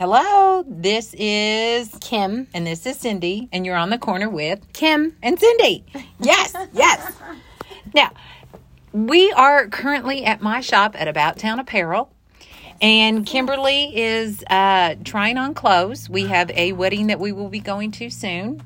Hello, 0.00 0.64
this 0.66 1.12
is 1.18 1.90
Kim. 2.00 2.46
and 2.54 2.66
this 2.66 2.86
is 2.86 2.96
Cindy, 2.96 3.50
and 3.52 3.66
you're 3.66 3.76
on 3.76 3.90
the 3.90 3.98
corner 3.98 4.30
with 4.30 4.72
Kim. 4.72 5.14
and 5.22 5.38
Cindy. 5.38 5.84
Yes, 6.18 6.56
yes. 6.72 7.12
Now, 7.92 8.10
we 8.94 9.30
are 9.32 9.68
currently 9.68 10.24
at 10.24 10.40
my 10.40 10.62
shop 10.62 10.98
at 10.98 11.06
About 11.06 11.36
Town 11.36 11.60
Apparel, 11.60 12.10
and 12.80 13.26
Kimberly 13.26 13.94
is 13.94 14.42
uh, 14.48 14.94
trying 15.04 15.36
on 15.36 15.52
clothes. 15.52 16.08
We 16.08 16.28
have 16.28 16.50
a 16.52 16.72
wedding 16.72 17.08
that 17.08 17.20
we 17.20 17.32
will 17.32 17.50
be 17.50 17.60
going 17.60 17.90
to 17.90 18.08
soon. 18.08 18.62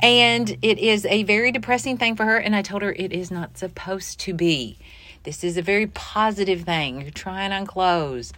And 0.00 0.50
it 0.62 0.78
is 0.80 1.06
a 1.06 1.22
very 1.22 1.52
depressing 1.52 1.96
thing 1.96 2.16
for 2.16 2.24
her. 2.24 2.38
And 2.38 2.56
I 2.56 2.62
told 2.62 2.82
her 2.82 2.92
it 2.92 3.12
is 3.12 3.30
not 3.30 3.56
supposed 3.56 4.18
to 4.20 4.34
be. 4.34 4.78
This 5.22 5.44
is 5.44 5.56
a 5.56 5.62
very 5.62 5.86
positive 5.86 6.62
thing. 6.62 7.02
You're 7.02 7.10
trying 7.12 7.52
on 7.52 7.66
clothes. 7.66 8.32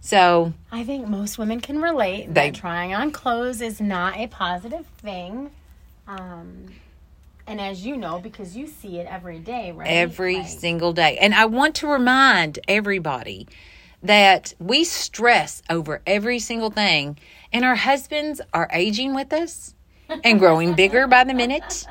So, 0.00 0.54
I 0.72 0.82
think 0.84 1.06
most 1.08 1.38
women 1.38 1.60
can 1.60 1.80
relate 1.80 2.32
They- 2.32 2.50
that 2.50 2.54
trying 2.58 2.94
on 2.94 3.10
clothes 3.12 3.60
is 3.60 3.80
not 3.80 4.16
a 4.16 4.26
positive 4.26 4.86
thing. 5.02 5.50
Um, 6.08 6.66
and 7.46 7.60
as 7.60 7.84
you 7.84 7.96
know, 7.96 8.18
because 8.18 8.56
you 8.56 8.66
see 8.66 8.98
it 8.98 9.06
every 9.10 9.38
day, 9.38 9.72
right? 9.72 9.88
every 9.88 10.36
Like, 10.38 10.48
single 10.48 10.92
day. 10.92 11.18
And 11.18 11.34
I 11.34 11.44
want 11.46 11.74
to 11.76 11.86
remind 11.86 12.58
everybody 12.66 13.46
that 14.02 14.54
we 14.58 14.84
stress 14.84 15.62
over 15.68 16.00
every 16.06 16.38
single 16.38 16.70
thing, 16.70 17.18
and 17.52 17.64
our 17.64 17.74
husbands 17.74 18.40
are 18.54 18.68
aging 18.72 19.14
with 19.14 19.32
us 19.32 19.74
and 20.24 20.38
growing 20.38 20.74
bigger 20.74 21.06
by 21.06 21.24
the 21.24 21.34
minute. 21.34 21.86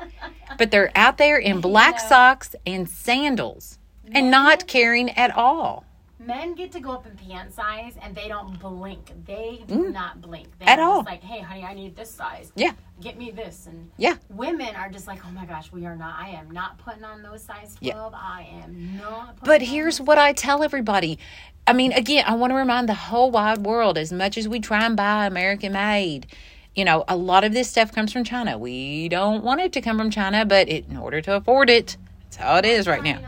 But 0.58 0.70
they're 0.72 0.90
out 0.96 1.16
there 1.18 1.38
in 1.38 1.60
black 1.60 1.96
know. 1.96 2.08
socks 2.08 2.54
and 2.66 2.88
sandals 2.88 3.78
and 4.12 4.30
not 4.30 4.66
caring 4.66 5.10
at 5.10 5.34
all. 5.36 5.84
Men 6.26 6.54
get 6.54 6.70
to 6.72 6.80
go 6.80 6.90
up 6.90 7.06
in 7.06 7.16
pant 7.16 7.52
size 7.54 7.94
and 8.02 8.14
they 8.14 8.28
don't 8.28 8.58
blink. 8.60 9.10
They 9.24 9.64
do 9.66 9.88
not 9.88 10.20
blink. 10.20 10.48
They're 10.58 10.68
Mm. 10.68 10.72
At 10.72 10.76
just 10.76 10.86
all. 10.86 11.02
like, 11.02 11.22
hey, 11.22 11.40
honey, 11.40 11.64
I 11.64 11.72
need 11.72 11.96
this 11.96 12.10
size. 12.10 12.52
Yeah. 12.54 12.72
Get 13.00 13.16
me 13.16 13.30
this. 13.30 13.66
And 13.66 13.90
Yeah. 13.96 14.16
women 14.28 14.76
are 14.76 14.90
just 14.90 15.06
like, 15.06 15.20
oh 15.26 15.30
my 15.30 15.46
gosh, 15.46 15.72
we 15.72 15.86
are 15.86 15.96
not. 15.96 16.14
I 16.18 16.28
am 16.30 16.50
not 16.50 16.76
putting 16.76 17.04
on 17.04 17.22
those 17.22 17.42
size 17.42 17.74
12. 17.80 18.12
Yeah. 18.12 18.18
I 18.18 18.46
am 18.64 18.98
not. 19.00 19.36
Putting 19.36 19.46
But 19.46 19.62
here's 19.62 19.98
what 19.98 20.18
I 20.18 20.34
tell 20.34 20.62
everybody. 20.62 21.18
I 21.66 21.72
mean, 21.72 21.92
again, 21.92 22.24
I 22.26 22.34
want 22.34 22.50
to 22.50 22.54
remind 22.56 22.86
the 22.88 22.94
whole 22.94 23.30
wide 23.30 23.58
world 23.64 23.96
as 23.96 24.12
much 24.12 24.36
as 24.36 24.46
we 24.46 24.60
try 24.60 24.84
and 24.84 24.96
buy 24.96 25.24
American 25.26 25.72
made, 25.72 26.26
you 26.74 26.84
know, 26.84 27.02
a 27.08 27.16
lot 27.16 27.44
of 27.44 27.52
this 27.54 27.70
stuff 27.70 27.92
comes 27.92 28.12
from 28.12 28.24
China. 28.24 28.58
We 28.58 29.08
don't 29.08 29.42
want 29.42 29.62
it 29.62 29.72
to 29.72 29.80
come 29.80 29.96
from 29.96 30.10
China, 30.10 30.44
but 30.44 30.68
it, 30.68 30.84
in 30.90 30.98
order 30.98 31.22
to 31.22 31.36
afford 31.36 31.70
it, 31.70 31.96
that's 32.24 32.36
how 32.36 32.56
it 32.56 32.66
is 32.66 32.86
right 32.86 33.02
now. 33.02 33.20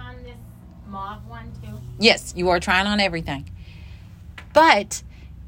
Yes, 2.02 2.32
you 2.36 2.48
are 2.48 2.58
trying 2.58 2.88
on 2.88 2.98
everything. 2.98 3.48
But, 4.52 5.04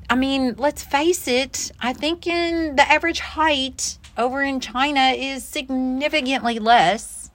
I 0.08 0.14
mean, 0.14 0.55
let's 0.56 0.84
face 0.84 1.27
it, 1.27 1.72
I 1.80 1.92
think 1.92 2.28
in 2.28 2.77
the 2.77 2.88
average 2.88 3.19
height 3.19 3.98
over 4.16 4.41
in 4.41 4.61
China 4.61 5.00
is 5.16 5.44
significantly 5.44 6.61
less 6.61 7.33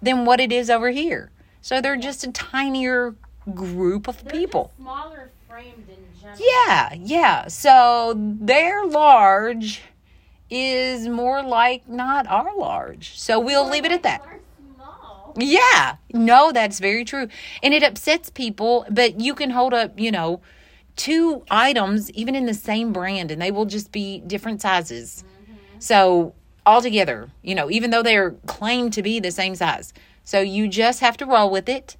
than 0.00 0.24
what 0.24 0.38
it 0.38 0.52
is 0.52 0.70
over 0.70 0.90
here. 0.90 1.32
So 1.60 1.80
they're 1.80 1.96
just 1.96 2.22
a 2.22 2.30
tinier 2.30 3.16
group 3.52 4.06
of 4.06 4.22
They're 4.22 4.32
people. 4.32 4.70
smaller 4.76 5.30
framed 5.48 5.88
in 5.88 6.20
general. 6.20 6.38
Yeah, 6.40 6.94
yeah. 6.94 7.48
So 7.48 8.14
their 8.16 8.86
large 8.86 9.82
is 10.50 11.08
more 11.08 11.42
like 11.42 11.88
not 11.88 12.28
our 12.28 12.56
large. 12.56 13.18
So 13.18 13.40
we'll 13.40 13.68
leave 13.68 13.84
it 13.84 13.90
at 13.90 14.04
that. 14.04 14.22
Yeah, 15.36 15.96
no, 16.12 16.52
that's 16.52 16.78
very 16.78 17.04
true. 17.04 17.28
And 17.62 17.74
it 17.74 17.82
upsets 17.82 18.30
people, 18.30 18.86
but 18.90 19.20
you 19.20 19.34
can 19.34 19.50
hold 19.50 19.74
up, 19.74 19.98
you 19.98 20.10
know, 20.10 20.40
two 20.96 21.44
items, 21.50 22.10
even 22.12 22.34
in 22.34 22.46
the 22.46 22.54
same 22.54 22.92
brand, 22.92 23.30
and 23.30 23.40
they 23.40 23.50
will 23.50 23.64
just 23.64 23.92
be 23.92 24.20
different 24.20 24.60
sizes. 24.60 25.24
So, 25.78 26.34
altogether, 26.64 27.28
you 27.42 27.54
know, 27.54 27.70
even 27.70 27.90
though 27.90 28.02
they're 28.02 28.32
claimed 28.46 28.92
to 28.94 29.02
be 29.02 29.18
the 29.20 29.30
same 29.30 29.54
size. 29.54 29.92
So, 30.24 30.40
you 30.40 30.68
just 30.68 31.00
have 31.00 31.16
to 31.18 31.26
roll 31.26 31.50
with 31.50 31.68
it, 31.68 31.96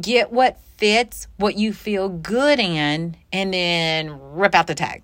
get 0.00 0.32
what 0.32 0.58
fits, 0.76 1.26
what 1.36 1.56
you 1.56 1.72
feel 1.72 2.08
good 2.08 2.58
in, 2.58 3.16
and 3.32 3.54
then 3.54 4.18
rip 4.34 4.54
out 4.54 4.66
the 4.66 4.74
tag. 4.74 5.02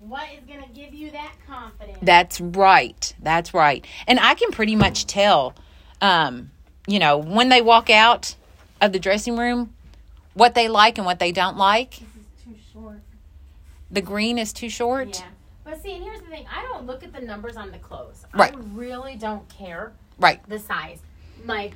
What 0.00 0.28
is 0.32 0.44
going 0.46 0.62
to 0.62 0.68
give 0.70 0.94
you 0.94 1.10
that 1.10 1.32
confidence? 1.46 1.98
That's 2.02 2.40
right. 2.40 3.14
That's 3.20 3.52
right. 3.52 3.86
And 4.06 4.18
I 4.20 4.34
can 4.34 4.50
pretty 4.50 4.76
much 4.76 5.06
tell, 5.06 5.54
um, 6.00 6.50
you 6.88 6.98
know, 6.98 7.18
when 7.18 7.50
they 7.50 7.60
walk 7.60 7.90
out 7.90 8.34
of 8.80 8.92
the 8.92 8.98
dressing 8.98 9.36
room, 9.36 9.74
what 10.32 10.54
they 10.54 10.68
like 10.68 10.96
and 10.96 11.04
what 11.04 11.18
they 11.18 11.32
don't 11.32 11.58
like. 11.58 11.90
this 11.90 12.00
is 12.00 12.44
too 12.44 12.54
short. 12.72 13.00
The 13.90 14.00
green 14.00 14.38
is 14.38 14.52
too 14.54 14.70
short. 14.70 15.18
Yeah. 15.18 15.26
But 15.64 15.82
see, 15.82 15.92
and 15.94 16.02
here's 16.02 16.20
the 16.20 16.28
thing. 16.28 16.46
I 16.50 16.62
don't 16.62 16.86
look 16.86 17.04
at 17.04 17.12
the 17.12 17.20
numbers 17.20 17.58
on 17.58 17.70
the 17.72 17.78
clothes. 17.78 18.24
Right. 18.32 18.54
I 18.54 18.58
really 18.72 19.16
don't 19.16 19.46
care 19.50 19.92
Right. 20.18 20.40
the 20.48 20.58
size. 20.58 21.00
Like, 21.44 21.74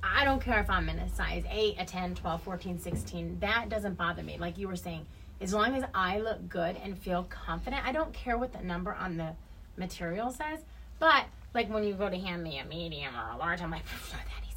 I 0.00 0.24
don't 0.24 0.40
care 0.40 0.60
if 0.60 0.70
I'm 0.70 0.88
in 0.88 0.98
a 1.00 1.08
size 1.08 1.42
8, 1.50 1.76
a 1.80 1.84
10, 1.84 2.14
12, 2.14 2.42
14, 2.42 2.78
16. 2.78 3.38
That 3.40 3.68
doesn't 3.68 3.94
bother 3.94 4.22
me. 4.22 4.38
Like 4.38 4.58
you 4.58 4.68
were 4.68 4.76
saying, 4.76 5.06
as 5.40 5.52
long 5.52 5.74
as 5.74 5.84
I 5.92 6.18
look 6.20 6.48
good 6.48 6.76
and 6.84 6.96
feel 6.96 7.24
confident, 7.24 7.84
I 7.84 7.90
don't 7.90 8.12
care 8.12 8.38
what 8.38 8.52
the 8.52 8.62
number 8.62 8.94
on 8.94 9.16
the 9.16 9.30
material 9.76 10.30
says. 10.30 10.60
But, 11.00 11.24
like, 11.52 11.68
when 11.68 11.82
you 11.82 11.94
go 11.94 12.08
to 12.08 12.16
hand 12.16 12.44
me 12.44 12.58
a 12.58 12.64
medium 12.64 13.12
or 13.16 13.34
a 13.34 13.36
large, 13.36 13.60
I'm 13.60 13.72
like, 13.72 13.82
that 14.12 14.18
to 14.20 14.40
be 14.40 14.48
an 14.48 14.51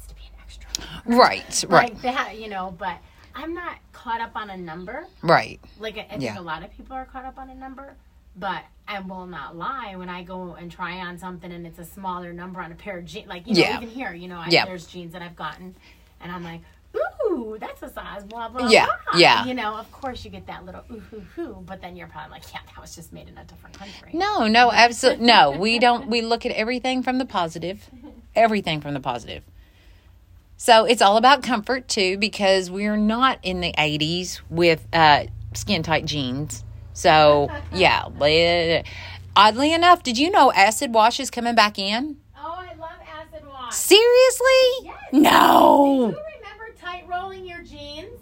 extra. 0.46 0.66
Right. 1.04 1.64
Right. 1.68 1.92
Like 1.94 2.02
that, 2.02 2.38
you 2.38 2.48
know, 2.48 2.74
but 2.78 2.96
I'm 3.34 3.54
not 3.54 3.76
caught 3.92 4.20
up 4.20 4.32
on 4.34 4.50
a 4.50 4.56
number. 4.56 5.06
Right. 5.22 5.60
Like, 5.78 5.96
I, 5.98 6.00
I 6.02 6.08
think 6.10 6.22
Yeah. 6.22 6.38
a 6.38 6.40
lot 6.40 6.62
of 6.64 6.70
people 6.76 6.94
are 6.96 7.04
caught 7.04 7.24
up 7.24 7.38
on 7.38 7.50
a 7.50 7.54
number. 7.54 7.94
But 8.38 8.64
I 8.86 9.00
will 9.00 9.24
not 9.26 9.56
lie 9.56 9.96
when 9.96 10.10
I 10.10 10.22
go 10.22 10.56
and 10.60 10.70
try 10.70 10.98
on 11.00 11.16
something 11.18 11.50
and 11.50 11.66
it's 11.66 11.78
a 11.78 11.84
smaller 11.86 12.34
number 12.34 12.60
on 12.60 12.70
a 12.70 12.74
pair 12.74 12.98
of 12.98 13.06
jeans. 13.06 13.26
Like, 13.28 13.46
you 13.46 13.54
know, 13.54 13.60
Yeah. 13.60 13.76
even 13.78 13.88
here, 13.88 14.12
you 14.12 14.28
know, 14.28 14.36
I, 14.36 14.48
Yeah. 14.50 14.66
there's 14.66 14.86
jeans 14.86 15.14
that 15.14 15.22
I've 15.22 15.36
gotten 15.36 15.74
and 16.20 16.30
I'm 16.30 16.44
like, 16.44 16.60
ooh, 17.30 17.56
that's 17.58 17.82
a 17.82 17.88
size, 17.88 18.24
blah, 18.24 18.48
blah, 18.50 18.68
Yeah, 18.68 18.84
blah. 19.10 19.18
yeah. 19.18 19.46
You 19.46 19.54
know, 19.54 19.74
of 19.76 19.90
course 19.90 20.22
you 20.22 20.30
get 20.30 20.46
that 20.48 20.66
little 20.66 20.82
ooh, 20.92 21.00
hoo, 21.00 21.20
hoo, 21.34 21.62
but 21.66 21.80
then 21.80 21.96
you're 21.96 22.08
probably 22.08 22.30
like, 22.32 22.42
yeah, 22.52 22.60
that 22.74 22.78
was 22.78 22.94
just 22.94 23.10
made 23.10 23.28
in 23.28 23.38
a 23.38 23.44
different 23.44 23.78
country. 23.78 24.10
No, 24.12 24.46
no, 24.46 24.70
absolutely. 24.70 25.24
No, 25.24 25.52
we 25.52 25.78
don't. 25.78 26.06
We 26.08 26.20
look 26.20 26.44
at 26.44 26.52
everything 26.52 27.02
from 27.02 27.16
the 27.16 27.24
positive, 27.26 27.88
everything 28.36 28.82
from 28.82 28.92
the 28.94 29.00
positive. 29.00 29.44
So 30.56 30.84
it's 30.84 31.02
all 31.02 31.16
about 31.16 31.42
comfort 31.42 31.86
too, 31.88 32.16
because 32.18 32.70
we're 32.70 32.96
not 32.96 33.38
in 33.42 33.60
the 33.60 33.72
80s 33.72 34.40
with 34.48 34.86
uh, 34.92 35.24
skin 35.54 35.82
tight 35.82 36.06
jeans. 36.06 36.64
So, 36.94 37.50
yeah. 37.72 38.82
Oddly 39.36 39.72
enough, 39.74 40.02
did 40.02 40.16
you 40.16 40.30
know 40.30 40.50
acid 40.52 40.94
wash 40.94 41.20
is 41.20 41.30
coming 41.30 41.54
back 41.54 41.78
in? 41.78 42.16
Oh, 42.38 42.54
I 42.58 42.74
love 42.76 42.90
acid 43.06 43.46
wash. 43.46 43.74
Seriously? 43.74 44.84
Yes. 44.84 44.96
No. 45.12 46.10
Do 46.10 46.16
you 46.16 46.24
remember 46.40 46.74
tight 46.80 47.06
rolling 47.06 47.46
your 47.46 47.62
jeans? 47.62 48.18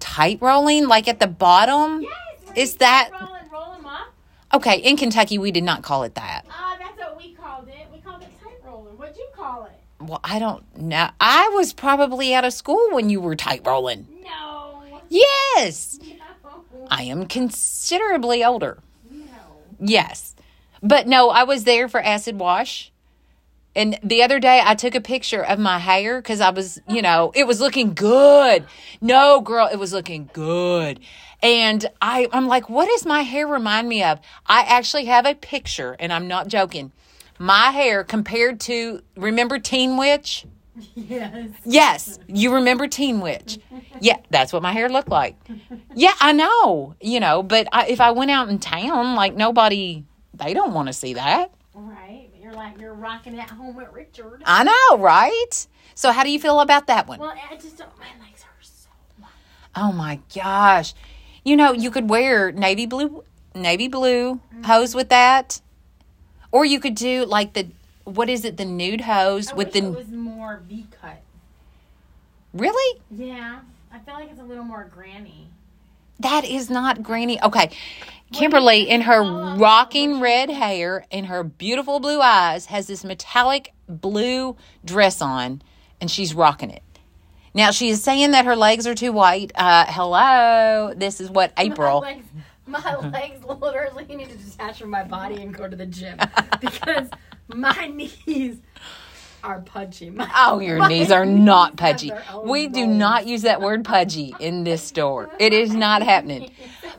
Tight 0.00 0.38
rolling, 0.40 0.88
like 0.88 1.08
at 1.08 1.20
the 1.20 1.26
bottom? 1.26 2.00
Yes. 2.02 2.10
Is 2.56 2.74
that- 2.76 3.10
roll 3.12 3.34
and 3.34 3.52
roll 3.52 3.72
them 3.74 3.84
up? 3.84 4.06
Okay, 4.54 4.78
in 4.78 4.96
Kentucky, 4.96 5.36
we 5.36 5.50
did 5.50 5.64
not 5.64 5.82
call 5.82 6.04
it 6.04 6.14
that. 6.14 6.46
Ah, 6.48 6.76
that's 6.78 6.96
what 6.98 7.18
we 7.18 7.34
called 7.34 7.68
it. 7.68 7.86
We 7.92 7.98
called 7.98 8.22
it 8.22 8.28
tight 8.42 8.60
rolling. 8.64 8.96
What'd 8.96 9.16
you 9.18 9.28
call 9.36 9.64
it? 9.64 9.72
Well, 10.06 10.20
I 10.22 10.38
don't 10.38 10.76
know. 10.76 11.10
I 11.20 11.50
was 11.54 11.72
probably 11.72 12.34
out 12.34 12.44
of 12.44 12.52
school 12.52 12.88
when 12.90 13.10
you 13.10 13.20
were 13.20 13.36
tight 13.36 13.62
rolling. 13.66 14.06
No. 14.22 14.82
Yes. 15.08 15.98
No. 16.02 16.64
I 16.90 17.04
am 17.04 17.26
considerably 17.26 18.44
older. 18.44 18.78
No. 19.10 19.24
Yes. 19.80 20.34
But 20.82 21.06
no, 21.06 21.30
I 21.30 21.44
was 21.44 21.64
there 21.64 21.88
for 21.88 22.00
acid 22.00 22.38
wash. 22.38 22.92
And 23.76 23.98
the 24.02 24.22
other 24.22 24.38
day 24.38 24.60
I 24.62 24.74
took 24.74 24.94
a 24.94 25.00
picture 25.00 25.42
of 25.42 25.58
my 25.58 25.78
hair 25.78 26.20
because 26.20 26.40
I 26.40 26.50
was, 26.50 26.80
you 26.88 27.02
know, 27.02 27.32
it 27.34 27.46
was 27.46 27.60
looking 27.60 27.94
good. 27.94 28.64
No, 29.00 29.40
girl, 29.40 29.68
it 29.72 29.76
was 29.76 29.92
looking 29.92 30.30
good. 30.32 31.00
And 31.42 31.84
I, 32.00 32.28
I'm 32.32 32.46
like, 32.46 32.70
what 32.70 32.88
does 32.88 33.04
my 33.04 33.22
hair 33.22 33.46
remind 33.46 33.88
me 33.88 34.04
of? 34.04 34.20
I 34.46 34.62
actually 34.62 35.06
have 35.06 35.26
a 35.26 35.34
picture, 35.34 35.96
and 35.98 36.12
I'm 36.12 36.28
not 36.28 36.48
joking. 36.48 36.92
My 37.38 37.70
hair 37.70 38.04
compared 38.04 38.60
to, 38.60 39.02
remember 39.16 39.58
Teen 39.58 39.96
Witch? 39.96 40.46
Yes. 40.94 41.50
Yes, 41.64 42.18
you 42.26 42.54
remember 42.54 42.88
Teen 42.88 43.20
Witch. 43.20 43.58
Yeah, 44.00 44.18
that's 44.30 44.52
what 44.52 44.62
my 44.62 44.72
hair 44.72 44.88
looked 44.88 45.08
like. 45.08 45.36
Yeah, 45.94 46.14
I 46.20 46.32
know, 46.32 46.94
you 47.00 47.20
know, 47.20 47.42
but 47.42 47.68
I, 47.72 47.86
if 47.86 48.00
I 48.00 48.10
went 48.10 48.30
out 48.30 48.48
in 48.48 48.58
town, 48.58 49.14
like 49.14 49.34
nobody, 49.34 50.04
they 50.32 50.52
don't 50.54 50.74
want 50.74 50.88
to 50.88 50.92
see 50.92 51.14
that. 51.14 51.52
Right. 51.74 52.28
You're 52.40 52.52
like 52.52 52.78
you're 52.80 52.94
rocking 52.94 53.38
at 53.38 53.50
home 53.50 53.74
with 53.76 53.88
Richard. 53.92 54.42
I 54.44 54.64
know, 54.64 54.98
right? 54.98 55.66
So, 55.94 56.12
how 56.12 56.24
do 56.24 56.30
you 56.30 56.38
feel 56.38 56.60
about 56.60 56.88
that 56.88 57.06
one? 57.06 57.18
Well, 57.18 57.34
I 57.50 57.56
just 57.56 57.78
don't. 57.78 57.90
My 57.98 58.06
legs 58.24 58.42
hurt 58.42 58.64
so 58.64 58.88
much. 59.20 59.30
Oh 59.74 59.92
my 59.92 60.20
gosh. 60.34 60.94
You 61.44 61.56
know, 61.56 61.72
you 61.72 61.90
could 61.90 62.10
wear 62.10 62.52
navy 62.52 62.86
blue, 62.86 63.24
navy 63.54 63.88
blue 63.88 64.34
mm-hmm. 64.34 64.62
hose 64.64 64.94
with 64.94 65.08
that, 65.08 65.60
or 66.54 66.64
you 66.64 66.78
could 66.78 66.94
do 66.94 67.24
like 67.26 67.52
the 67.54 67.66
what 68.04 68.30
is 68.30 68.44
it, 68.44 68.56
the 68.56 68.64
nude 68.64 69.00
hose 69.00 69.50
I 69.50 69.54
with 69.56 69.72
the 69.72 69.80
it 69.80 69.90
was 69.90 70.08
more 70.08 70.62
V 70.68 70.86
cut. 71.00 71.20
really. 72.52 73.00
Yeah, 73.10 73.60
I 73.92 73.98
feel 73.98 74.14
like 74.14 74.30
it's 74.30 74.40
a 74.40 74.44
little 74.44 74.62
more 74.62 74.88
granny. 74.94 75.48
That 76.20 76.44
is 76.44 76.70
not 76.70 77.02
granny. 77.02 77.42
Okay. 77.42 77.70
Kimberly, 78.32 78.88
in 78.88 79.02
her 79.02 79.20
rocking 79.56 80.20
red 80.20 80.48
hair 80.48 81.06
and 81.10 81.26
her 81.26 81.42
beautiful 81.42 81.98
blue 81.98 82.20
eyes, 82.20 82.66
has 82.66 82.86
this 82.86 83.04
metallic 83.04 83.72
blue 83.88 84.56
dress 84.84 85.20
on, 85.20 85.60
and 86.00 86.08
she's 86.10 86.34
rocking 86.34 86.70
it. 86.70 86.82
Now 87.52 87.72
she 87.72 87.88
is 87.88 88.02
saying 88.02 88.30
that 88.30 88.44
her 88.44 88.54
legs 88.54 88.86
are 88.86 88.94
too 88.94 89.12
white. 89.12 89.50
Uh, 89.56 89.86
hello, 89.88 90.94
this 90.96 91.20
is 91.20 91.30
what 91.30 91.52
April. 91.58 92.06
My 92.66 92.94
legs, 93.12 93.44
literally 93.44 94.04
need 94.14 94.30
to 94.30 94.36
detach 94.36 94.80
from 94.80 94.90
my 94.90 95.04
body 95.04 95.40
and 95.42 95.54
go 95.54 95.68
to 95.68 95.76
the 95.76 95.86
gym 95.86 96.18
because 96.60 97.08
my 97.48 97.86
knees 97.88 98.58
are 99.42 99.60
pudgy. 99.60 100.08
My, 100.10 100.30
Oh, 100.34 100.58
your 100.60 100.88
knees 100.88 101.10
are 101.10 101.26
not 101.26 101.72
knees 101.72 101.78
pudgy. 101.78 102.12
We 102.42 102.68
do 102.68 102.86
not 102.86 103.26
use 103.26 103.42
that 103.42 103.60
word 103.60 103.84
pudgy 103.84 104.34
in 104.38 104.64
this 104.64 104.82
store. 104.82 105.30
It 105.38 105.52
is 105.52 105.74
not 105.74 106.02
happening. 106.12 106.50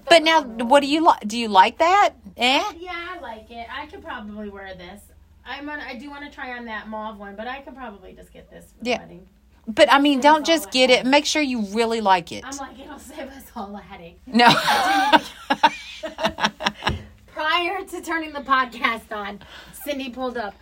But 0.08 0.22
now, 0.22 0.44
what 0.44 0.82
do 0.82 0.88
you 0.88 1.04
like? 1.04 1.28
Do 1.28 1.38
you 1.38 1.48
like 1.48 1.80
that? 1.80 2.14
Eh? 2.38 2.64
Yeah, 2.78 2.92
I 3.16 3.20
like 3.20 3.50
it. 3.50 3.68
I 3.72 3.88
could 3.88 4.04
probably 4.04 4.50
wear 4.50 4.76
this. 4.76 5.02
I'm 5.46 5.70
on, 5.70 5.80
I 5.80 5.96
do 5.96 6.10
want 6.10 6.26
to 6.26 6.32
try 6.32 6.58
on 6.58 6.66
that 6.66 6.88
mauve 6.88 7.18
one, 7.20 7.36
but 7.36 7.48
I 7.48 7.62
could 7.62 7.76
probably 7.76 8.14
just 8.14 8.32
get 8.34 8.50
this 8.50 8.74
for 8.78 8.84
the 8.84 8.90
Yeah. 8.92 9.00
wedding. 9.00 9.28
But 9.68 9.92
I 9.92 10.00
mean, 10.00 10.20
don't 10.20 10.46
just 10.46 10.72
get 10.72 10.90
it. 10.90 11.06
Make 11.06 11.26
sure 11.26 11.42
you 11.42 11.62
really 11.68 12.00
like 12.02 12.32
it. 12.32 12.44
I'm 12.46 12.56
like, 12.58 12.80
it'll 12.80 13.00
save 13.00 13.28
us 13.30 13.44
all 13.56 13.76
a 13.76 13.82
headache. 13.82 14.20
No. 14.28 14.48
Prior 17.34 17.84
to 17.84 18.02
turning 18.02 18.32
the 18.34 18.40
podcast 18.42 19.12
on, 19.12 19.40
Cindy 19.74 20.10
pulled 20.10 20.38
up 20.38 20.54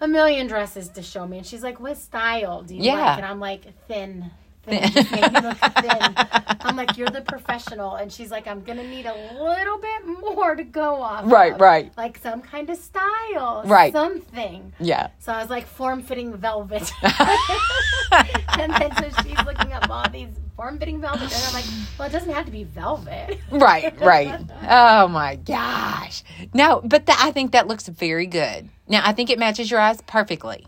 a 0.00 0.08
million 0.08 0.46
dresses 0.46 0.88
to 0.90 1.02
show 1.02 1.26
me, 1.26 1.38
and 1.38 1.46
she's 1.46 1.62
like, 1.62 1.78
"What 1.78 1.96
style 1.98 2.62
do 2.62 2.74
you 2.74 2.82
Yeah. 2.82 2.94
like?" 2.94 3.16
And 3.18 3.26
I'm 3.26 3.40
like, 3.40 3.66
"Thin." 3.86 4.30
Thin. 4.64 4.90
Just 4.92 5.10
make 5.10 5.32
look 5.32 5.56
thin. 5.58 6.14
I'm 6.60 6.76
like, 6.76 6.96
you're 6.96 7.08
the 7.08 7.20
professional, 7.22 7.96
and 7.96 8.12
she's 8.12 8.30
like, 8.30 8.46
I'm 8.46 8.62
gonna 8.62 8.84
need 8.84 9.06
a 9.06 9.34
little 9.42 9.78
bit 9.78 10.06
more 10.36 10.54
to 10.54 10.62
go 10.62 11.02
off. 11.02 11.24
Right, 11.30 11.54
of. 11.54 11.60
right. 11.60 11.90
Like 11.96 12.18
some 12.18 12.40
kind 12.42 12.70
of 12.70 12.76
style, 12.76 13.62
Right. 13.66 13.92
Something. 13.92 14.72
yeah. 14.78 15.08
So 15.18 15.32
I 15.32 15.40
was 15.40 15.50
like, 15.50 15.66
form-fitting 15.66 16.36
velvet. 16.36 16.92
and 17.02 18.72
then 18.74 18.92
so 18.96 19.22
she's 19.22 19.38
looking 19.44 19.72
up 19.72 19.90
all 19.90 20.08
these 20.10 20.28
form-fitting 20.56 21.00
velvet, 21.00 21.22
and 21.22 21.44
I'm 21.48 21.54
like, 21.54 21.64
well, 21.98 22.08
it 22.08 22.12
doesn't 22.12 22.32
have 22.32 22.44
to 22.46 22.52
be 22.52 22.64
velvet. 22.64 23.38
Right, 23.50 23.98
right. 24.00 24.40
Oh 24.68 25.08
my 25.08 25.34
gosh. 25.36 26.22
No, 26.54 26.80
but 26.84 27.06
th- 27.06 27.18
I 27.20 27.32
think 27.32 27.50
that 27.52 27.66
looks 27.66 27.88
very 27.88 28.26
good. 28.26 28.68
Now, 28.88 29.02
I 29.04 29.12
think 29.12 29.28
it 29.30 29.38
matches 29.38 29.70
your 29.70 29.80
eyes 29.80 30.00
perfectly. 30.02 30.66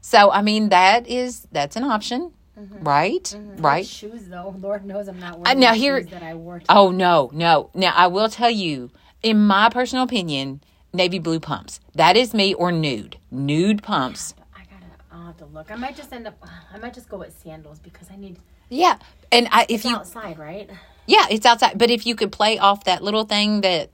So, 0.00 0.30
I 0.30 0.40
mean, 0.42 0.70
that 0.70 1.06
is 1.06 1.46
that's 1.52 1.76
an 1.76 1.84
option, 1.84 2.32
right? 2.80 3.36
Right. 3.58 3.86
Shoes 3.86 4.28
though, 4.28 4.54
Lord 4.60 4.84
knows 4.84 5.08
I'm 5.08 5.18
not 5.18 5.38
wearing 5.38 5.56
Uh, 5.58 5.60
now 5.60 5.74
here- 5.74 6.00
shoes 6.02 6.10
that 6.10 6.22
I 6.22 6.34
wore. 6.34 6.62
Oh 6.68 6.90
no, 6.90 7.30
no. 7.32 7.70
Now, 7.74 7.92
I 7.94 8.06
will 8.06 8.28
tell 8.28 8.50
you, 8.50 8.90
in 9.22 9.46
my 9.46 9.68
personal 9.68 10.04
opinion, 10.04 10.60
navy 10.92 11.18
blue 11.18 11.40
pumps. 11.40 11.80
That 11.94 12.16
is 12.16 12.32
me 12.34 12.54
or 12.54 12.72
nude. 12.72 13.18
Nude 13.30 13.82
pumps. 13.82 14.34
I 14.54 14.60
gotta, 14.64 14.86
I'll 15.12 15.26
have 15.26 15.36
to 15.38 15.46
look. 15.46 15.70
I 15.70 15.76
might 15.76 15.96
just 15.96 16.12
end 16.12 16.26
up, 16.26 16.42
I 16.72 16.78
might 16.78 16.94
just 16.94 17.08
go 17.08 17.18
with 17.18 17.36
sandals 17.42 17.78
because 17.78 18.08
I 18.10 18.16
need 18.16 18.38
Yeah. 18.68 18.98
And 19.32 19.48
I, 19.52 19.62
if 19.64 19.70
it's 19.76 19.84
you 19.84 19.96
outside, 19.96 20.38
right? 20.38 20.70
Yeah, 21.06 21.26
it's 21.30 21.46
outside, 21.46 21.78
but 21.78 21.90
if 21.90 22.06
you 22.06 22.14
could 22.16 22.32
play 22.32 22.58
off 22.58 22.84
that 22.84 23.02
little 23.02 23.24
thing 23.24 23.60
that 23.60 23.90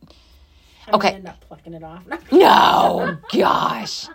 I 0.88 0.93
Okay. 0.97 1.11
end 1.15 1.29
up 1.29 1.41
plucking 1.47 1.75
it 1.75 1.82
off. 1.82 2.03
No, 2.32 3.19
gosh. 3.32 4.08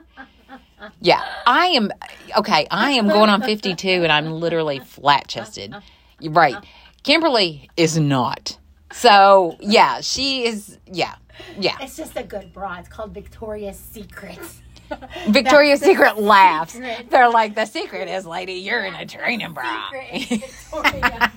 Yeah, 1.00 1.24
I 1.46 1.68
am 1.68 1.92
okay. 2.38 2.68
I 2.70 2.92
am 2.92 3.08
going 3.08 3.30
on 3.30 3.42
52 3.42 3.88
and 3.88 4.12
I'm 4.12 4.32
literally 4.32 4.80
flat 4.80 5.28
chested. 5.28 5.74
Right. 6.22 6.56
Kimberly 7.04 7.70
is 7.78 7.98
not. 7.98 8.58
So, 8.92 9.58
yeah, 9.60 10.02
she 10.02 10.46
is. 10.46 10.78
Yeah, 10.92 11.16
yeah. 11.60 11.78
It's 11.82 11.98
just 11.98 12.16
a 12.16 12.24
good 12.24 12.54
bra. 12.54 12.78
It's 12.80 12.88
called 12.90 13.14
Victoria's 13.14 13.78
Secret. 13.78 14.40
Victoria's 15.28 15.80
That's 15.82 15.92
the 15.92 15.98
Secret 15.98 16.18
laughs. 16.20 16.74
secret. 16.74 17.10
They're 17.10 17.30
like, 17.30 17.56
the 17.56 17.66
secret 17.66 18.08
is, 18.08 18.26
lady, 18.26 18.54
you're 18.54 18.86
in 18.86 18.96
a 18.96 19.06
training 19.06 19.52
bra. 19.54 19.90
Secret. 20.14 20.44
Secret. 20.50 21.32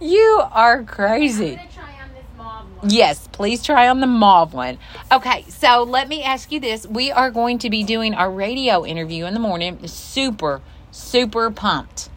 you 0.00 0.40
are 0.52 0.78
I'm 0.78 0.86
crazy. 0.86 1.56
gonna 1.56 1.68
try 1.74 1.92
on 2.02 2.12
this 2.14 2.24
mauve 2.36 2.64
one. 2.66 2.71
Yes, 2.84 3.28
please 3.32 3.62
try 3.62 3.88
on 3.88 4.00
the 4.00 4.06
mauve 4.06 4.52
one. 4.54 4.78
Okay, 5.10 5.44
so 5.48 5.82
let 5.84 6.08
me 6.08 6.22
ask 6.22 6.50
you 6.50 6.58
this. 6.60 6.86
We 6.86 7.10
are 7.12 7.30
going 7.30 7.58
to 7.60 7.70
be 7.70 7.84
doing 7.84 8.14
our 8.14 8.30
radio 8.30 8.84
interview 8.84 9.24
in 9.26 9.34
the 9.34 9.40
morning. 9.40 9.86
Super, 9.86 10.60
super 10.90 11.50
pumped. 11.50 12.08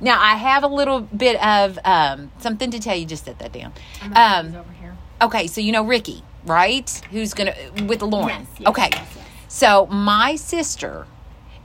Now, 0.00 0.20
I 0.20 0.36
have 0.36 0.62
a 0.64 0.66
little 0.68 1.00
bit 1.00 1.40
of 1.44 1.78
um, 1.84 2.32
something 2.38 2.70
to 2.70 2.78
tell 2.80 2.96
you. 2.96 3.04
Just 3.06 3.24
set 3.26 3.38
that 3.38 3.52
down. 3.52 3.72
I'm 4.02 4.12
gonna 4.12 4.42
put 4.42 4.46
these 4.48 4.54
Um, 4.56 4.60
over 4.60 4.72
here. 4.80 4.96
okay, 5.22 5.46
so 5.46 5.60
you 5.60 5.72
know 5.72 5.84
Ricky, 5.84 6.22
right? 6.46 6.88
Who's 7.10 7.34
going 7.34 7.52
to, 7.52 7.84
with 7.84 8.02
Lauren. 8.02 8.40
Yes, 8.40 8.48
yes, 8.60 8.68
okay, 8.68 8.88
yes. 8.92 9.08
so 9.48 9.86
my 9.86 10.36
sister, 10.36 11.06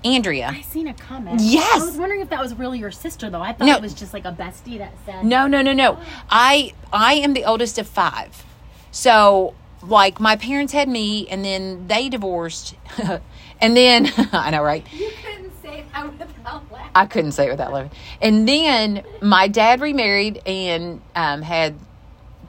Andrea. 0.06 0.50
I 0.54 0.62
seen 0.62 0.88
a 0.88 0.94
comment. 0.94 1.42
Yes. 1.42 1.82
I 1.82 1.86
was 1.86 1.98
wondering 1.98 2.22
if 2.22 2.30
that 2.30 2.40
was 2.42 2.54
really 2.54 2.80
your 2.80 2.92
sister, 2.92 3.30
though. 3.30 3.42
I 3.42 3.54
thought 3.54 3.66
No. 3.68 3.76
it 3.76 3.82
was 3.82 3.94
just 3.94 4.14
like 4.14 4.26
a 4.26 4.32
bestie 4.32 4.78
that 4.78 4.94
said. 5.06 5.26
No, 5.26 5.48
no, 5.48 5.62
no, 5.62 5.74
no. 5.74 6.00
I 6.30 6.74
I 6.94 7.16
am 7.16 7.34
the 7.34 7.44
oldest 7.46 7.78
of 7.78 7.88
five. 7.88 8.46
So 8.92 9.56
like 9.82 10.20
my 10.20 10.36
parents 10.36 10.74
had 10.74 10.88
me 10.88 11.28
and 11.28 11.44
then 11.44 11.88
they 11.88 12.10
divorced. 12.10 12.76
and 13.62 13.76
then 13.78 14.12
I 14.32 14.52
know, 14.52 14.64
right? 14.64 14.86
You 14.94 15.12
couldn't 15.24 15.54
say 15.62 15.84
that 15.94 16.08
without 16.46 16.72
laughing. 16.72 16.92
I 16.96 17.06
couldn't 17.08 17.32
say 17.34 17.48
it 17.48 17.52
without 17.52 17.74
laughing. 17.74 17.92
And 18.22 18.48
then 18.48 19.04
my 19.22 19.48
dad 19.48 19.82
remarried 19.82 20.42
and 20.46 21.02
um, 21.16 21.42
had 21.42 21.76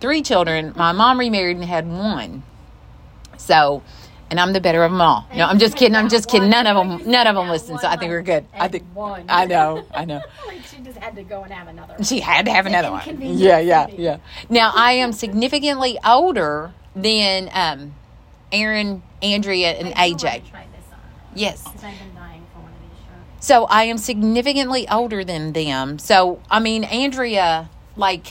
three 0.01 0.23
children. 0.23 0.73
My 0.77 0.93
mom 0.93 1.19
remarried 1.19 1.57
and 1.57 1.65
had 1.65 1.89
one. 1.89 2.43
So, 3.39 3.83
and 4.31 4.41
I'm 4.41 4.53
the 4.53 4.61
better 4.61 4.83
of 4.85 4.91
them 4.91 5.01
all. 5.01 5.27
No, 5.35 5.47
I'm 5.47 5.59
just 5.59 5.77
kidding. 5.77 5.95
I'm 5.97 6.09
just 6.09 6.29
kidding. 6.29 6.51
None 6.51 6.67
of 6.67 6.77
them, 6.77 7.11
none 7.11 7.27
of 7.27 7.35
them 7.37 7.49
listen. 7.49 7.79
So 7.79 7.87
I 7.89 7.97
think 7.97 8.11
we're 8.11 8.23
good. 8.23 8.47
I 8.55 8.69
think. 8.69 8.85
one. 8.95 9.25
I 9.29 9.47
know. 9.47 9.85
I 9.95 10.05
know. 10.05 10.21
she 10.71 10.79
just 10.83 10.99
had 10.99 11.15
to 11.17 11.23
go 11.23 11.43
and 11.43 11.53
have 11.53 11.69
another. 11.69 11.95
one. 11.95 12.03
She 12.05 12.21
had 12.21 12.47
to 12.47 12.53
have 12.53 12.67
another 12.67 12.91
one. 12.91 13.03
Yeah, 13.21 13.59
yeah, 13.59 13.87
yeah. 13.89 14.19
Now 14.49 14.73
I 14.75 14.93
am 14.93 15.13
significantly 15.13 15.99
older 16.05 16.73
than 16.95 17.51
um, 17.53 17.95
Aaron, 18.53 19.03
Andrea, 19.23 19.73
and 19.73 19.95
AJ. 19.95 20.25
wanna 20.25 20.43
this 20.77 20.93
on 20.93 20.99
Yes. 21.35 21.63
because 21.63 21.85
I've 21.85 21.99
been 21.99 22.15
dying 22.15 22.45
for 22.53 22.61
one 22.61 22.73
of 22.73 22.81
these 22.81 22.99
shirts. 23.05 23.47
So 23.47 23.65
I 23.67 23.85
am 23.85 23.99
significantly 23.99 24.89
older 24.89 25.25
than 25.25 25.53
them. 25.53 25.99
So 25.99 26.41
I 26.51 26.61
mean, 26.61 26.85
Andrea 26.85 27.71
like 27.97 28.27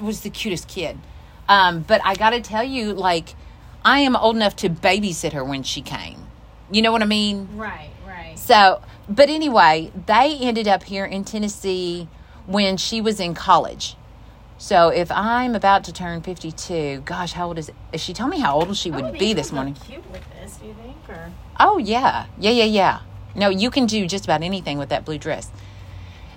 was 0.00 0.20
the 0.20 0.30
cutest 0.30 0.68
kid. 0.68 0.98
Um, 1.48 1.80
but 1.80 2.00
I 2.04 2.14
got 2.14 2.30
to 2.30 2.40
tell 2.40 2.62
you, 2.64 2.92
like, 2.94 3.34
I 3.84 4.00
am 4.00 4.16
old 4.16 4.36
enough 4.36 4.56
to 4.56 4.68
babysit 4.70 5.32
her 5.32 5.44
when 5.44 5.62
she 5.62 5.82
came. 5.82 6.26
You 6.70 6.82
know 6.82 6.92
what 6.92 7.02
I 7.02 7.06
mean? 7.06 7.48
Right, 7.56 7.90
right. 8.06 8.38
So, 8.38 8.80
but 9.08 9.28
anyway, 9.28 9.92
they 10.06 10.38
ended 10.40 10.68
up 10.68 10.84
here 10.84 11.04
in 11.04 11.24
Tennessee 11.24 12.08
when 12.46 12.76
she 12.76 13.00
was 13.00 13.20
in 13.20 13.34
college. 13.34 13.96
So 14.58 14.90
if 14.90 15.10
I'm 15.10 15.56
about 15.56 15.82
to 15.84 15.92
turn 15.92 16.22
52, 16.22 17.02
gosh, 17.04 17.32
how 17.32 17.48
old 17.48 17.58
is 17.58 17.68
it? 17.92 18.00
She 18.00 18.12
told 18.12 18.30
me 18.30 18.38
how 18.38 18.54
old 18.54 18.76
she 18.76 18.90
would 18.92 19.04
Oh, 19.04 19.12
be 19.12 19.32
this 19.32 19.50
morning. 19.50 19.74
Cute 19.74 20.08
with 20.12 20.22
this, 20.40 20.56
do 20.56 20.68
you 20.68 20.74
think? 20.74 20.96
Or 21.08 21.32
Oh, 21.58 21.78
yeah. 21.78 22.26
Yeah, 22.38 22.52
yeah, 22.52 22.64
yeah. 22.64 23.00
No, 23.34 23.48
you 23.48 23.70
can 23.70 23.86
do 23.86 24.06
just 24.06 24.24
about 24.24 24.42
anything 24.42 24.78
with 24.78 24.88
that 24.90 25.04
blue 25.04 25.18
dress. 25.18 25.50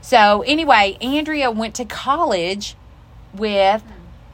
So 0.01 0.41
anyway, 0.41 0.97
Andrea 1.01 1.51
went 1.51 1.75
to 1.75 1.85
college 1.85 2.75
with 3.33 3.81
hmm. 3.83 3.91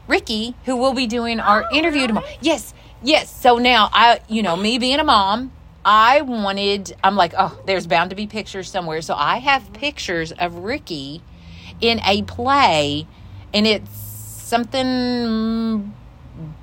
Ricky, 0.07 0.55
who 0.65 0.77
will 0.77 0.93
be 0.93 1.05
doing 1.07 1.39
our 1.39 1.65
Oh, 1.69 1.75
interview 1.75 2.07
tomorrow. 2.07 2.27
Yes, 2.39 2.73
yes. 3.03 3.41
So 3.41 3.57
now 3.57 3.89
I, 3.91 4.21
you 4.27 4.43
know, 4.43 4.55
me 4.55 4.77
being 4.77 4.99
a 4.99 5.03
mom, 5.03 5.51
I 5.83 6.21
wanted. 6.21 6.95
I'm 7.03 7.15
like, 7.15 7.33
oh, 7.37 7.59
there's 7.65 7.87
bound 7.87 8.11
to 8.11 8.15
be 8.15 8.27
pictures 8.27 8.69
somewhere. 8.69 9.01
So 9.01 9.15
I 9.15 9.37
have 9.37 9.73
pictures 9.73 10.31
of 10.31 10.55
Ricky 10.55 11.23
in 11.79 11.99
a 12.05 12.23
play, 12.23 13.07
and 13.53 13.65
it's 13.65 13.91
something 13.91 15.93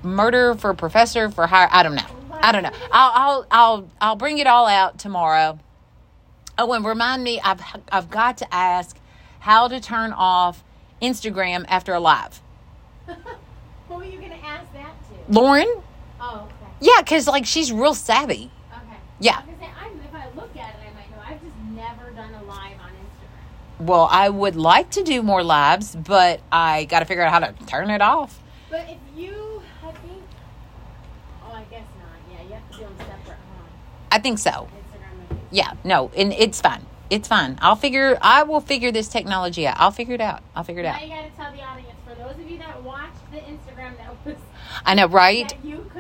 murder 0.02 0.54
for 0.54 0.75
professor 0.75 1.30
for 1.30 1.47
hire. 1.47 1.68
I 1.71 1.83
don't 1.83 1.95
know. 1.95 2.07
I 2.33 2.52
don't 2.52 2.62
know. 2.62 2.73
I'll 2.92 3.12
I'll 3.14 3.47
I'll 3.50 3.90
I'll 4.00 4.16
bring 4.16 4.38
it 4.38 4.47
all 4.47 4.66
out 4.66 4.99
tomorrow. 4.99 5.59
Oh, 6.57 6.73
and 6.73 6.85
remind 6.85 7.23
me, 7.23 7.40
I've 7.40 7.61
I've 7.90 8.11
got 8.11 8.38
to 8.38 8.54
ask 8.54 8.97
how 9.40 9.68
to 9.68 9.80
turn 9.80 10.12
off 10.12 10.64
Instagram 11.00 11.64
after 11.68 11.95
a 11.95 12.00
live. 12.00 12.40
who 13.88 13.95
are 13.95 14.04
you 14.04 14.21
gonna 14.21 14.35
ask 14.45 14.73
that 14.73 14.95
to? 15.09 15.33
Lauren, 15.33 15.83
Oh, 16.20 16.46
okay. 16.46 16.72
yeah, 16.80 17.00
because 17.00 17.26
like 17.26 17.46
she's 17.46 17.72
real 17.72 17.94
savvy. 17.94 18.50
Okay. 18.72 18.96
Yeah. 19.20 19.32
I 19.32 19.37
was 19.37 19.44
gonna 19.46 19.58
say, 19.60 19.70
I'm, 19.80 20.00
if 20.00 20.14
I 20.14 20.26
look 20.40 20.56
at 20.56 20.70
it, 20.70 20.76
I 20.80 20.94
might 20.94 21.10
know. 21.10 21.22
I've 21.26 21.40
just 21.42 21.56
never 21.75 22.10
done 22.10 22.34
a 22.34 22.42
live 22.44 22.78
on 22.80 22.90
Instagram. 22.90 23.87
Well, 23.87 24.08
I 24.10 24.28
would 24.28 24.56
like 24.56 24.90
to 24.90 25.02
do 25.02 25.22
more 25.22 25.42
lives, 25.42 25.94
but 25.96 26.40
I 26.50 26.84
got 26.84 27.00
to 27.00 27.04
figure 27.04 27.22
out 27.22 27.30
how 27.32 27.38
to 27.40 27.52
turn 27.66 27.90
it 27.90 28.02
off. 28.02 28.40
But 28.70 28.87
if 28.88 28.98
you, 29.16 29.62
I 29.82 29.92
think, 29.92 30.22
oh, 31.44 31.52
I 31.52 31.62
guess 31.70 31.84
not. 31.98 32.32
Yeah, 32.32 32.42
you 32.46 32.52
have 32.54 32.70
to 32.70 32.76
do 32.76 32.82
them 32.84 32.94
separate, 32.98 33.38
huh? 33.56 33.62
I 34.12 34.18
think 34.18 34.38
so. 34.38 34.50
Instagram 35.30 35.38
Yeah, 35.50 35.72
no, 35.84 36.10
and 36.16 36.32
it's 36.32 36.60
fine. 36.60 36.84
It's 37.10 37.26
fine. 37.28 37.58
I'll 37.62 37.76
figure. 37.76 38.18
I 38.20 38.42
will 38.42 38.60
figure 38.60 38.92
this 38.92 39.08
technology 39.08 39.66
out. 39.66 39.76
I'll 39.78 39.90
figure 39.92 40.14
it 40.14 40.20
out. 40.20 40.42
I'll 40.54 40.64
figure 40.64 40.82
it 40.82 40.87
Now 40.87 40.96
out. 40.96 41.02
you 41.02 41.08
gotta 41.08 41.30
tell 41.30 41.52
the 41.52 41.62
audience, 41.62 41.94
for 42.06 42.14
those 42.14 42.32
of 42.34 42.50
you 42.50 42.58
that 42.58 42.82
watch 42.82 43.14
the 43.32 43.38
Instagram 43.38 43.96
that 43.96 44.14
was 44.26 44.37
I 44.84 44.94
know, 44.94 45.06
right? 45.08 45.56
you 45.64 45.78
off. 45.78 45.92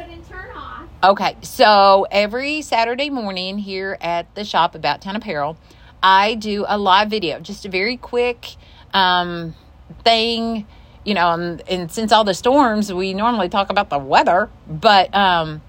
Okay, 1.00 1.36
so 1.42 2.08
every 2.10 2.60
Saturday 2.60 3.08
morning 3.08 3.56
here 3.56 3.96
at 4.00 4.34
the 4.34 4.44
shop 4.44 4.74
about 4.74 5.00
Town 5.00 5.14
Apparel, 5.14 5.56
I 6.02 6.34
do 6.34 6.64
a 6.66 6.76
live 6.76 7.08
video, 7.08 7.38
just 7.38 7.64
a 7.64 7.68
very 7.68 7.96
quick 7.96 8.56
um, 8.92 9.54
thing, 10.02 10.66
you 11.04 11.14
know. 11.14 11.30
And, 11.30 11.62
and 11.68 11.92
since 11.92 12.10
all 12.10 12.24
the 12.24 12.34
storms, 12.34 12.92
we 12.92 13.14
normally 13.14 13.48
talk 13.48 13.70
about 13.70 13.90
the 13.90 13.98
weather, 13.98 14.50
but 14.68 15.14
um, 15.14 15.62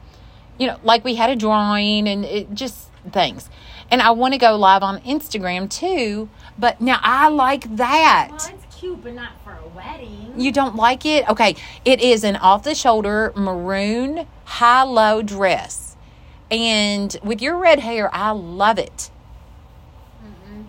you 0.58 0.66
know, 0.66 0.80
like 0.84 1.04
we 1.04 1.14
had 1.14 1.30
a 1.30 1.36
drawing 1.36 2.08
and 2.08 2.26
it 2.26 2.52
just 2.56 2.90
things. 3.12 3.52
And 3.92 4.02
I 4.02 4.10
want 4.10 4.34
to 4.34 4.40
go 4.40 4.56
live 4.56 4.82
on 4.82 5.00
Instagram 5.02 5.70
too, 5.70 6.28
but 6.58 6.82
now 6.82 7.00
I 7.04 7.28
like 7.28 7.76
that. 7.76 8.49
Cute, 8.80 9.04
but 9.04 9.14
not 9.14 9.32
for 9.44 9.52
a 9.52 9.68
wedding. 9.76 10.34
You 10.38 10.52
don't 10.52 10.76
like 10.76 11.06
it? 11.06 11.28
Okay. 11.30 11.56
It 11.84 12.00
is 12.02 12.24
an 12.24 12.38
off 12.38 12.64
the 12.64 12.74
shoulder 12.76 13.34
maroon 13.36 14.26
high 14.46 14.84
low 14.84 15.22
dress. 15.22 15.98
And 16.50 17.16
with 17.24 17.42
your 17.42 17.58
red 17.58 17.80
hair, 17.80 18.10
I 18.14 18.32
love 18.32 18.80
it. 18.80 19.12
Mm-hmm. 20.24 20.62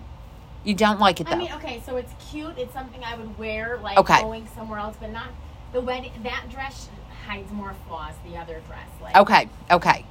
You 0.65 0.75
don't 0.75 0.99
like 0.99 1.21
it 1.21 1.27
though. 1.29 1.33
I 1.35 1.37
mean, 1.37 1.53
okay, 1.53 1.83
so 1.87 1.97
it's 1.97 2.13
cute. 2.31 2.55
It's 2.59 2.73
something 2.75 3.03
I 3.05 3.17
would 3.17 3.39
wear, 3.39 3.79
like 3.83 3.97
Okay. 3.99 4.21
going 4.21 4.49
somewhere 4.55 4.79
else, 4.81 4.97
but 5.01 5.11
not 5.11 5.29
the 5.73 5.81
wedding. 5.81 6.13
That 6.25 6.47
dress 6.51 6.89
hides 7.27 7.51
more 7.53 7.75
flaws. 7.87 8.15
The 8.29 8.37
other 8.37 8.61
dress, 8.67 8.89
like 9.01 9.17
okay. 9.17 9.49
Okay. 9.71 10.05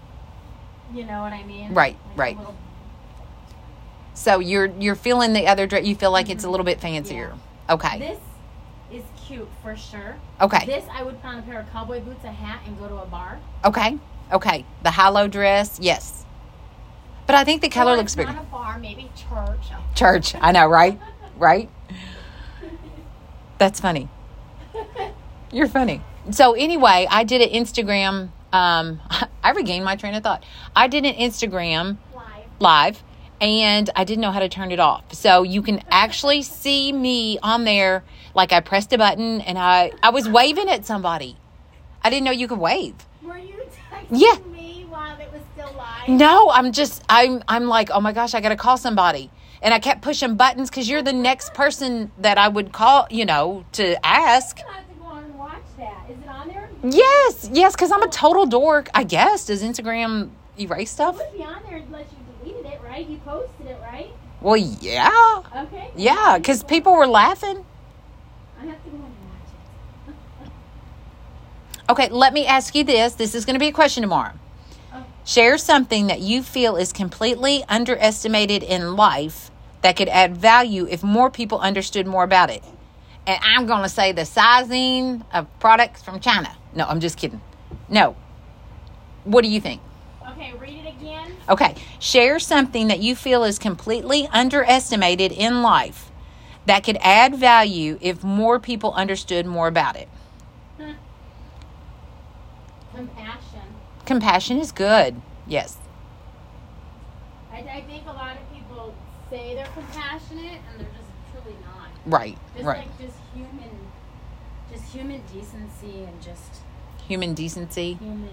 you 0.94 1.06
know 1.06 1.22
what 1.22 1.34
I 1.34 1.44
mean? 1.44 1.74
Right, 1.74 1.98
Like 2.12 2.18
right. 2.18 2.38
little- 2.38 2.56
So 4.14 4.40
you're 4.40 4.68
you're 4.80 4.96
feeling 4.96 5.34
the 5.34 5.48
other 5.48 5.68
dress. 5.68 5.86
You 5.86 5.96
feel 5.96 6.12
like 6.12 6.30
it's 6.30 6.44
a 6.46 6.50
little 6.50 6.64
bit 6.66 6.80
fancier. 6.82 7.34
Okay. 7.70 8.00
This 8.00 8.20
is 8.92 9.04
cute 9.26 9.48
for 9.62 9.76
sure. 9.76 10.16
Okay. 10.42 10.66
This 10.66 10.86
I 10.92 11.04
would 11.04 11.22
put 11.22 11.28
on 11.28 11.40
a 11.40 11.42
pair 11.44 11.60
of 11.60 11.72
cowboy 11.72 12.02
boots, 12.02 12.24
a 12.24 12.32
hat, 12.32 12.62
and 12.66 12.78
go 12.80 12.88
to 12.88 12.96
a 12.96 13.06
bar. 13.06 13.40
Okay. 13.64 13.98
Okay. 14.32 14.66
The 14.84 14.92
high 14.92 15.10
low 15.10 15.28
dress. 15.28 15.80
Yes. 15.82 16.26
But 17.28 17.36
I 17.36 17.44
think 17.44 17.62
the 17.62 17.70
color 17.70 17.94
Or 17.94 17.98
looks 17.98 18.16
bigger. 18.16 18.32
Not 18.32 18.42
a 18.42 18.46
bar, 18.48 18.80
maybe 18.80 19.12
church. 19.16 19.68
Church. 19.96 20.36
I 20.40 20.52
know, 20.52 20.68
right? 20.68 21.00
Right? 21.38 21.70
That's 23.60 23.80
funny. 23.80 24.10
You're 25.54 25.70
funny. 25.70 26.02
So 26.32 26.52
anyway, 26.54 27.08
I 27.10 27.24
did 27.24 27.42
an 27.42 27.50
Instagram. 27.64 28.32
Um, 28.52 29.00
I 29.44 29.52
regained 29.52 29.86
my 29.86 29.96
train 29.96 30.16
of 30.16 30.24
thought. 30.24 30.44
I 30.76 30.88
did 30.88 31.06
an 31.06 31.16
Instagram 31.16 31.98
Live. 32.14 32.46
live, 32.60 33.04
and 33.42 33.90
I 33.96 34.04
didn't 34.04 34.22
know 34.22 34.32
how 34.32 34.40
to 34.40 34.50
turn 34.50 34.72
it 34.72 34.80
off. 34.80 35.14
So 35.14 35.44
you 35.44 35.62
can 35.62 35.82
actually 35.92 36.42
see 36.42 36.92
me 36.92 37.40
on 37.42 37.64
there. 37.64 38.04
Like 38.36 38.52
I 38.52 38.60
pressed 38.60 38.94
a 38.94 38.98
button, 38.98 39.42
and 39.42 39.58
I 39.58 39.92
I 40.04 40.10
was 40.12 40.28
waving 40.30 40.70
at 40.70 40.86
somebody. 40.86 41.38
I 42.04 42.10
didn't 42.10 42.26
know 42.26 42.32
you 42.32 42.48
could 42.48 42.60
wave. 42.60 42.96
Were 43.22 43.38
you 43.38 43.56
texting 43.92 44.08
Yeah. 44.12 44.36
me 44.52 44.86
while 44.90 45.20
it 45.20 45.32
was 45.34 45.42
still 45.54 45.74
live? 45.78 46.08
No, 46.10 46.50
I'm 46.52 46.72
just 46.72 47.04
I'm 47.10 47.44
I'm 47.48 47.68
like, 47.68 47.90
oh 47.92 48.00
my 48.02 48.14
gosh, 48.14 48.34
I 48.34 48.42
gotta 48.42 48.56
call 48.56 48.78
somebody. 48.78 49.30
And 49.62 49.74
I 49.74 49.80
kept 49.80 50.02
pushing 50.02 50.36
buttons 50.36 50.70
because 50.70 50.88
you're 50.90 51.02
the 51.02 51.12
next 51.12 51.54
person 51.54 52.12
that 52.20 52.38
I 52.38 52.48
would 52.48 52.72
call, 52.72 53.08
you 53.10 53.26
know, 53.26 53.66
to 53.74 54.06
ask. 54.06 54.58
I 54.70 54.72
have 54.74 54.88
to 54.88 54.96
go 54.96 55.06
on 55.06 55.24
and 55.26 55.38
watch 55.38 55.58
that. 55.78 56.06
Is 56.10 56.18
it 56.18 56.30
on 56.30 56.48
there? 56.48 56.70
Yes, 56.82 57.50
yes, 57.52 57.74
because 57.76 57.92
I'm 57.92 58.02
a 58.04 58.08
total 58.08 58.46
dork. 58.46 58.90
I 58.94 59.04
guess. 59.04 59.48
Does 59.48 59.62
Instagram 59.62 60.30
erase 60.58 60.92
It 60.92 60.94
stuff? 60.94 61.18
would 61.18 61.38
be 61.38 61.44
on 61.44 61.62
there 61.68 61.78
unless 61.80 62.06
you 62.12 62.18
it, 62.20 62.29
right? 62.90 63.08
You 63.08 63.18
posted 63.18 63.68
it, 63.68 63.80
right? 63.82 64.12
Well, 64.42 64.58
yeah. 64.58 65.42
Okay. 65.56 65.92
Yeah, 65.96 66.38
because 66.38 66.64
people 66.64 66.94
were 66.94 67.08
laughing. 67.08 67.66
I 68.60 68.66
have 68.66 68.84
to 68.84 68.90
go 68.90 68.96
and 68.96 69.04
watch 69.04 70.46
it. 70.46 70.52
Okay, 71.90 72.10
let 72.10 72.34
me 72.34 72.46
ask 72.46 72.76
you 72.76 72.84
this. 72.84 73.14
This 73.14 73.34
is 73.34 73.46
going 73.46 73.56
to 73.56 73.60
be 73.60 73.70
a 73.70 73.72
question 73.72 74.02
tomorrow. 74.02 74.34
Oh. 74.94 75.04
Share 75.26 75.58
something 75.58 76.08
that 76.08 76.20
you 76.20 76.44
feel 76.44 76.76
is 76.76 76.94
completely 76.94 77.64
underestimated 77.68 78.64
in 78.64 78.96
life 78.96 79.50
that 79.82 79.96
could 79.96 80.10
add 80.10 80.38
value 80.38 80.86
if 80.90 81.04
more 81.04 81.32
people 81.32 81.60
understood 81.60 82.06
more 82.06 82.24
about 82.24 82.50
it. 82.50 82.64
And 83.26 83.40
I'm 83.44 83.66
going 83.66 83.84
to 83.84 83.90
say 83.90 84.12
the 84.12 84.26
sizing 84.26 85.24
of 85.34 85.48
products 85.60 86.02
from 86.04 86.20
China. 86.20 86.56
No, 86.76 86.86
I'm 86.86 87.00
just 87.00 87.18
kidding. 87.18 87.42
No. 87.88 88.16
What 89.24 89.44
do 89.44 89.50
you 89.50 89.60
think? 89.62 89.82
Okay, 90.32 90.54
read 90.54 90.70
it 90.70 90.79
again. 90.79 90.79
Okay, 91.50 91.76
share 92.00 92.38
something 92.40 92.88
that 92.88 93.00
you 93.00 93.16
feel 93.16 93.44
is 93.44 93.58
completely 93.58 94.28
underestimated 94.32 95.32
in 95.32 95.64
life 95.64 96.12
that 96.68 96.84
could 96.84 96.98
add 97.02 97.36
value 97.36 97.98
if 98.02 98.24
more 98.24 98.60
people 98.60 98.94
understood 98.94 99.46
more 99.48 99.68
about 99.68 99.96
it. 99.96 100.08
Compassion. 102.94 103.62
Compassion 104.06 104.58
is 104.60 104.72
good. 104.72 105.20
Yes. 105.48 105.78
I, 107.52 107.58
I 107.60 107.82
think 107.82 108.04
a 108.08 108.12
lot 108.12 108.36
of 108.38 108.54
people 108.54 108.94
say 109.30 109.56
they're 109.56 109.66
compassionate 109.74 110.60
and 110.70 110.80
they're 110.80 110.88
just 110.88 111.10
truly 111.32 111.58
not. 111.64 111.90
Right. 112.06 112.38
Just 112.54 112.66
right. 112.66 112.78
like 112.80 113.00
just 113.00 113.18
human, 113.34 113.88
just 114.72 114.84
human 114.94 115.22
decency 115.34 116.04
and 116.04 116.22
just 116.22 116.62
Human 117.08 117.34
decency. 117.34 117.94
human. 117.94 118.30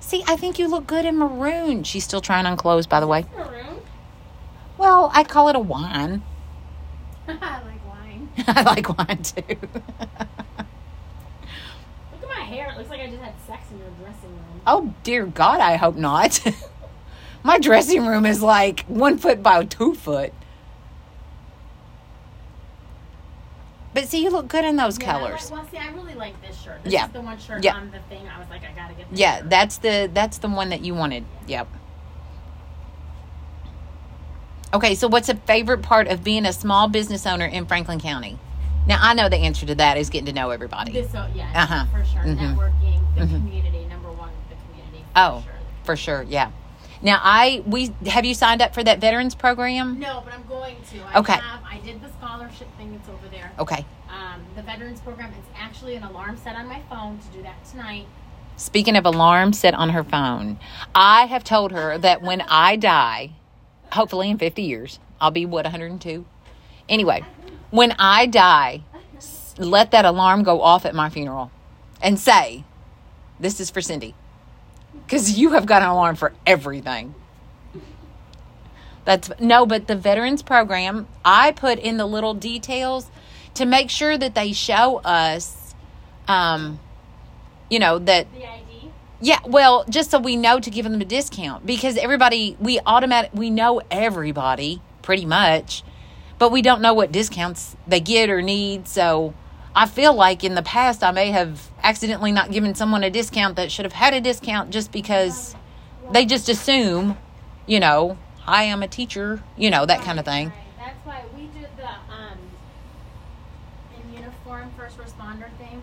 See, 0.00 0.24
I 0.26 0.36
think 0.36 0.58
you 0.58 0.66
look 0.68 0.86
good 0.86 1.04
in 1.04 1.16
maroon. 1.18 1.84
She's 1.84 2.04
still 2.04 2.20
trying 2.20 2.46
on 2.46 2.56
clothes, 2.56 2.86
by 2.86 3.00
the 3.00 3.06
way. 3.06 3.26
Maroon. 3.36 3.76
Well, 4.78 5.10
I 5.14 5.24
call 5.24 5.48
it 5.48 5.56
a 5.56 5.60
wine. 5.60 6.22
I 7.28 7.60
like 7.62 7.86
wine. 7.86 8.28
I 8.48 8.62
like 8.62 8.98
wine 8.98 9.22
too. 9.22 9.42
Look 9.60 9.72
at 12.22 12.28
my 12.28 12.44
hair. 12.44 12.70
It 12.70 12.78
looks 12.78 12.90
like 12.90 13.00
I 13.00 13.06
just 13.08 13.20
had 13.22 13.34
sex 13.46 13.70
in 13.70 13.78
your 13.78 13.88
dressing 14.00 14.30
room. 14.30 14.60
oh, 14.66 14.94
dear 15.04 15.26
God, 15.26 15.60
I 15.60 15.76
hope 15.76 15.96
not. 15.96 16.40
My 17.42 17.58
dressing 17.58 18.06
room 18.06 18.26
is 18.26 18.42
like 18.42 18.84
one 18.86 19.16
foot 19.18 19.42
by 19.42 19.64
two 19.64 19.94
foot. 19.94 20.32
But 24.00 24.08
see, 24.08 24.22
you 24.24 24.30
look 24.30 24.48
good 24.48 24.64
in 24.64 24.76
those 24.76 24.98
Yeah, 24.98 25.12
colors. 25.12 25.50
Like, 25.50 25.60
well, 25.60 25.70
see, 25.70 25.76
I 25.76 25.90
really 25.92 26.14
like 26.14 26.40
this 26.40 26.58
shirt. 26.58 26.82
This 26.82 26.90
Yeah. 26.94 27.04
is 27.04 27.12
the 27.12 27.20
one 27.20 27.38
shirt 27.38 27.62
Yeah. 27.62 27.74
on 27.74 27.90
the 27.90 27.98
thing. 28.08 28.26
I 28.34 28.38
was 28.38 28.48
like, 28.48 28.62
I 28.64 28.72
gotta 28.72 28.94
get 28.94 29.10
this 29.10 29.20
Yeah, 29.20 29.40
shirt. 29.40 29.50
that's 29.50 29.76
the 29.76 30.10
that's 30.14 30.38
the 30.38 30.48
one 30.48 30.70
that 30.70 30.80
you 30.80 30.94
wanted. 30.94 31.26
Yep. 31.46 31.68
Okay, 34.72 34.94
so 34.94 35.06
what's 35.06 35.28
a 35.28 35.34
favorite 35.34 35.82
part 35.82 36.08
of 36.08 36.24
being 36.24 36.46
a 36.46 36.52
small 36.54 36.88
business 36.88 37.26
owner 37.26 37.44
in 37.44 37.66
Franklin 37.66 38.00
County? 38.00 38.38
Now 38.86 38.96
I 39.02 39.12
know 39.12 39.28
the 39.28 39.36
answer 39.36 39.66
to 39.66 39.74
that 39.74 39.98
is 39.98 40.08
getting 40.08 40.26
to 40.26 40.32
know 40.32 40.48
everybody. 40.48 40.92
This, 40.92 41.12
so, 41.12 41.26
yeah, 41.34 41.50
Uh-huh. 41.54 41.84
for 41.92 42.02
sure. 42.02 42.22
Mhm. 42.22 42.56
Networking, 42.56 43.00
the 43.16 43.20
Mhm. 43.26 43.28
community, 43.32 43.84
number 43.84 44.10
one, 44.12 44.30
the 44.48 44.54
community. 44.66 45.04
For 45.14 45.20
Oh, 45.20 45.42
sure. 45.44 45.52
for 45.84 45.96
sure, 45.96 46.22
yeah. 46.22 46.48
Now 47.02 47.20
I 47.22 47.62
we 47.66 47.92
have 48.06 48.24
you 48.24 48.32
signed 48.32 48.62
up 48.62 48.72
for 48.72 48.82
that 48.82 48.98
veterans 48.98 49.34
program? 49.34 49.98
No, 49.98 50.22
but 50.24 50.32
I'm 50.32 50.44
going 50.48 50.76
to. 50.92 51.00
I 51.14 51.18
Okay. 51.18 51.32
Have, 51.34 51.59
I 51.70 51.78
did 51.78 52.02
the 52.02 52.10
scholarship 52.18 52.68
thing. 52.76 52.94
It's 52.94 53.08
over 53.08 53.28
there. 53.30 53.52
Okay. 53.58 53.84
Um, 54.08 54.42
the 54.56 54.62
veterans 54.62 55.00
program. 55.00 55.32
It's 55.38 55.48
actually 55.56 55.94
an 55.94 56.02
alarm 56.02 56.36
set 56.36 56.56
on 56.56 56.66
my 56.66 56.82
phone 56.90 57.18
to 57.18 57.26
do 57.28 57.42
that 57.42 57.64
tonight. 57.64 58.06
Speaking 58.56 58.96
of 58.96 59.06
alarm 59.06 59.52
set 59.52 59.72
on 59.74 59.90
her 59.90 60.02
phone, 60.02 60.58
I 60.94 61.26
have 61.26 61.44
told 61.44 61.70
her 61.72 61.96
that 61.98 62.22
when 62.22 62.42
I 62.42 62.76
die, 62.76 63.30
hopefully 63.92 64.30
in 64.30 64.36
50 64.38 64.62
years, 64.62 64.98
I'll 65.20 65.30
be 65.30 65.46
what 65.46 65.64
102. 65.64 66.26
Anyway, 66.88 67.24
when 67.70 67.94
I 67.98 68.26
die, 68.26 68.82
let 69.56 69.92
that 69.92 70.04
alarm 70.04 70.42
go 70.42 70.60
off 70.60 70.84
at 70.84 70.94
my 70.94 71.08
funeral 71.08 71.52
and 72.02 72.18
say, 72.18 72.64
"This 73.38 73.60
is 73.60 73.70
for 73.70 73.80
Cindy." 73.80 74.14
Cuz 75.06 75.38
you 75.38 75.52
have 75.52 75.66
got 75.66 75.82
an 75.82 75.88
alarm 75.88 76.16
for 76.16 76.32
everything. 76.46 77.14
That's 79.10 79.28
no, 79.40 79.66
but 79.66 79.88
the 79.88 79.96
veterans 79.96 80.40
program, 80.40 81.08
I 81.24 81.50
put 81.50 81.80
in 81.80 81.96
the 81.96 82.06
little 82.06 82.32
details 82.32 83.10
to 83.54 83.66
make 83.66 83.90
sure 83.90 84.16
that 84.16 84.36
they 84.36 84.52
show 84.52 84.98
us 84.98 85.74
um 86.28 86.78
you 87.68 87.80
know 87.80 87.98
that 87.98 88.32
The 88.32 88.46
ID. 88.46 88.90
yeah, 89.20 89.40
well, 89.44 89.84
just 89.90 90.12
so 90.12 90.20
we 90.20 90.36
know 90.36 90.60
to 90.60 90.70
give 90.70 90.84
them 90.84 91.00
a 91.00 91.04
discount 91.04 91.66
because 91.66 91.96
everybody 91.96 92.56
we 92.60 92.78
automatic 92.86 93.32
we 93.34 93.50
know 93.50 93.82
everybody 93.90 94.80
pretty 95.02 95.26
much, 95.26 95.82
but 96.38 96.52
we 96.52 96.62
don't 96.62 96.80
know 96.80 96.94
what 96.94 97.10
discounts 97.10 97.74
they 97.88 97.98
get 97.98 98.30
or 98.30 98.40
need. 98.40 98.86
So 98.86 99.34
I 99.74 99.86
feel 99.86 100.14
like 100.14 100.44
in 100.44 100.54
the 100.54 100.62
past 100.62 101.02
I 101.02 101.10
may 101.10 101.32
have 101.32 101.68
accidentally 101.82 102.30
not 102.30 102.52
given 102.52 102.76
someone 102.76 103.02
a 103.02 103.10
discount 103.10 103.56
that 103.56 103.72
should 103.72 103.86
have 103.86 103.92
had 103.92 104.14
a 104.14 104.20
discount 104.20 104.70
just 104.70 104.92
because 104.92 105.56
they 106.12 106.24
just 106.24 106.48
assume, 106.48 107.18
you 107.66 107.80
know, 107.80 108.16
hi, 108.50 108.64
I'm 108.64 108.82
a 108.82 108.88
teacher, 108.88 109.40
you 109.56 109.70
know, 109.70 109.86
that 109.86 110.00
kind 110.00 110.18
of 110.18 110.24
thing. 110.24 110.50
That's 110.76 111.06
why 111.06 111.22
we 111.36 111.42
did 111.56 111.68
the 111.76 111.86
um, 111.86 112.36
in 113.94 114.12
uniform 114.12 114.72
first 114.76 114.98
responder 114.98 115.48
thing, 115.56 115.80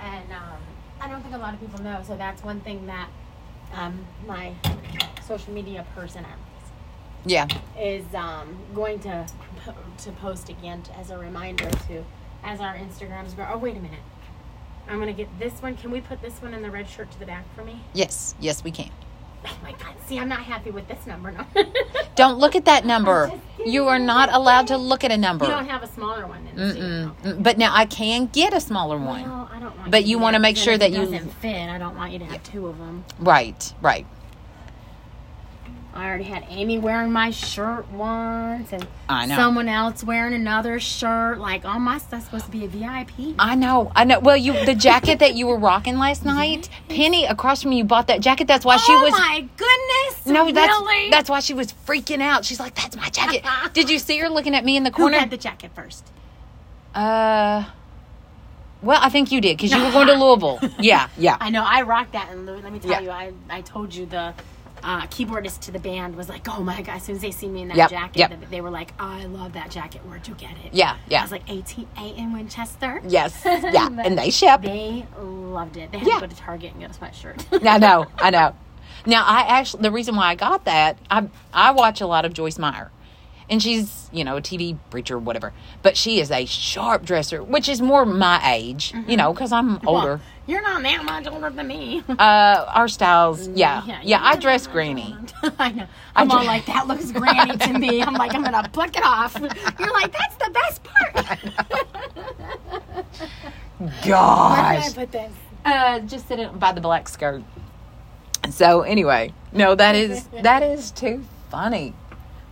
and 0.00 0.32
um, 0.32 0.62
I 0.98 1.08
don't 1.08 1.20
think 1.20 1.34
a 1.34 1.38
lot 1.38 1.52
of 1.52 1.60
people 1.60 1.82
know. 1.82 2.02
So 2.06 2.16
that's 2.16 2.42
one 2.42 2.60
thing 2.60 2.86
that 2.86 3.10
um, 3.74 4.02
my 4.26 4.54
social 5.26 5.52
media 5.52 5.84
person 5.94 6.24
Yeah. 7.26 7.48
is 7.78 8.06
um, 8.14 8.56
going 8.74 8.98
to 9.00 9.26
to 10.04 10.12
post 10.12 10.48
again 10.48 10.82
as 10.98 11.10
a 11.10 11.18
reminder 11.18 11.68
to 11.88 12.02
as 12.42 12.60
our 12.60 12.74
Instagrams 12.76 13.36
grow. 13.36 13.46
Oh 13.52 13.58
wait 13.58 13.76
a 13.76 13.80
minute. 13.80 14.00
I'm 14.88 15.00
gonna 15.00 15.12
get 15.12 15.28
this 15.38 15.60
one. 15.60 15.76
Can 15.76 15.90
we 15.90 16.00
put 16.00 16.22
this 16.22 16.40
one 16.40 16.54
in 16.54 16.62
the 16.62 16.70
red 16.70 16.88
shirt 16.88 17.10
to 17.10 17.18
the 17.18 17.26
back 17.26 17.44
for 17.54 17.62
me? 17.62 17.82
Yes, 17.92 18.34
yes, 18.40 18.64
we 18.64 18.70
can. 18.70 18.90
Oh 19.46 19.56
my 19.62 19.72
god! 19.72 19.94
See, 20.06 20.18
I'm 20.18 20.28
not 20.28 20.40
happy 20.40 20.70
with 20.70 20.86
this 20.88 21.06
number. 21.06 21.30
No. 21.32 21.44
Don't 22.16 22.38
look 22.38 22.54
at 22.56 22.64
that 22.66 22.84
number. 22.86 23.32
You 23.64 23.88
are 23.88 23.98
not 23.98 24.32
allowed 24.32 24.66
to 24.68 24.76
look 24.76 25.04
at 25.04 25.10
a 25.12 25.16
number. 25.16 25.44
you 25.46 25.50
don't 25.50 25.68
have 25.68 25.82
a 25.82 25.86
smaller 25.86 26.26
one. 26.26 26.46
In 26.46 26.56
the. 26.56 26.62
Mm-mm. 26.74 27.14
Mm, 27.22 27.42
But 27.42 27.56
now 27.58 27.72
I 27.74 27.86
can 27.86 28.26
get 28.26 28.52
a 28.52 28.60
smaller 28.60 28.98
one. 28.98 29.22
Well, 29.22 29.50
I 29.52 29.58
don't 29.58 29.76
want. 29.78 29.90
But 29.90 30.04
you 30.04 30.18
wanna 30.18 30.38
make 30.38 30.56
sure 30.56 30.76
that 30.78 30.90
you- 30.92 30.98
doesn't 30.98 31.30
fit. 31.34 31.68
I 31.70 31.78
don't 31.78 31.96
want 31.96 32.12
you 32.12 32.18
to 32.20 32.24
have 32.26 32.42
two 32.44 32.66
of 32.66 32.78
them. 32.78 33.04
Right, 33.18 33.72
right. 33.80 34.06
I 35.94 36.06
already 36.08 36.24
had 36.24 36.44
Amy 36.48 36.78
wearing 36.80 37.12
my 37.12 37.30
shirt 37.30 37.88
once, 37.92 38.72
and 38.72 38.84
I 39.08 39.26
know. 39.26 39.36
someone 39.36 39.68
else 39.68 40.02
wearing 40.02 40.34
another 40.34 40.80
shirt. 40.80 41.38
Like 41.38 41.64
all 41.64 41.78
my 41.78 41.98
stuff's 41.98 42.24
supposed 42.24 42.46
to 42.46 42.50
be 42.50 42.64
a 42.64 42.68
VIP. 42.68 43.36
I 43.38 43.54
know, 43.54 43.92
I 43.94 44.02
know. 44.04 44.18
Well, 44.18 44.36
you 44.36 44.64
the 44.66 44.74
jacket 44.74 45.20
that 45.20 45.34
you 45.36 45.46
were 45.46 45.56
rocking 45.56 45.96
last 45.98 46.24
night, 46.24 46.68
Penny 46.88 47.26
across 47.26 47.62
from 47.62 47.70
you 47.72 47.84
bought 47.84 48.08
that 48.08 48.20
jacket. 48.20 48.48
That's 48.48 48.64
why 48.64 48.76
she 48.76 48.92
oh 48.92 49.02
was. 49.04 49.12
my 49.12 49.46
goodness! 49.56 50.26
No, 50.26 50.50
that's 50.50 50.68
really? 50.80 51.10
that's 51.10 51.30
why 51.30 51.38
she 51.38 51.54
was 51.54 51.72
freaking 51.86 52.20
out. 52.20 52.44
She's 52.44 52.58
like, 52.58 52.74
"That's 52.74 52.96
my 52.96 53.08
jacket." 53.10 53.44
Did 53.72 53.88
you 53.88 54.00
see 54.00 54.18
her 54.18 54.28
looking 54.28 54.54
at 54.56 54.64
me 54.64 54.76
in 54.76 54.82
the 54.82 54.90
corner? 54.90 55.14
who 55.14 55.20
had 55.20 55.30
the 55.30 55.36
jacket 55.36 55.70
first. 55.76 56.04
uh, 56.94 57.64
well, 58.82 58.98
I 59.02 59.08
think 59.08 59.32
you 59.32 59.40
did 59.40 59.56
because 59.56 59.72
you 59.72 59.82
were 59.82 59.92
going 59.92 60.08
to 60.08 60.12
Louisville. 60.22 60.58
Yeah, 60.78 61.08
yeah. 61.16 61.36
I 61.40 61.48
know. 61.50 61.64
I 61.64 61.82
rocked 61.82 62.12
that, 62.12 62.30
in 62.32 62.44
Louisville. 62.46 62.64
let 62.64 62.72
me 62.72 62.78
tell 62.80 62.90
Yeah. 62.90 63.00
you, 63.00 63.10
I 63.10 63.32
I 63.48 63.60
told 63.62 63.94
you 63.94 64.06
the. 64.06 64.34
Uh, 64.84 65.00
keyboardist 65.06 65.60
to 65.60 65.70
the 65.72 65.78
band 65.78 66.14
was 66.14 66.28
like, 66.28 66.46
"Oh 66.46 66.62
my 66.62 66.82
god!" 66.82 66.96
As 66.96 67.04
soon 67.04 67.16
as 67.16 67.22
they 67.22 67.30
see 67.30 67.48
me 67.48 67.62
in 67.62 67.68
that 67.68 67.76
Yep, 67.78 67.90
jacket, 67.90 68.18
yep. 68.18 68.50
they- 68.50 68.60
were 68.60 68.68
like, 68.70 68.92
"I 69.00 69.24
love 69.24 69.54
that 69.54 69.70
jacket. 69.70 70.02
Where'd 70.06 70.28
you 70.28 70.34
get 70.34 70.50
it?" 70.62 70.74
Yeah, 70.74 70.96
yeah. 71.08 71.20
I 71.20 71.22
was 71.22 71.32
like, 71.32 71.48
"ATA 71.48 72.14
in 72.16 72.34
Winchester." 72.34 73.00
Yes, 73.08 73.40
yeah, 73.46 73.88
and 74.04 74.18
they 74.18 74.28
ship. 74.30 74.60
They 74.60 75.06
loved 75.18 75.78
it. 75.78 75.90
They 75.90 75.98
had 75.98 76.06
Yeah. 76.06 76.14
to 76.16 76.20
go 76.20 76.26
to 76.26 76.36
Target 76.36 76.72
and 76.72 76.80
get 76.80 76.90
a 76.94 77.00
sweatshirt. 77.00 77.66
I 77.66 77.78
know, 77.78 78.06
I 78.18 78.28
know. 78.30 78.54
Now, 79.06 79.24
I 79.26 79.40
actually 79.42 79.82
the 79.82 79.90
reason 79.90 80.16
why 80.16 80.28
I 80.28 80.34
got 80.34 80.64
that 80.66 80.96
I 81.10 81.28
I 81.52 81.72
watch 81.72 82.00
a 82.00 82.06
lot 82.06 82.24
of 82.24 82.32
Joyce 82.32 82.58
Meyer, 82.58 82.90
and 83.50 83.62
she's 83.62 84.08
you 84.12 84.24
know 84.24 84.36
a 84.36 84.40
TV 84.40 84.78
preacher, 84.90 85.16
or 85.16 85.18
whatever. 85.18 85.52
But 85.82 85.96
she 85.96 86.20
is 86.20 86.30
a 86.30 86.46
sharp 86.46 87.04
dresser, 87.04 87.42
which 87.42 87.68
is 87.68 87.82
more 87.82 88.06
my 88.06 88.40
age, 88.54 88.94
you 89.06 89.16
know, 89.18 89.32
because 89.34 89.52
I'm 89.52 89.80
older. 89.86 90.08
Well, 90.16 90.20
you're 90.46 90.62
not 90.62 90.82
that 90.82 91.04
much 91.04 91.26
older 91.26 91.50
than 91.50 91.66
me. 91.66 92.02
Uh, 92.18 92.64
our 92.74 92.88
styles, 92.88 93.48
yeah, 93.48 93.84
yeah. 93.84 94.02
you're 94.02 94.18
I 94.20 94.36
dress 94.36 94.66
granny. 94.66 95.16
I 95.58 95.72
know. 95.72 95.86
I'm 96.14 96.30
I 96.30 96.34
all 96.34 96.40
dre- 96.40 96.46
like, 96.46 96.66
that 96.66 96.86
looks 96.86 97.10
granny 97.12 97.56
to 97.56 97.78
me. 97.78 98.02
I'm 98.06 98.14
like, 98.14 98.34
I'm 98.34 98.42
gonna 98.42 98.68
pluck 98.72 98.96
it 98.96 99.04
off. 99.04 99.36
You're 99.38 99.92
like, 99.92 100.12
that's 100.12 100.36
the 100.36 100.50
best 100.52 100.84
part. 100.84 101.14
Where 103.78 104.02
can 104.12 104.14
I 104.14 104.90
put 104.94 105.12
this? 105.12 105.32
uh, 105.64 106.00
just 106.00 106.28
sitting 106.28 106.56
by 106.58 106.72
the 106.72 106.80
black 106.80 107.08
skirt. 107.08 107.42
So 108.50 108.82
anyway, 108.82 109.32
no, 109.52 109.74
that 109.74 109.94
is 109.96 110.26
that 110.42 110.62
is 110.62 110.90
too 110.90 111.24
funny. 111.50 111.94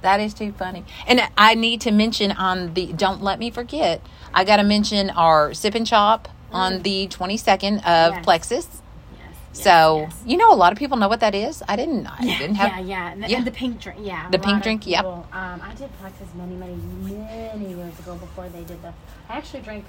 That 0.00 0.18
is 0.20 0.34
too 0.34 0.52
funny. 0.52 0.84
And 1.06 1.20
I 1.36 1.54
need 1.54 1.80
to 1.82 1.90
mention 1.92 2.32
on 2.32 2.74
the 2.74 2.92
don't 2.92 3.22
let 3.22 3.38
me 3.38 3.50
forget. 3.50 4.00
I 4.34 4.44
got 4.44 4.56
to 4.56 4.64
mention 4.64 5.10
our 5.10 5.52
sip 5.54 5.74
and 5.74 5.86
chop 5.86 6.28
on 6.52 6.82
the 6.82 7.08
22nd 7.08 7.78
of 7.78 8.14
Yes. 8.14 8.24
Plexus. 8.24 8.68
Yes. 9.18 9.34
So 9.64 10.00
yes. 10.02 10.22
you 10.26 10.36
know, 10.36 10.52
a 10.52 10.56
lot 10.56 10.72
of 10.72 10.78
people 10.78 10.96
know 10.96 11.08
what 11.08 11.20
that 11.20 11.34
is. 11.34 11.62
I 11.68 11.76
didn't. 11.76 12.06
I 12.06 12.16
Yeah, 12.22 12.38
didn't 12.38 12.56
have. 12.56 12.68
yeah, 12.70 12.80
yeah. 12.80 13.12
And 13.12 13.22
the, 13.22 13.28
yeah. 13.28 13.36
and 13.38 13.46
the 13.46 13.50
pink 13.50 13.80
drink, 13.80 13.98
yeah. 14.02 14.30
The 14.30 14.38
pink 14.38 14.62
drink, 14.62 14.86
yep. 14.86 15.04
Um, 15.04 15.26
I 15.32 15.74
did 15.76 15.90
Plexus 16.00 16.28
many, 16.34 16.54
many, 16.54 16.74
many 16.74 17.74
years 17.74 17.98
ago 17.98 18.16
before 18.16 18.48
they 18.48 18.62
did 18.64 18.80
the. 18.82 18.92
I 19.28 19.36
actually 19.38 19.60
drank. 19.62 19.84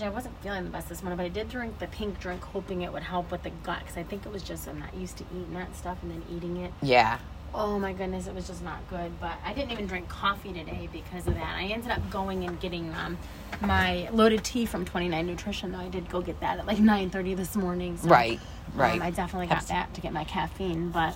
I 0.00 0.08
wasn't 0.08 0.34
feeling 0.42 0.64
the 0.64 0.70
best 0.70 0.88
this 0.88 1.02
morning, 1.02 1.18
but 1.18 1.26
I 1.26 1.28
did 1.28 1.50
drink 1.50 1.78
the 1.78 1.86
pink 1.86 2.18
drink, 2.18 2.42
hoping 2.42 2.80
it 2.80 2.90
would 2.94 3.02
help 3.02 3.30
with 3.30 3.42
the 3.42 3.50
gut, 3.62 3.80
because 3.80 3.98
I 3.98 4.02
think 4.02 4.24
it 4.24 4.32
was 4.32 4.42
just 4.42 4.66
I'm 4.66 4.78
not 4.80 4.94
used 4.94 5.18
to 5.18 5.24
eating 5.36 5.52
that 5.52 5.76
stuff 5.76 5.98
and 6.02 6.10
then 6.10 6.22
eating 6.34 6.56
it. 6.56 6.72
Yeah. 6.80 7.18
Oh 7.54 7.78
my 7.78 7.92
goodness, 7.92 8.26
it 8.26 8.34
was 8.34 8.46
just 8.46 8.62
not 8.64 8.78
good. 8.88 9.12
But 9.20 9.34
I 9.44 9.52
didn't 9.52 9.72
even 9.72 9.86
drink 9.86 10.08
coffee 10.08 10.52
today 10.52 10.88
because 10.92 11.26
of 11.26 11.34
that. 11.34 11.54
I 11.56 11.64
ended 11.64 11.90
up 11.90 12.10
going 12.10 12.44
and 12.44 12.58
getting 12.60 12.92
um, 12.94 13.18
my 13.60 14.08
loaded 14.12 14.42
tea 14.42 14.64
from 14.64 14.84
29 14.84 15.26
Nutrition. 15.26 15.72
Though 15.72 15.78
I 15.78 15.88
did 15.88 16.08
go 16.08 16.20
get 16.22 16.40
that 16.40 16.58
at 16.58 16.66
like 16.66 16.78
9:30 16.78 17.36
this 17.36 17.54
morning. 17.54 17.98
So, 17.98 18.08
Right. 18.08 18.40
Right. 18.74 18.94
um, 18.94 19.02
I 19.02 19.10
definitely 19.10 19.48
got 19.48 19.66
that 19.68 19.92
to 19.94 20.00
get 20.00 20.12
my 20.14 20.24
caffeine, 20.24 20.90
but 20.90 21.14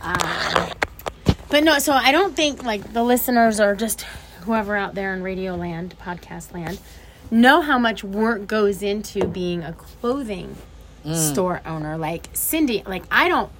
um, 0.00 0.70
but 1.48 1.64
no. 1.64 1.78
So 1.80 1.92
I 1.92 2.12
don't 2.12 2.36
think 2.36 2.62
like 2.62 2.92
the 2.92 3.02
listeners 3.02 3.58
or 3.60 3.74
just 3.74 4.02
whoever 4.42 4.76
out 4.76 4.94
there 4.94 5.12
in 5.14 5.22
radio 5.22 5.56
land, 5.56 5.96
podcast 6.00 6.52
land, 6.52 6.78
know 7.32 7.62
how 7.62 7.78
much 7.78 8.04
work 8.04 8.46
goes 8.46 8.82
into 8.82 9.26
being 9.26 9.62
a 9.64 9.72
clothing 9.72 10.56
Mm. 11.04 11.32
store 11.32 11.60
owner. 11.66 11.98
Like 11.98 12.30
Cindy, 12.32 12.82
like 12.86 13.04
I 13.10 13.28
don't, 13.28 13.50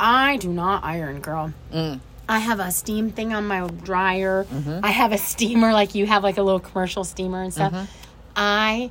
I 0.00 0.38
do 0.38 0.48
not 0.48 0.82
iron, 0.82 1.20
girl. 1.20 1.52
Mm. 1.72 2.00
I 2.28 2.38
have 2.38 2.58
a 2.60 2.70
steam 2.72 3.10
thing 3.10 3.32
on 3.34 3.46
my 3.46 3.66
dryer. 3.68 4.44
Mm-hmm. 4.44 4.80
I 4.84 4.90
have 4.90 5.12
a 5.12 5.18
steamer, 5.18 5.72
like 5.72 5.94
you 5.94 6.06
have 6.06 6.22
like 6.22 6.38
a 6.38 6.42
little 6.42 6.60
commercial 6.60 7.04
steamer 7.04 7.42
and 7.42 7.52
stuff. 7.52 7.72
Mm-hmm. 7.72 7.84
I 8.36 8.90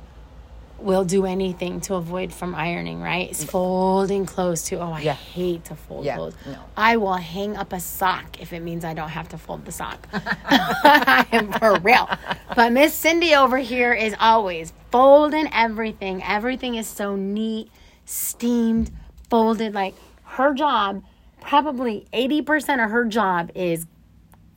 will 0.78 1.04
do 1.04 1.26
anything 1.26 1.80
to 1.82 1.94
avoid 1.94 2.32
from 2.32 2.54
ironing, 2.54 3.00
right? 3.02 3.28
It's 3.30 3.44
folding 3.44 4.24
clothes 4.24 4.62
too. 4.64 4.76
Oh, 4.78 4.92
I 4.92 5.00
Yeah. 5.02 5.12
hate 5.14 5.64
to 5.66 5.74
fold 5.74 6.04
Yeah, 6.06 6.16
clothes. 6.16 6.34
no. 6.46 6.56
I 6.76 6.96
will 6.96 7.14
hang 7.14 7.56
up 7.56 7.72
a 7.74 7.80
sock 7.80 8.40
if 8.40 8.52
it 8.54 8.60
means 8.60 8.84
I 8.84 8.94
don't 8.94 9.10
have 9.10 9.28
to 9.30 9.38
fold 9.38 9.64
the 9.66 9.72
sock. 9.72 10.06
I 10.12 11.26
am 11.32 11.52
for 11.58 11.78
real. 11.80 12.08
But 12.56 12.72
Miss 12.72 12.94
Cindy 12.94 13.34
over 13.34 13.58
here 13.58 13.92
is 13.92 14.14
always 14.20 14.72
folding 14.90 15.48
everything. 15.52 16.22
Everything 16.22 16.76
is 16.76 16.86
so 16.86 17.14
neat, 17.16 17.70
steamed, 18.06 18.90
folded. 19.28 19.74
Like 19.74 19.94
her 20.40 20.54
job, 20.54 21.02
probably 21.40 22.06
80% 22.12 22.84
of 22.84 22.90
her 22.90 23.04
job 23.04 23.50
is 23.54 23.86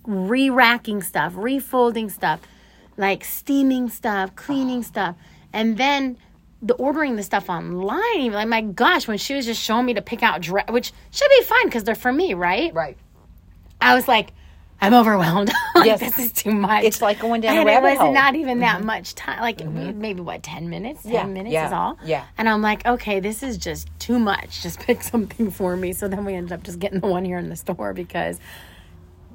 re 0.05 0.49
racking 0.49 1.01
stuff, 1.01 1.33
refolding 1.33 2.11
stuff, 2.11 2.41
like 2.97 3.23
steaming 3.23 3.89
stuff, 3.89 4.35
cleaning 4.35 4.83
stuff. 4.83 5.15
And 5.51 5.77
then 5.77 6.17
the 6.61 6.73
ordering 6.75 7.15
the 7.17 7.23
stuff 7.23 7.49
online, 7.49 8.31
like 8.31 8.47
my 8.47 8.61
gosh, 8.61 9.07
when 9.07 9.17
she 9.17 9.35
was 9.35 9.45
just 9.45 9.61
showing 9.61 9.85
me 9.85 9.93
to 9.95 10.01
pick 10.01 10.23
out 10.23 10.41
dress, 10.41 10.65
which 10.69 10.93
should 11.11 11.29
be 11.29 11.43
fine 11.43 11.65
because 11.65 11.83
they're 11.83 11.95
for 11.95 12.11
me, 12.11 12.33
right? 12.33 12.73
Right. 12.73 12.97
I 13.81 13.95
was 13.95 14.07
like, 14.07 14.31
I'm 14.83 14.93
overwhelmed. 14.93 15.51
like, 15.75 15.85
Yes. 15.85 15.99
this 15.99 16.19
is 16.19 16.31
too 16.31 16.51
much. 16.51 16.83
It's 16.83 17.01
like 17.01 17.19
going 17.19 17.41
down 17.41 17.55
a 17.55 17.59
and 17.61 17.65
rabbit 17.67 17.87
it 17.87 17.89
was 17.91 17.97
hole. 17.99 18.07
Mm-hmm. 18.07 18.13
not 18.13 18.35
even 18.35 18.59
that 18.59 18.83
much 18.83 19.15
time. 19.15 19.39
Like 19.41 19.65
maybe 19.65 20.21
what, 20.21 20.43
ten 20.43 20.69
minutes? 20.69 21.03
Ten 21.03 21.11
Yeah, 21.13 21.23
minutes 21.25 21.53
yeah, 21.53 21.67
is 21.67 21.73
all. 21.73 21.97
yeah. 22.03 22.25
And 22.37 22.47
I'm 22.49 22.61
like, 22.61 22.85
okay, 22.85 23.19
this 23.19 23.43
is 23.43 23.57
just 23.57 23.87
too 23.99 24.19
much. 24.19 24.61
Just 24.61 24.79
pick 24.85 25.01
something 25.03 25.49
for 25.51 25.75
me. 25.75 25.93
So 25.93 26.07
then 26.07 26.25
we 26.25 26.33
ended 26.33 26.51
up 26.53 26.63
just 26.63 26.79
getting 26.79 26.99
the 26.99 27.07
one 27.07 27.25
here 27.25 27.37
in 27.37 27.49
the 27.49 27.55
store 27.55 27.93
because 27.93 28.39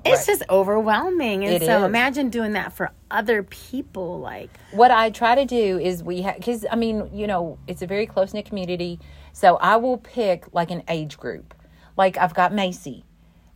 it's 0.05 0.21
Right. 0.21 0.27
just 0.39 0.49
overwhelming. 0.49 1.45
And 1.45 1.55
It 1.55 1.63
so 1.67 1.79
is. 1.79 1.85
imagine 1.85 2.31
doing 2.31 2.53
that 2.53 2.73
for 2.73 2.93
other 3.11 3.43
people. 3.43 4.21
Like, 4.21 4.51
what 4.71 4.91
I 4.91 5.11
try 5.11 5.35
to 5.35 5.45
do 5.45 5.79
is 5.79 6.03
we 6.05 6.23
have 6.23 6.37
because 6.37 6.65
I 6.71 6.77
mean 6.77 7.11
you 7.13 7.27
know 7.27 7.59
it's 7.67 7.83
a 7.83 7.87
very 7.87 8.07
close 8.07 8.33
knit 8.33 8.45
community, 8.47 9.01
so 9.33 9.57
I 9.57 9.77
will 9.77 9.99
pick 9.99 10.45
like 10.55 10.71
an 10.71 10.83
age 10.89 11.19
group. 11.19 11.53
Like 11.97 12.17
I've 12.17 12.33
got 12.35 12.55
Macy, 12.55 13.05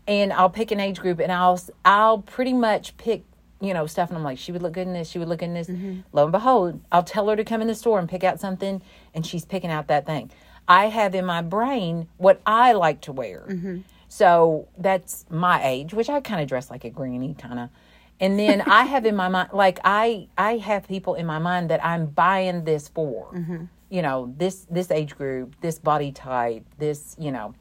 and 0.07 0.33
I'll 0.33 0.51
pick 0.51 0.71
an 0.71 0.81
age 0.81 0.99
group, 1.01 1.21
and 1.21 1.33
I'll 1.33 1.61
I'll 1.85 2.19
pretty 2.19 2.53
much 2.53 2.97
pick 2.97 3.25
you 3.61 3.73
know 3.75 3.87
stuff, 3.87 4.09
and 4.09 4.19
I'm 4.19 4.25
like 4.25 4.39
she 4.39 4.53
would 4.53 4.63
look 4.63 4.73
good 4.73 4.87
in 4.87 4.93
this, 4.93 5.09
she 5.09 5.19
would 5.19 5.29
look 5.29 5.41
good 5.41 5.47
in 5.47 5.55
this. 5.55 5.69
Mm-hmm. 5.69 6.01
Lo 6.13 6.25
and 6.25 6.33
behold, 6.33 6.81
I'll 6.91 7.03
tell 7.03 7.29
her 7.29 7.37
to 7.37 7.45
come 7.45 7.61
in 7.61 7.69
the 7.69 7.75
store 7.75 7.99
and 7.99 8.09
pick 8.09 8.25
out 8.25 8.41
something, 8.41 8.83
and 9.15 9.27
she's 9.27 9.45
picking 9.45 9.71
out 9.71 9.89
that 9.89 10.07
thing. 10.07 10.31
I 10.69 10.87
have 10.87 11.15
in 11.15 11.25
my 11.25 11.43
brain 11.43 12.09
what 12.19 12.41
I 12.47 12.73
like 12.73 13.01
to 13.03 13.13
wear. 13.13 13.47
Mm-hmm. 13.49 13.81
So 14.09 14.69
that's 14.77 15.25
my 15.31 15.65
age, 15.65 15.95
which 15.95 16.11
I 16.11 16.21
kind 16.21 16.43
of 16.43 16.49
dress 16.49 16.71
like 16.71 16.85
a 16.85 16.91
granny, 16.91 17.35
kind 17.35 17.59
of. 17.59 17.71
And 18.21 18.39
then 18.39 18.61
I 18.61 18.85
have 18.85 19.07
in 19.07 19.17
my 19.17 19.29
mind, 19.29 19.51
like 19.53 19.81
I, 19.85 20.29
I 20.39 20.59
have 20.59 20.87
people 20.87 21.15
in 21.15 21.27
my 21.27 21.39
mind 21.39 21.71
that 21.71 21.85
I'm 21.85 22.07
buying 22.07 22.65
this 22.65 22.89
for. 22.89 23.33
Mm-hmm. 23.33 23.65
You 23.91 24.03
know, 24.03 24.33
this 24.39 24.67
this 24.71 24.91
age 24.91 25.17
group, 25.17 25.55
this 25.61 25.79
body 25.79 26.13
type, 26.13 26.65
this 26.79 27.17
you 27.19 27.31
know. 27.31 27.55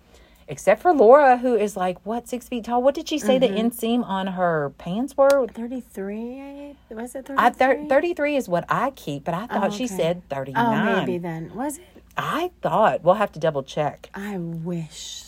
Except 0.52 0.82
for 0.82 0.94
Laura, 0.94 1.38
who 1.38 1.56
is 1.56 1.78
like 1.78 2.06
what 2.06 2.28
six 2.28 2.50
feet 2.50 2.66
tall. 2.66 2.84
What 2.84 2.94
did 2.94 3.08
she 3.08 3.18
say 3.18 3.40
the 3.40 3.48
mm-hmm. 3.48 3.68
inseam 3.68 4.06
on 4.06 4.28
her 4.28 4.74
pants 4.78 5.16
were? 5.16 5.48
33, 5.48 6.76
was 6.90 7.16
it 7.16 7.26
33? 7.26 7.36
I 7.38 7.50
thir- 7.52 7.86
thirty 7.88 8.14
three 8.14 8.36
is 8.36 8.50
what 8.50 8.66
I 8.68 8.92
keep, 8.92 9.24
but 9.24 9.34
I 9.34 9.48
thought 9.48 9.72
she 9.72 9.86
okay. 9.86 9.96
said 9.96 10.30
thirty 10.30 10.52
Oh, 10.54 10.62
nine. 10.62 11.06
maybe 11.06 11.18
then. 11.20 11.56
Was 11.56 11.78
it? 11.78 11.86
I 12.18 12.52
thought 12.62 13.02
we'll 13.02 13.16
have 13.16 13.32
to 13.32 13.40
double 13.40 13.64
check. 13.64 14.10
I 14.14 14.38
wish. 14.38 15.24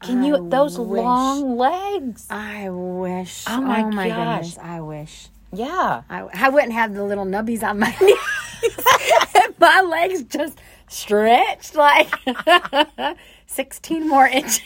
Can 0.00 0.24
I 0.24 0.26
you 0.26 0.48
those 0.50 0.76
wish. 0.76 1.00
long 1.00 1.56
legs? 1.56 2.26
I 2.28 2.68
wish. 2.68 3.44
Oh 3.46 3.60
my 3.60 3.82
gosh. 3.82 3.94
gosh. 3.94 4.40
goodness. 4.40 4.58
I 4.58 4.80
wish. 4.80 5.28
Yeah. 5.52 6.02
I, 6.10 6.28
I 6.34 6.48
wouldn't 6.48 6.72
have 6.72 6.94
the 6.94 7.04
little 7.04 7.26
nubbies 7.26 7.62
on 7.62 7.78
my 7.78 7.96
knees. 8.00 9.54
my 9.60 9.82
legs 9.82 10.24
just 10.24 10.58
stretched 10.88 11.74
like 11.74 12.12
16 13.46 14.08
more 14.08 14.26
inches. 14.40 14.60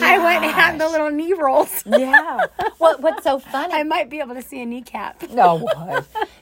I 0.00 0.18
went 0.18 0.44
and 0.44 0.52
had 0.54 0.78
the 0.80 0.88
little 0.88 1.10
knee 1.10 1.32
rolls. 1.32 1.82
yeah. 1.86 2.46
What 2.78 3.00
What's 3.00 3.24
so 3.24 3.38
funny? 3.38 3.72
I 3.80 3.82
might 3.84 4.10
be 4.10 4.20
able 4.20 4.34
to 4.34 4.42
see 4.42 4.60
a 4.60 4.66
kneecap. 4.66 5.22
No, 5.30 5.68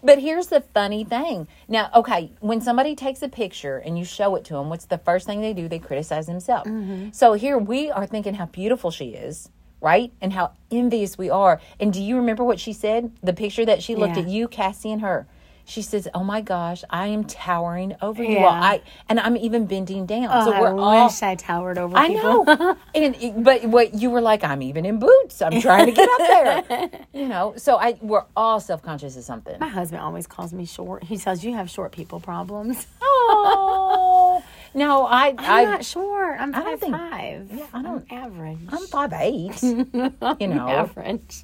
but 0.02 0.18
here's 0.18 0.48
the 0.48 0.60
funny 0.74 1.04
thing. 1.04 1.46
Now, 1.68 1.90
okay, 1.94 2.32
when 2.40 2.60
somebody 2.60 2.94
takes 2.96 3.22
a 3.22 3.28
picture 3.28 3.78
and 3.78 3.98
you 3.98 4.04
show 4.04 4.34
it 4.36 4.44
to 4.46 4.54
them, 4.54 4.68
what's 4.68 4.86
the 4.86 4.98
first 4.98 5.26
thing 5.26 5.40
they 5.40 5.52
do? 5.52 5.68
They 5.68 5.78
criticize 5.78 6.26
themselves. 6.26 6.68
Mm-hmm. 6.70 7.10
So 7.12 7.34
here 7.34 7.58
we 7.58 7.90
are 7.90 8.06
thinking 8.06 8.34
how 8.34 8.46
beautiful 8.46 8.90
she 8.90 9.10
is, 9.10 9.48
right? 9.80 10.12
And 10.20 10.32
how 10.32 10.52
envious 10.70 11.16
we 11.18 11.30
are. 11.30 11.60
And 11.78 11.92
do 11.92 12.02
you 12.02 12.16
remember 12.16 12.42
what 12.44 12.58
she 12.58 12.72
said? 12.72 13.12
The 13.22 13.32
picture 13.32 13.64
that 13.66 13.82
she 13.82 13.94
looked 13.94 14.16
Yeah. 14.16 14.22
at 14.22 14.28
you, 14.28 14.48
Cassie, 14.48 14.90
and 14.92 15.02
her. 15.02 15.26
She 15.70 15.82
says, 15.82 16.08
"Oh 16.12 16.24
my 16.24 16.40
gosh, 16.40 16.82
I 16.90 17.06
am 17.06 17.22
towering 17.24 17.94
over 18.02 18.24
you 18.24 18.38
all. 18.38 18.48
I 18.48 18.82
and 19.08 19.20
I'm 19.20 19.36
even 19.36 19.66
bending 19.66 20.04
down. 20.04 20.44
so 20.44 20.52
Oh, 20.52 20.60
we're 20.60 20.68
I 20.68 20.82
all 20.98 21.06
wish 21.06 21.22
I 21.22 21.36
towered 21.36 21.78
over 21.78 21.96
I 21.96 22.08
people. 22.08 22.44
know. 22.44 22.76
and 22.94 23.44
but 23.44 23.62
what 23.66 23.94
you 23.94 24.10
were 24.10 24.20
like, 24.20 24.42
I'm 24.42 24.62
even 24.62 24.84
in 24.84 24.98
boots. 24.98 25.40
I'm 25.40 25.60
trying 25.60 25.86
to 25.86 25.92
get 25.92 26.08
up 26.08 26.18
there. 26.18 26.90
You 27.12 27.28
know, 27.28 27.54
so 27.56 27.76
I 27.76 27.98
we're 28.00 28.24
all 28.36 28.58
self 28.60 28.82
conscious 28.82 29.16
of 29.16 29.22
something. 29.24 29.56
My 29.60 29.68
husband 29.68 30.02
always 30.02 30.26
calls 30.26 30.52
me 30.52 30.64
short. 30.66 31.04
He 31.04 31.16
says 31.16 31.44
you 31.44 31.54
have 31.54 31.70
short 31.70 31.92
people 31.92 32.18
problems. 32.20 32.86
Oh 33.32 34.42
no, 34.74 35.06
I 35.06 35.28
I'm 35.28 35.38
I 35.38 35.64
not 35.64 35.84
short. 35.84 36.40
I'm 36.40 36.54
I 36.54 36.58
don't 36.58 36.64
five 36.66 36.80
think- 36.80 36.96
five. 36.96 37.50
Yeah, 37.52 37.66
I 37.72 37.82
don't- 37.82 38.06
I'm 38.10 38.18
average. 38.24 38.58
I'm 38.70 38.86
five 38.86 39.12
eight. 39.14 39.62
You 39.62 40.48
know, 40.48 40.68
average. 40.68 41.42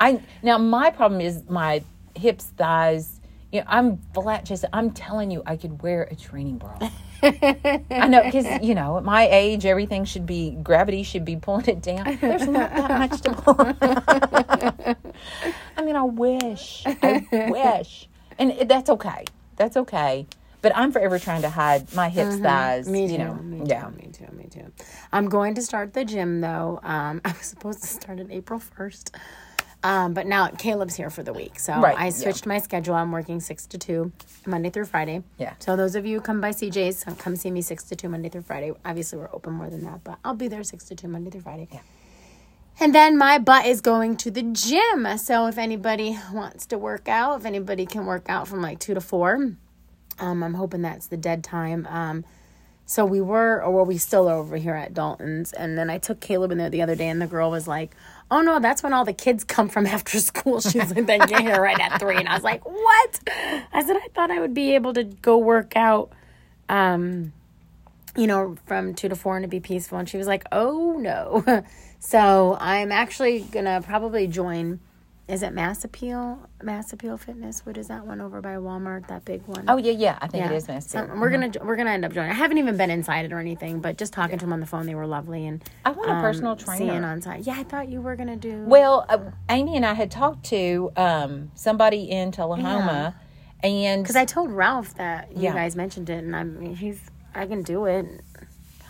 I 0.00 0.20
now 0.42 0.58
my 0.58 0.90
problem 0.90 1.20
is 1.20 1.42
my 1.48 1.82
hips, 2.16 2.46
thighs. 2.56 3.17
You 3.50 3.60
know, 3.60 3.66
I'm 3.68 3.96
flat 4.12 4.44
chested. 4.44 4.68
I'm 4.72 4.90
telling 4.90 5.30
you, 5.30 5.42
I 5.46 5.56
could 5.56 5.82
wear 5.82 6.02
a 6.02 6.14
training 6.14 6.58
bra. 6.58 6.78
I 7.22 8.06
know 8.08 8.22
because 8.22 8.62
you 8.62 8.74
know 8.74 8.98
at 8.98 9.04
my 9.04 9.26
age, 9.28 9.64
everything 9.66 10.04
should 10.04 10.26
be 10.26 10.50
gravity 10.62 11.02
should 11.02 11.24
be 11.24 11.36
pulling 11.36 11.66
it 11.66 11.82
down. 11.82 12.18
There's 12.20 12.46
not 12.46 12.70
that 12.74 12.90
much 13.10 13.20
to 13.22 13.32
pull. 13.32 13.56
I 15.76 15.82
mean, 15.82 15.96
I 15.96 16.02
wish, 16.02 16.84
I 16.86 17.26
wish, 17.50 18.08
and 18.38 18.50
it- 18.52 18.68
that's 18.68 18.90
okay. 18.90 19.24
That's 19.56 19.76
okay. 19.76 20.26
But 20.60 20.76
I'm 20.76 20.92
forever 20.92 21.18
trying 21.18 21.42
to 21.42 21.50
hide 21.50 21.92
my 21.94 22.08
hips, 22.08 22.36
thighs. 22.36 22.88
Me 22.88 23.06
too. 23.06 23.12
you 23.12 23.18
know, 23.18 23.34
me 23.34 23.62
yeah. 23.64 23.84
too. 23.84 23.96
Me 23.96 24.10
too. 24.12 24.36
Me 24.36 24.44
too. 24.50 24.72
I'm 25.12 25.28
going 25.28 25.54
to 25.54 25.62
start 25.62 25.94
the 25.94 26.04
gym 26.04 26.40
though. 26.40 26.80
Um, 26.82 27.20
I 27.24 27.32
was 27.32 27.46
supposed 27.46 27.80
to 27.82 27.88
start 27.88 28.20
on 28.20 28.30
April 28.30 28.58
first. 28.58 29.16
Um, 29.84 30.12
but 30.12 30.26
now 30.26 30.48
Caleb's 30.48 30.96
here 30.96 31.08
for 31.08 31.22
the 31.22 31.32
week, 31.32 31.58
so 31.60 31.72
Right, 31.80 31.96
I 31.96 32.06
yeah. 32.06 32.10
switched 32.10 32.46
my 32.46 32.58
schedule. 32.58 32.94
I'm 32.96 33.12
working 33.12 33.38
six 33.38 33.64
to 33.68 33.78
two, 33.78 34.10
Monday 34.44 34.70
through 34.70 34.86
Friday. 34.86 35.22
Yeah. 35.38 35.54
So 35.60 35.76
those 35.76 35.94
of 35.94 36.04
you 36.04 36.16
who 36.16 36.20
come 36.20 36.40
by 36.40 36.50
CJ's, 36.50 37.04
come- 37.04 37.14
come 37.14 37.36
see 37.36 37.50
me 37.52 37.62
six 37.62 37.84
to 37.84 37.94
two 37.96 38.08
Monday 38.08 38.28
through 38.28 38.42
Friday. 38.42 38.72
Obviously, 38.84 39.18
we're 39.20 39.32
open 39.32 39.52
more 39.52 39.70
than 39.70 39.84
that, 39.84 40.02
but 40.02 40.18
I'll 40.24 40.34
be 40.34 40.48
there 40.48 40.64
six 40.64 40.84
to 40.86 40.96
two 40.96 41.06
Monday 41.06 41.30
through 41.30 41.42
Friday. 41.42 41.68
Yeah. 41.72 41.80
And 42.80 42.92
then 42.94 43.16
my 43.16 43.38
butt 43.38 43.66
is 43.66 43.80
going 43.80 44.16
to 44.18 44.30
the 44.32 44.42
gym. 44.42 45.16
So 45.18 45.46
if 45.46 45.58
anybody 45.58 46.18
wants 46.32 46.66
to 46.66 46.78
work 46.78 47.08
out, 47.08 47.40
if 47.40 47.46
anybody 47.46 47.86
can 47.86 48.04
work 48.06 48.26
out 48.28 48.46
from 48.48 48.60
like 48.62 48.78
two 48.80 48.94
to 48.94 49.00
four, 49.00 49.52
um, 50.18 50.42
I'm 50.42 50.54
hoping 50.54 50.82
that's 50.82 51.06
the 51.06 51.16
dead 51.16 51.42
time. 51.44 51.86
Um, 51.88 52.24
so 52.88 53.04
we 53.04 53.20
were, 53.20 53.62
or 53.62 53.70
well, 53.70 53.84
we 53.84 53.98
still 53.98 54.28
are 54.28 54.36
over 54.36 54.56
here 54.56 54.74
at 54.74 54.94
Dalton's. 54.94 55.52
And 55.52 55.76
then 55.76 55.90
I 55.90 55.98
took 55.98 56.20
Caleb 56.20 56.52
in 56.52 56.56
there 56.56 56.70
the 56.70 56.80
other 56.80 56.94
day, 56.94 57.08
and 57.08 57.20
the 57.20 57.26
girl 57.26 57.50
was 57.50 57.68
like, 57.68 57.94
"Oh 58.30 58.40
no, 58.40 58.60
that's 58.60 58.82
when 58.82 58.94
all 58.94 59.04
the 59.04 59.12
kids 59.12 59.44
come 59.44 59.68
from 59.68 59.84
after 59.86 60.18
school." 60.30 60.62
She 60.62 60.78
was 60.78 60.94
like, 60.94 61.06
"They 61.06 61.18
get 61.18 61.42
here 61.42 61.60
right 61.60 61.78
at 61.78 62.00
three. 62.00 62.16
and 62.16 62.26
I 62.26 62.34
was 62.34 62.42
like, 62.42 62.64
"What?" 62.64 63.20
I 63.72 63.84
said, 63.84 63.96
"I 63.96 64.08
thought 64.14 64.30
I 64.30 64.40
would 64.40 64.54
be 64.54 64.74
able 64.74 64.94
to 64.94 65.04
go 65.04 65.36
work 65.36 65.76
out." 65.76 66.10
Um, 66.70 67.32
you 68.16 68.26
know, 68.26 68.56
from 68.66 68.94
two 68.94 69.08
to 69.08 69.14
four 69.14 69.36
and 69.36 69.44
to 69.44 69.48
be 69.48 69.60
peaceful. 69.60 69.98
And 69.98 70.08
she 70.08 70.16
was 70.16 70.26
like, 70.26 70.44
oh 70.50 70.98
no. 70.98 71.64
so 72.00 72.56
I'm 72.60 72.90
actually 72.90 73.40
gonna 73.40 73.82
probably 73.82 74.26
join. 74.26 74.80
Is 75.28 75.42
it 75.42 75.52
Mass 75.52 75.84
Appeal? 75.84 76.48
Mass 76.62 76.90
Appeal 76.94 77.18
Fitness? 77.18 77.66
What 77.66 77.76
is 77.76 77.88
that 77.88 78.06
one 78.06 78.22
over 78.22 78.40
by 78.40 78.54
Walmart? 78.54 79.08
That 79.08 79.26
big 79.26 79.42
one? 79.46 79.66
Oh 79.68 79.76
yeah, 79.76 79.92
yeah. 79.92 80.18
I 80.22 80.26
think 80.26 80.46
it 80.46 80.52
is 80.52 80.64
So 80.64 80.72
Master. 80.72 81.16
we're 81.20 81.28
gonna 81.28 81.50
we're 81.62 81.76
gonna 81.76 81.90
end 81.90 82.06
up 82.06 82.14
joining. 82.14 82.30
I 82.30 82.34
haven't 82.34 82.56
even 82.56 82.78
been 82.78 82.90
inside 82.90 83.26
it 83.26 83.32
or 83.32 83.38
anything, 83.38 83.80
but 83.80 83.98
just 83.98 84.14
talking 84.14 84.38
to 84.38 84.46
them 84.46 84.54
on 84.54 84.60
the 84.60 84.66
phone, 84.66 84.86
they 84.86 84.94
were 84.94 85.06
lovely 85.06 85.46
and 85.46 85.62
I 85.84 85.90
want 85.90 86.08
a 86.08 86.14
um, 86.14 86.20
personal 86.22 86.58
Seeing 86.58 86.88
trainer. 86.88 87.06
on 87.06 87.20
site. 87.20 87.46
Yeah, 87.46 87.58
I 87.58 87.64
thought 87.64 87.90
you 87.90 88.00
were 88.00 88.16
gonna 88.16 88.36
do. 88.36 88.64
Well, 88.66 89.04
uh, 89.10 89.18
Amy 89.50 89.76
and 89.76 89.84
I 89.84 89.92
had 89.92 90.10
talked 90.10 90.46
to 90.46 90.92
um, 90.96 91.50
somebody 91.54 92.04
in 92.10 92.32
Tullahoma, 92.32 93.14
and 93.62 94.02
because 94.02 94.16
I 94.16 94.24
told 94.24 94.50
Ralph 94.50 94.94
that 94.94 95.30
you 95.36 95.42
Yeah. 95.42 95.52
guys 95.52 95.76
mentioned 95.76 96.08
it, 96.08 96.24
and 96.24 96.34
I 96.34 96.44
mean 96.44 96.74
he's 96.74 97.02
I 97.34 97.44
can 97.46 97.62
do 97.62 97.84
it. 97.84 98.06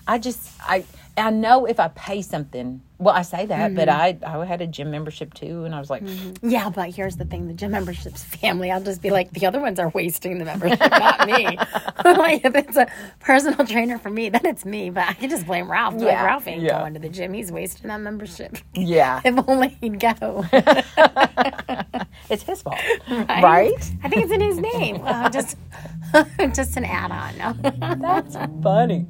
I 0.06 0.18
just 0.18 0.52
I 0.60 0.84
I 1.18 1.30
know 1.30 1.66
if 1.66 1.78
I 1.80 1.88
pay 1.88 2.22
something. 2.22 2.80
Well, 3.00 3.14
I 3.14 3.22
say 3.22 3.46
that, 3.46 3.76
but 3.76 3.86
Mm-hmm. 3.88 4.24
I 4.24 4.40
I 4.40 4.44
had 4.44 4.60
a 4.60 4.66
gym 4.66 4.90
membership 4.90 5.32
too, 5.32 5.64
and 5.64 5.72
I 5.74 5.78
was 5.78 5.88
like, 5.88 6.02
Yeah, 6.42 6.68
but 6.68 6.90
here's 6.94 7.16
the 7.16 7.24
thing: 7.24 7.46
the 7.46 7.54
gym 7.54 7.70
membership's 7.70 8.24
family. 8.24 8.70
I'll 8.72 8.82
just 8.82 9.00
be 9.02 9.10
like, 9.10 9.30
the 9.32 9.46
other 9.46 9.60
ones 9.60 9.78
are 9.78 9.88
wasting 9.90 10.38
the 10.38 10.44
membership, 10.44 10.80
not 10.80 11.26
me. 11.26 11.44
like 12.04 12.44
if 12.44 12.54
it's 12.56 12.76
a 12.76 12.88
personal 13.20 13.64
trainer 13.66 13.98
for 13.98 14.10
me, 14.10 14.30
then 14.30 14.44
it's 14.46 14.64
me. 14.64 14.90
But 14.90 15.08
I 15.08 15.12
can 15.12 15.30
just 15.30 15.46
blame 15.46 15.70
Ralph. 15.70 15.94
Like 15.94 16.04
Yeah, 16.04 16.24
Ralph 16.24 16.48
ain't 16.48 16.62
yeah. 16.62 16.80
going 16.80 16.94
to 16.94 17.00
the 17.00 17.08
gym; 17.08 17.32
he's 17.34 17.52
wasting 17.52 17.86
that 17.88 18.00
membership. 18.00 18.56
yeah, 18.74 19.20
if 19.24 19.48
only 19.48 19.68
he'd 19.80 20.00
go. 20.00 20.44
it's 22.30 22.42
his 22.42 22.62
fault, 22.62 22.80
right? 23.08 23.92
I 24.02 24.08
think 24.08 24.24
it's 24.24 24.32
in 24.32 24.40
his 24.40 24.58
name. 24.58 25.02
Well, 25.02 25.30
just, 25.30 25.56
just 26.54 26.76
an 26.76 26.84
add-on. 26.84 28.00
That's 28.00 28.36
funny. 28.62 29.06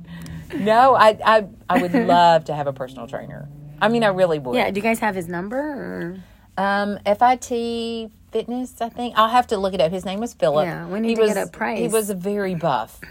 No, 0.55 0.95
I 0.95 1.19
I 1.25 1.47
I 1.69 1.83
would 1.83 1.93
love 1.95 2.45
to 2.47 2.55
have 2.55 2.67
a 2.67 2.73
personal 2.73 3.07
trainer. 3.07 3.49
I 3.81 3.89
mean, 3.89 4.03
I 4.03 4.09
really 4.09 4.39
would. 4.39 4.57
yeah. 4.57 4.71
Do 4.71 4.79
you 4.79 4.83
guys 4.83 4.99
have 4.99 5.15
his 5.15 5.29
number? 5.29 5.59
Or? 5.59 6.17
Um, 6.57 6.99
FIT 7.05 8.11
Fitness, 8.33 8.81
I 8.81 8.89
think. 8.89 9.15
I'll 9.17 9.29
have 9.29 9.47
to 9.49 9.57
look 9.57 9.75
it 9.75 9.81
up. 9.81 9.93
His 9.93 10.05
name 10.05 10.21
was 10.21 10.35
Philip. 10.35 10.67
Yeah, 10.67 10.87
we 10.87 11.01
need 11.01 11.11
he 11.11 11.15
to 11.15 11.23
was, 11.23 11.35
get 11.35 11.47
a 11.47 11.51
price. 11.51 11.79
He 11.79 11.89
was 11.89 12.11
very 12.11 12.55
buff. 12.55 13.01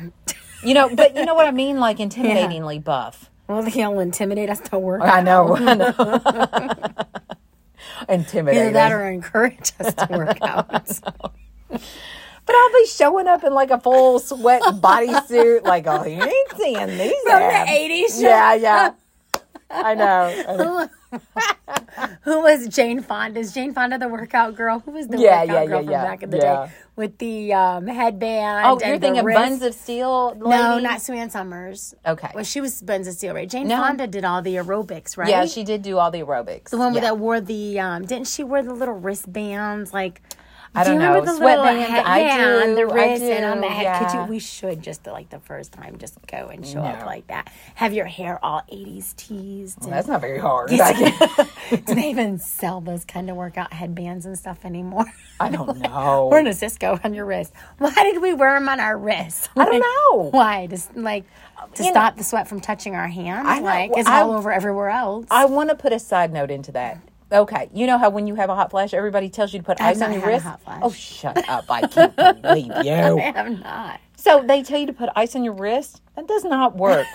You 0.63 0.73
know, 0.73 0.93
but 0.93 1.15
you 1.15 1.23
know 1.23 1.35
what 1.35 1.45
I 1.45 1.51
mean? 1.51 1.79
Like 1.79 1.99
intimidatingly 1.99 2.83
buff. 2.83 3.29
Well, 3.47 3.61
he'll 3.63 3.99
intimidate 3.99 4.49
us 4.49 4.59
to 4.61 4.79
work. 4.79 5.03
I 5.03 5.21
know. 5.21 5.55
I 5.55 5.73
know. 5.75 5.93
Intimidating. 8.09 8.63
Either 8.63 8.73
that 8.73 8.91
or 8.91 9.07
encourage 9.07 9.71
us 9.79 9.93
to 9.93 10.07
work 10.09 10.39
out. 10.41 10.99
But 12.47 12.55
I'll 12.55 12.71
be 12.71 12.87
showing 12.87 13.27
up 13.27 13.43
in 13.43 13.53
like 13.53 13.69
a 13.71 13.79
full 13.79 14.19
sweat 14.19 14.61
bodysuit, 14.81 15.63
like, 15.63 15.85
oh, 15.85 16.05
you 16.05 16.23
ain't 16.23 16.51
seeing 16.57 16.87
these 16.97 17.13
From 17.23 17.41
the 17.41 17.65
80s. 17.67 18.21
Yeah, 18.21 18.53
yeah. 18.55 18.91
I 19.69 19.93
know. 19.95 20.89
Who 22.21 22.41
was 22.41 22.67
Jane 22.69 23.01
Fonda? 23.01 23.39
Is 23.39 23.53
Jane 23.53 23.73
Fonda 23.73 23.97
the 23.97 24.07
workout 24.07 24.55
girl? 24.55 24.79
Who 24.79 24.91
was 24.91 25.07
the 25.07 25.17
Yeah, 25.19 25.41
workout 25.41 25.47
yeah, 25.47 25.65
girl 25.65 25.81
yeah, 25.81 25.83
from 25.83 25.91
yeah, 25.91 26.03
back 26.05 26.23
in 26.23 26.29
the 26.29 26.37
yeah. 26.37 26.65
day 26.67 26.71
with 26.95 27.17
the 27.17 27.53
um, 27.53 27.87
headband? 27.87 28.65
Oh, 28.65 28.79
you're 28.87 28.97
thinking 28.97 29.23
wrist? 29.25 29.35
Buns 29.37 29.61
of 29.61 29.73
Steel? 29.73 30.35
No, 30.35 30.79
not 30.79 31.01
Suzanne 31.01 31.29
Somers. 31.29 31.95
Okay. 32.05 32.31
Well, 32.33 32.43
she 32.45 32.61
was 32.61 32.81
Buns 32.81 33.07
of 33.07 33.15
Steel, 33.15 33.33
right? 33.33 33.49
Jane 33.49 33.67
No. 33.67 33.77
Fonda 33.77 34.07
did 34.07 34.23
all 34.23 34.41
the 34.41 34.55
aerobics, 34.55 35.17
right? 35.17 35.29
Yeah, 35.29 35.45
she 35.45 35.63
did 35.63 35.81
do 35.81 35.97
all 35.97 36.11
the 36.11 36.19
aerobics. 36.21 36.69
the 36.69 36.77
one 36.77 36.93
that 36.93 37.17
wore 37.17 37.41
the 37.41 37.79
um, 37.79 38.05
didn't 38.05 38.27
she 38.27 38.43
wear 38.43 38.63
the 38.63 38.73
little 38.73 38.95
wristbands 38.95 39.93
like? 39.93 40.21
I 40.77 40.83
do 40.83 40.91
don't 40.91 41.01
you 41.01 41.07
know. 41.07 41.21
the 41.21 41.31
Sweatbands, 41.31 41.85
head- 41.87 42.05
I 42.05 42.19
yeah, 42.21 42.61
on 42.63 42.75
the 42.75 42.81
do, 42.87 42.93
wrist 42.93 43.23
and 43.23 43.45
on 43.45 43.61
the 43.61 43.67
do, 43.67 43.73
head? 43.73 44.07
Could 44.11 44.17
you? 44.17 44.23
We 44.25 44.39
should 44.39 44.81
just 44.81 45.05
like 45.07 45.29
the 45.29 45.39
first 45.39 45.71
time 45.73 45.97
just 45.97 46.17
go 46.27 46.47
and 46.47 46.65
show 46.65 46.81
up 46.81 47.05
like 47.05 47.27
that. 47.27 47.49
Have 47.75 47.93
your 47.93 48.05
hair 48.05 48.39
all 48.43 48.61
'80s 48.71 49.15
teased. 49.15 49.83
and- 49.83 49.91
That's 49.93 50.07
not 50.07 50.21
very 50.21 50.39
hard. 50.39 50.69
Do 50.69 50.77
they 51.95 52.09
even 52.09 52.39
sell 52.39 52.81
those 52.81 53.03
kind 53.05 53.29
of 53.29 53.35
workout 53.35 53.73
headbands 53.73 54.25
and 54.25 54.37
stuff 54.37 54.63
anymore? 54.65 55.05
I 55.39 55.49
don't 55.49 55.77
know. 55.81 56.29
Or 56.31 56.39
in 56.39 56.47
a 56.47 56.53
Cisco 56.53 56.99
on 57.03 57.13
your 57.13 57.25
wrist. 57.25 57.53
Why 57.77 57.91
did 57.93 58.21
we 58.21 58.33
wear 58.33 58.53
them 58.59 58.69
on 58.69 58.79
our 58.79 58.97
wrists? 58.97 59.49
I 59.55 59.65
don't 59.65 59.79
know. 59.79 60.29
Why? 60.31 60.67
Just 60.67 60.95
like 60.95 61.25
to 61.75 61.83
You 61.83 61.89
know- 61.89 61.93
stop 61.93 62.17
the 62.17 62.23
sweat 62.23 62.47
from 62.47 62.61
touching 62.61 62.95
our 62.95 63.07
hands. 63.07 63.45
I 63.47 63.59
know. 63.59 63.65
Like 63.65 63.91
it's 63.95 64.07
I- 64.07 64.21
all 64.21 64.31
over 64.33 64.51
everywhere 64.51 64.89
else. 64.89 65.25
I 65.31 65.45
want 65.45 65.69
to 65.69 65.75
put 65.75 65.91
a 65.93 65.99
side 65.99 66.31
note 66.31 66.51
into 66.51 66.71
that. 66.73 66.99
Okay, 67.31 67.69
you 67.73 67.87
know 67.87 67.97
how 67.97 68.09
when 68.09 68.25
you 68.27 68.35
have 68.35 68.49
a 68.49 68.55
hot 68.55 68.71
flash, 68.71 68.93
everybody 68.93 69.29
tells 69.29 69.53
you 69.53 69.59
to 69.59 69.65
put 69.65 69.81
ice 69.81 70.01
on 70.01 70.13
your 70.13 70.25
wrist. 70.25 70.45
hot 70.45 70.61
flash. 70.61 70.79
Oh, 70.81 70.91
shut 70.91 71.37
up! 71.49 71.65
I 71.69 71.81
can't 71.87 72.15
believe 72.41 72.67
you. 72.67 72.91
I 72.91 73.33
am 73.35 73.59
not. 73.59 73.99
So 74.15 74.43
they 74.45 74.63
tell 74.63 74.79
you 74.79 74.87
to 74.87 74.93
put 74.93 75.09
ice 75.15 75.35
on 75.35 75.43
your 75.43 75.53
wrist. 75.53 76.01
That 76.15 76.27
does 76.27 76.43
not 76.45 76.75
work. 76.77 77.05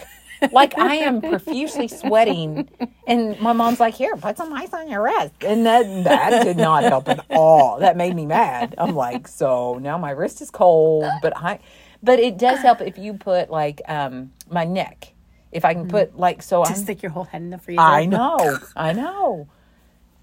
like 0.50 0.76
I 0.76 0.96
am 0.96 1.20
profusely 1.22 1.88
sweating, 1.88 2.68
and 3.06 3.38
my 3.40 3.52
mom's 3.54 3.80
like, 3.80 3.94
"Here, 3.94 4.14
put 4.16 4.36
some 4.36 4.52
ice 4.52 4.74
on 4.74 4.88
your 4.90 5.02
wrist," 5.02 5.32
and 5.46 5.64
that 5.64 6.04
that 6.04 6.44
did 6.44 6.56
not 6.58 6.82
help 6.82 7.08
at 7.08 7.24
all. 7.30 7.78
That 7.78 7.96
made 7.96 8.14
me 8.14 8.26
mad. 8.26 8.74
I'm 8.76 8.94
like, 8.94 9.28
so 9.28 9.78
now 9.80 9.96
my 9.98 10.10
wrist 10.10 10.42
is 10.42 10.50
cold, 10.50 11.06
but 11.22 11.32
I, 11.36 11.60
but 12.02 12.18
it 12.18 12.38
does 12.38 12.58
help 12.60 12.80
if 12.82 12.98
you 12.98 13.14
put 13.14 13.50
like 13.50 13.80
um 13.88 14.32
my 14.50 14.64
neck. 14.64 15.14
If 15.52 15.64
I 15.64 15.74
can 15.74 15.86
put 15.86 16.18
like 16.18 16.42
so, 16.42 16.64
Just 16.64 16.76
I'm 16.78 16.84
stick 16.84 17.02
your 17.02 17.12
whole 17.12 17.24
head 17.24 17.42
in 17.42 17.50
the 17.50 17.58
freezer. 17.58 17.80
I 17.80 18.06
know. 18.06 18.58
I 18.74 18.92
know. 18.92 19.48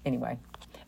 Anyway, 0.04 0.38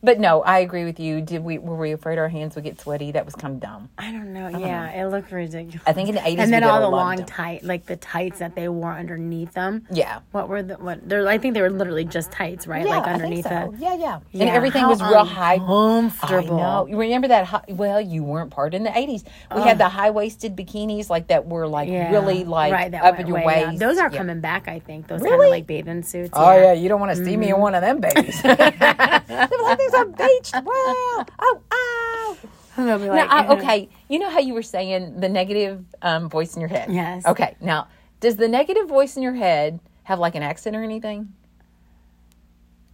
But 0.03 0.19
no, 0.19 0.41
I 0.41 0.59
agree 0.59 0.83
with 0.83 0.99
you. 0.99 1.21
Did 1.21 1.45
we 1.45 1.57
were 1.57 1.77
we 1.77 1.93
afraid 1.93 2.17
our 2.17 2.27
hands 2.27 2.55
would 2.55 2.65
get 2.65 2.79
sweaty? 2.79 3.13
That 3.13 3.23
was 3.23 3.35
kind 3.35 3.53
of 3.53 3.61
dumb. 3.61 3.89
I 3.97 4.11
don't 4.11 4.33
know. 4.33 4.49
Yeah, 4.49 4.89
it 4.91 5.07
looked 5.07 5.31
ridiculous. 5.31 5.81
I 5.87 5.93
think 5.93 6.09
in 6.09 6.15
the 6.15 6.27
eighties, 6.27 6.43
and 6.43 6.51
then 6.51 6.65
all 6.65 6.81
the 6.81 6.89
long 6.89 7.15
dumb- 7.15 7.25
tight, 7.25 7.63
like 7.63 7.85
the 7.85 7.95
tights 7.95 8.39
that 8.39 8.53
they 8.53 8.67
wore 8.67 8.91
underneath 8.91 9.53
them. 9.53 9.87
Yeah. 9.89 10.19
What 10.31 10.49
were 10.49 10.61
the 10.61 10.75
what? 10.75 11.07
They're, 11.07 11.25
I 11.25 11.37
think 11.37 11.53
they 11.53 11.61
were 11.61 11.69
literally 11.69 12.03
just 12.03 12.33
tights, 12.33 12.67
right? 12.67 12.85
Yeah, 12.85 12.97
like 12.97 13.07
I 13.07 13.13
underneath 13.13 13.45
so. 13.47 13.71
it. 13.73 13.79
Yeah, 13.79 13.95
yeah. 13.95 14.19
And 14.33 14.49
everything 14.49 14.81
how 14.81 14.89
was 14.89 15.01
real 15.01 15.23
high. 15.23 15.57
Comfortable. 15.59 16.59
I 16.59 16.63
know. 16.63 16.87
You 16.87 16.97
remember 16.99 17.29
that? 17.29 17.45
High, 17.45 17.63
well, 17.69 18.01
you 18.01 18.25
weren't 18.25 18.51
part 18.51 18.73
in 18.73 18.83
the 18.83 18.97
eighties. 18.97 19.23
We 19.55 19.61
had 19.61 19.77
the 19.77 19.87
high 19.87 20.09
waisted 20.09 20.57
bikinis 20.57 21.09
like 21.09 21.27
that 21.27 21.47
were 21.47 21.65
like 21.65 21.87
Yeah. 21.87 22.11
really 22.11 22.43
like 22.43 22.73
right, 22.73 22.93
up 22.93 23.19
in 23.21 23.27
your 23.27 23.41
waist. 23.45 23.67
up. 23.67 23.75
Those 23.77 23.97
are 23.99 24.11
Yeah. 24.11 24.17
coming 24.17 24.41
back, 24.41 24.67
I 24.67 24.79
think. 24.79 25.07
Those 25.07 25.21
kind 25.21 25.33
of 25.33 25.49
like 25.49 25.65
bathing 25.65 26.03
suits. 26.03 26.31
Oh 26.33 26.57
yeah, 26.57 26.73
you 26.73 26.89
don't 26.89 26.99
want 26.99 27.15
to 27.15 27.23
see 27.23 27.37
me 27.37 27.47
in 27.47 27.53
mm-hmm. 27.53 27.61
one 27.61 27.75
of 27.75 27.81
them 27.81 28.01
babies. 28.01 28.41
Like 29.93 30.01
are 30.01 30.27
beached. 30.27 30.53
Wow. 30.53 31.25
Oh. 31.71 32.37
They'll 32.75 32.97
Now, 32.97 33.27
I, 33.29 33.47
okay, 33.53 33.89
you 34.09 34.17
know 34.17 34.29
how 34.29 34.39
you 34.39 34.53
were 34.53 34.63
saying 34.63 35.19
the 35.19 35.29
negative 35.29 35.85
um, 36.01 36.27
voice 36.27 36.55
in 36.55 36.61
your 36.61 36.69
head. 36.69 36.91
Yes. 36.91 37.25
Okay. 37.25 37.55
Now, 37.61 37.87
does 38.19 38.37
the 38.37 38.47
negative 38.47 38.87
voice 38.87 39.15
in 39.15 39.21
your 39.21 39.35
head 39.35 39.79
have 40.03 40.19
like 40.19 40.33
an 40.33 40.41
accent 40.41 40.75
or 40.75 40.83
anything? 40.83 41.33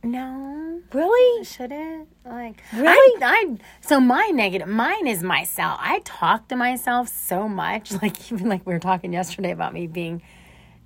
No. 0.04 0.82
Really? 0.92 1.44
Should 1.44 1.72
it? 1.72 2.08
Like 2.26 2.62
Really? 2.74 3.24
I, 3.24 3.46
I 3.48 3.58
so 3.82 4.00
my 4.00 4.32
negative 4.34 4.68
mine 4.68 5.08
is 5.08 5.22
myself. 5.24 5.78
I 5.82 6.02
talk 6.04 6.48
to 6.50 6.56
myself 6.56 7.08
so 7.10 7.48
much. 7.48 7.92
Like 8.02 8.32
even 8.32 8.48
like 8.48 8.66
we 8.66 8.74
were 8.74 8.80
talking 8.80 9.12
yesterday 9.12 9.52
about 9.52 9.74
me 9.74 9.88
being 9.88 10.22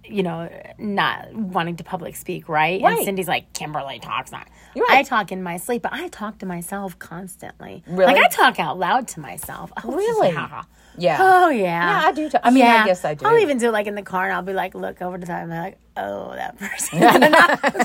you 0.05 0.23
know, 0.23 0.49
not 0.77 1.33
wanting 1.33 1.77
to 1.77 1.83
public 1.83 2.15
speak, 2.15 2.49
right? 2.49 2.81
Right. 2.81 2.97
And 2.97 3.05
Cindy's 3.05 3.27
like, 3.27 3.53
Kimberly 3.53 3.99
talks 3.99 4.31
not. 4.31 4.47
Right. 4.75 4.89
I 4.89 5.03
talk 5.03 5.31
in 5.31 5.43
my 5.43 5.57
sleep, 5.57 5.81
but 5.83 5.93
I 5.93 6.07
talk 6.09 6.39
to 6.39 6.45
myself 6.45 6.97
constantly. 6.99 7.83
Really? 7.87 8.13
Like 8.13 8.23
I 8.23 8.27
talk 8.29 8.59
out 8.59 8.77
loud 8.79 9.07
to 9.09 9.19
myself. 9.19 9.71
Oh, 9.83 9.91
Really? 9.95 10.29
Yeah. 10.29 10.63
Yeah. 10.95 11.17
Oh 11.19 11.49
yeah. 11.49 12.01
Yeah, 12.01 12.07
I 12.07 12.11
do. 12.11 12.29
T- 12.29 12.37
I 12.43 12.51
mean, 12.51 12.65
I 12.65 12.85
guess 12.85 13.03
I 13.03 13.15
do. 13.15 13.25
I'll 13.25 13.39
even 13.39 13.57
do 13.57 13.69
it 13.69 13.71
like 13.71 13.87
in 13.87 13.95
the 13.95 14.03
car, 14.03 14.25
and 14.25 14.33
I'll 14.33 14.43
be 14.43 14.53
like, 14.53 14.75
look 14.75 15.01
over 15.01 15.17
to 15.17 15.25
that, 15.25 15.41
and 15.41 15.49
be 15.51 15.57
like, 15.57 15.79
oh, 15.97 16.33
that 16.35 16.55
person. 16.59 16.99
and 17.01 17.33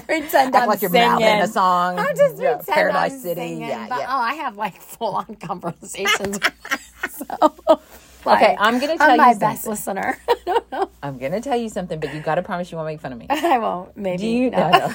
pretend 0.07 0.55
Act 0.55 0.57
I'm 0.57 0.69
like 0.69 0.83
you're 0.83 0.91
singing. 0.91 1.09
mouthing 1.09 1.41
a 1.41 1.47
song. 1.49 1.99
I 1.99 2.13
just 2.15 2.37
Yeah, 2.39 2.57
pretend 2.57 2.75
Paradise 2.75 3.13
I'm 3.15 3.19
City. 3.21 3.41
Singing, 3.41 3.61
Yeah, 3.69 3.87
but, 3.89 4.01
yeah. 4.01 4.07
Oh, 4.11 4.19
I 4.21 4.35
have 4.35 4.59
like 4.59 4.79
full 4.83 5.15
on 5.15 5.35
conversations. 5.41 6.39
so, 7.11 7.81
like, 8.29 8.43
Okay, 8.43 8.57
I'm 8.59 8.79
gonna 8.79 8.97
tell 8.97 9.11
I'm 9.11 9.17
you 9.17 9.17
my 9.19 9.33
something. 9.33 9.49
best 9.49 9.67
listener. 9.67 10.19
I 10.29 10.37
don't 10.47 10.73
know. 10.73 10.91
I'm 11.03 11.19
gonna 11.19 11.41
tell 11.41 11.57
you 11.57 11.69
something, 11.69 11.99
but 12.01 12.13
you 12.15 12.21
got 12.21 12.37
to 12.37 12.43
promise 12.43 12.71
you 12.71 12.77
won't 12.77 12.87
make 12.89 13.01
fun 13.01 13.13
of 13.13 13.19
me. 13.19 13.27
I 13.31 13.59
won't. 13.59 13.97
Maybe. 13.97 14.19
Do 14.19 14.27
you 14.29 14.51
No. 14.51 14.71
know? 14.71 14.95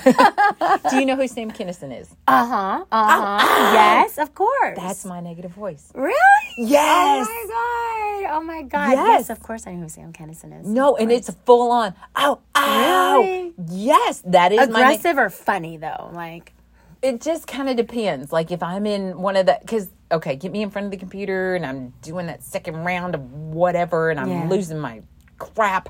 no. 0.62 0.78
Do 0.89 0.98
you 1.00 1.06
know 1.06 1.15
who 1.15 1.28
Sam 1.28 1.52
Kinison 1.52 1.98
is? 2.00 2.10
Uh 2.28 2.46
huh. 2.46 2.86
Uh 2.91 3.38
huh. 3.39 3.74
Yes, 3.74 4.17
of 4.17 4.34
course. 4.36 4.78
That's 4.78 5.06
my 5.06 5.19
negative 5.19 5.52
voice. 5.52 5.91
really. 5.93 6.13
Yes. 6.58 7.28
Oh 7.30 7.32
my 7.34 7.46
god. 7.50 8.36
Oh 8.36 8.41
my 8.41 8.62
god. 8.63 8.91
Yes. 8.91 9.08
Yes. 9.08 9.30
Of 9.30 9.41
course, 9.41 9.67
I 9.67 9.74
know 9.76 9.84
who 9.84 9.89
Sam 9.89 10.13
Kinison 10.13 10.60
is. 10.62 10.67
No, 10.67 10.96
and 10.96 11.12
it's 11.12 11.30
full 11.46 11.72
on. 11.72 11.93
Ow, 12.17 12.39
ow. 12.56 13.22
Really? 13.22 13.54
Yes, 13.69 14.22
that 14.26 14.52
is 14.52 14.60
my. 14.60 14.65
ne- 14.65 14.72
aggressive 14.72 15.17
or 15.17 15.30
funny 15.30 15.78
though. 15.78 16.10
Like. 16.13 16.54
It 17.03 17.21
just 17.21 17.45
kind 17.45 17.69
of 17.69 17.75
depends. 17.75 18.31
Like 18.31 18.49
if 18.51 18.63
I'm 18.63 18.85
in 18.87 19.21
one 19.21 19.35
of 19.35 19.45
the, 19.45 19.57
because 19.61 19.89
okay, 20.11 20.35
get 20.35 20.51
me 20.51 20.61
in 20.63 20.69
front 20.71 20.85
of 20.85 20.91
the 20.91 20.97
computer 20.97 21.53
and 21.55 21.65
I'm 21.65 21.93
doing 22.01 22.27
that 22.27 22.41
second 22.43 22.77
round 22.85 23.13
of 23.13 23.31
whatever, 23.31 24.09
and 24.09 24.19
I'm 24.19 24.29
Yeah. 24.29 24.47
losing 24.47 24.79
my 24.79 25.01
crap. 25.37 25.89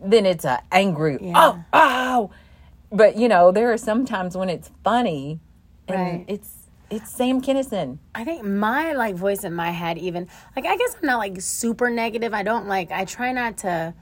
Then 0.00 0.24
it's 0.24 0.44
a 0.44 0.62
angry. 0.70 1.18
Yeah. 1.20 1.32
Oh, 1.36 1.64
oh. 1.72 2.30
But 2.90 3.16
you 3.16 3.28
know, 3.28 3.50
there 3.50 3.72
are 3.72 3.76
some 3.78 4.06
times 4.06 4.36
when 4.36 4.48
it's 4.48 4.70
funny, 4.84 5.40
and 5.88 5.98
Right. 6.00 6.24
it's 6.28 6.54
it's 6.88 7.10
Sam 7.10 7.42
Kinison. 7.42 7.98
I 8.14 8.24
think 8.24 8.44
my 8.44 8.92
like 8.92 9.14
voice 9.16 9.44
in 9.44 9.52
my 9.54 9.72
head 9.72 9.98
even 9.98 10.28
like 10.56 10.64
I 10.64 10.76
guess 10.76 10.96
I'm 11.02 11.06
not 11.06 11.18
like 11.18 11.40
super 11.40 11.90
negative. 11.90 12.32
I 12.32 12.44
don't 12.44 12.66
like 12.68 12.92
I 12.92 13.04
try 13.04 13.32
not 13.32 13.58
to 13.58 13.92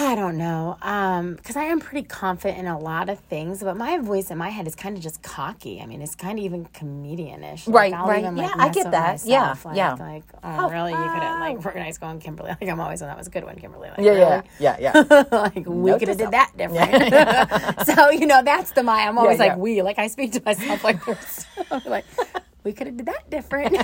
I 0.00 0.14
don't 0.14 0.38
know. 0.38 0.78
Um 0.80 1.36
cuz 1.44 1.54
I 1.56 1.64
am 1.64 1.78
pretty 1.78 2.06
confident 2.06 2.58
in 2.60 2.66
a 2.66 2.78
lot 2.78 3.08
of 3.10 3.18
things, 3.20 3.62
but 3.62 3.76
my 3.76 3.98
voice 3.98 4.30
in 4.30 4.38
my 4.38 4.48
head 4.48 4.66
is 4.66 4.74
kind 4.74 4.96
of 4.96 5.02
just 5.02 5.22
cocky. 5.22 5.80
I 5.82 5.86
mean, 5.86 6.00
it's 6.00 6.14
kind 6.14 6.38
of 6.38 6.44
even 6.44 6.64
comedianish. 6.66 7.66
Like, 7.66 7.74
Right, 7.74 7.92
I'll 7.92 8.06
right. 8.08 8.22
Even, 8.24 8.36
Yeah, 8.38 8.44
like, 8.56 8.60
I 8.60 8.68
get 8.70 8.90
that. 8.90 9.20
Yeah, 9.24 9.54
like, 9.64 9.76
yeah. 9.76 9.92
Like, 9.94 10.24
oh, 10.42 10.70
really? 10.70 10.92
You 10.92 10.96
could 10.98 11.22
have 11.22 11.40
like 11.40 11.64
organized 11.66 12.00
going 12.00 12.20
Kimberly. 12.20 12.50
Like 12.58 12.68
I'm 12.70 12.80
always 12.80 13.02
on 13.02 13.08
that 13.08 13.18
was 13.18 13.26
a 13.26 13.30
good 13.30 13.44
one, 13.44 13.56
Kimberly. 13.56 13.90
Like, 13.90 13.98
Yeah, 13.98 14.10
really? 14.12 14.42
yeah, 14.58 14.76
yeah, 14.80 15.04
yeah. 15.10 15.24
like 15.32 15.64
we 15.66 15.98
could 15.98 16.08
have 16.08 16.18
did 16.18 16.30
that 16.30 16.52
different. 16.56 17.86
so 17.86 18.10
you 18.10 18.26
know 18.26 18.42
that's 18.42 18.70
the 18.72 18.82
my. 18.82 19.06
I'm 19.06 19.18
always 19.18 19.38
Yeah, 19.38 19.44
like 19.46 19.52
yeah. 19.52 19.58
we. 19.58 19.82
Like 19.82 19.98
I 19.98 20.06
speak 20.06 20.32
to 20.32 20.42
myself 20.44 20.82
like 20.84 21.04
this. 21.04 21.46
Like 21.84 22.06
we 22.64 22.72
could 22.72 22.86
have 22.86 22.96
did 22.96 23.06
that 23.06 23.28
different. 23.28 23.76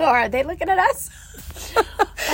or 0.00 0.06
are 0.06 0.28
they 0.28 0.42
looking 0.42 0.68
at 0.68 0.78
us? 0.78 1.10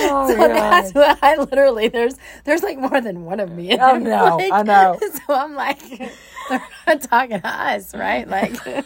Oh, 0.03 0.27
so 0.27 0.35
that's 0.35 0.93
what 0.93 1.19
I 1.21 1.35
literally 1.37 1.87
there's 1.87 2.15
there's 2.43 2.63
like 2.63 2.77
more 2.77 3.01
than 3.01 3.25
one 3.25 3.39
of 3.39 3.51
me. 3.51 3.77
Oh, 3.79 3.97
no, 3.97 4.37
Like, 4.37 4.51
I 4.51 4.63
know. 4.63 4.99
So 5.27 5.33
I'm 5.35 5.55
like 5.55 5.79
they're 6.49 6.63
not 6.87 7.01
talking 7.01 7.41
to 7.41 7.47
us, 7.47 7.93
right? 7.95 8.27
Like 8.27 8.61
they're 8.63 8.83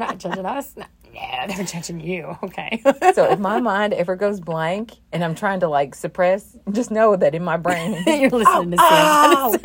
not 0.00 0.18
judging 0.18 0.46
us. 0.46 0.74
No, 0.76 0.84
yeah, 1.12 1.46
they're 1.46 1.64
judging 1.64 2.00
you. 2.00 2.36
Okay. 2.42 2.82
So 3.14 3.30
if 3.30 3.38
my 3.38 3.60
mind 3.60 3.92
ever 3.92 4.16
goes 4.16 4.40
blank 4.40 4.92
and 5.12 5.22
I'm 5.22 5.34
trying 5.34 5.60
to 5.60 5.68
like 5.68 5.94
suppress, 5.94 6.56
just 6.72 6.90
know 6.90 7.14
that 7.16 7.34
in 7.34 7.44
my 7.44 7.56
brain, 7.58 8.02
You're 8.06 8.30
listening 8.30 8.70
to 8.72 8.78
Sam. 8.78 8.86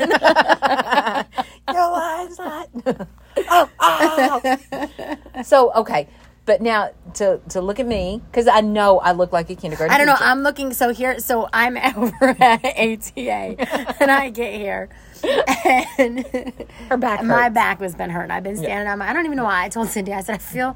oh, 0.09 1.23
your 1.71 1.91
line's 1.91 2.37
not. 2.37 2.69
oh, 3.49 3.69
oh. 3.79 5.17
So 5.43 5.71
okay, 5.73 6.07
but 6.47 6.61
now 6.61 6.91
to 7.15 7.39
to 7.49 7.61
look 7.61 7.79
at 7.79 7.85
me 7.85 8.21
because 8.31 8.47
I 8.47 8.61
know 8.61 8.99
I 8.99 9.11
look 9.11 9.31
like 9.33 9.49
a 9.51 9.55
kindergarten. 9.55 9.93
I 9.93 9.97
don't 9.97 10.07
know. 10.07 10.13
teacher. 10.13 10.25
I'm 10.25 10.41
looking. 10.41 10.73
So 10.73 10.91
here, 10.93 11.19
so 11.19 11.47
I'm 11.53 11.77
over 11.97 12.35
at 12.39 12.65
ATA, 12.65 13.97
and 14.01 14.09
I 14.09 14.29
get 14.29 14.53
here, 14.55 14.89
and 15.99 16.25
Her 16.89 16.97
back 16.97 17.23
my 17.23 17.49
back 17.49 17.81
has 17.81 17.93
been 17.93 18.09
hurt. 18.09 18.31
I've 18.31 18.43
been 18.43 18.55
standing 18.55 18.87
on 18.87 18.97
my. 18.99 19.09
I 19.09 19.13
don't 19.13 19.25
even 19.25 19.37
know 19.37 19.43
why. 19.43 19.65
I 19.65 19.69
told 19.69 19.89
Cindy. 19.89 20.13
I 20.13 20.21
said 20.21 20.35
I 20.35 20.37
feel. 20.39 20.75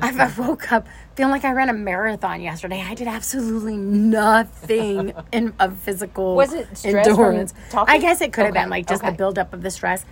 I 0.00 0.10
I 0.10 0.32
woke 0.40 0.72
up 0.72 0.88
feeling 1.14 1.32
like 1.32 1.44
I 1.44 1.52
ran 1.52 1.68
a 1.68 1.74
marathon 1.74 2.40
yesterday. 2.40 2.80
I 2.80 2.94
did 2.94 3.06
absolutely 3.06 3.76
nothing 3.76 5.12
in 5.32 5.52
of 5.60 5.76
physical 5.78 6.34
Was 6.34 6.54
it 6.54 6.76
stress 6.76 7.06
from 7.06 7.12
endurance. 7.12 7.54
talking? 7.68 7.94
I 7.94 7.98
guess 7.98 8.22
it 8.22 8.32
could 8.32 8.46
have 8.46 8.54
been 8.54 8.70
like 8.70 8.88
just 8.88 9.02
okay. 9.02 9.10
the 9.10 9.16
buildup 9.18 9.52
of 9.52 9.60
the 9.62 9.70
stress. 9.70 10.04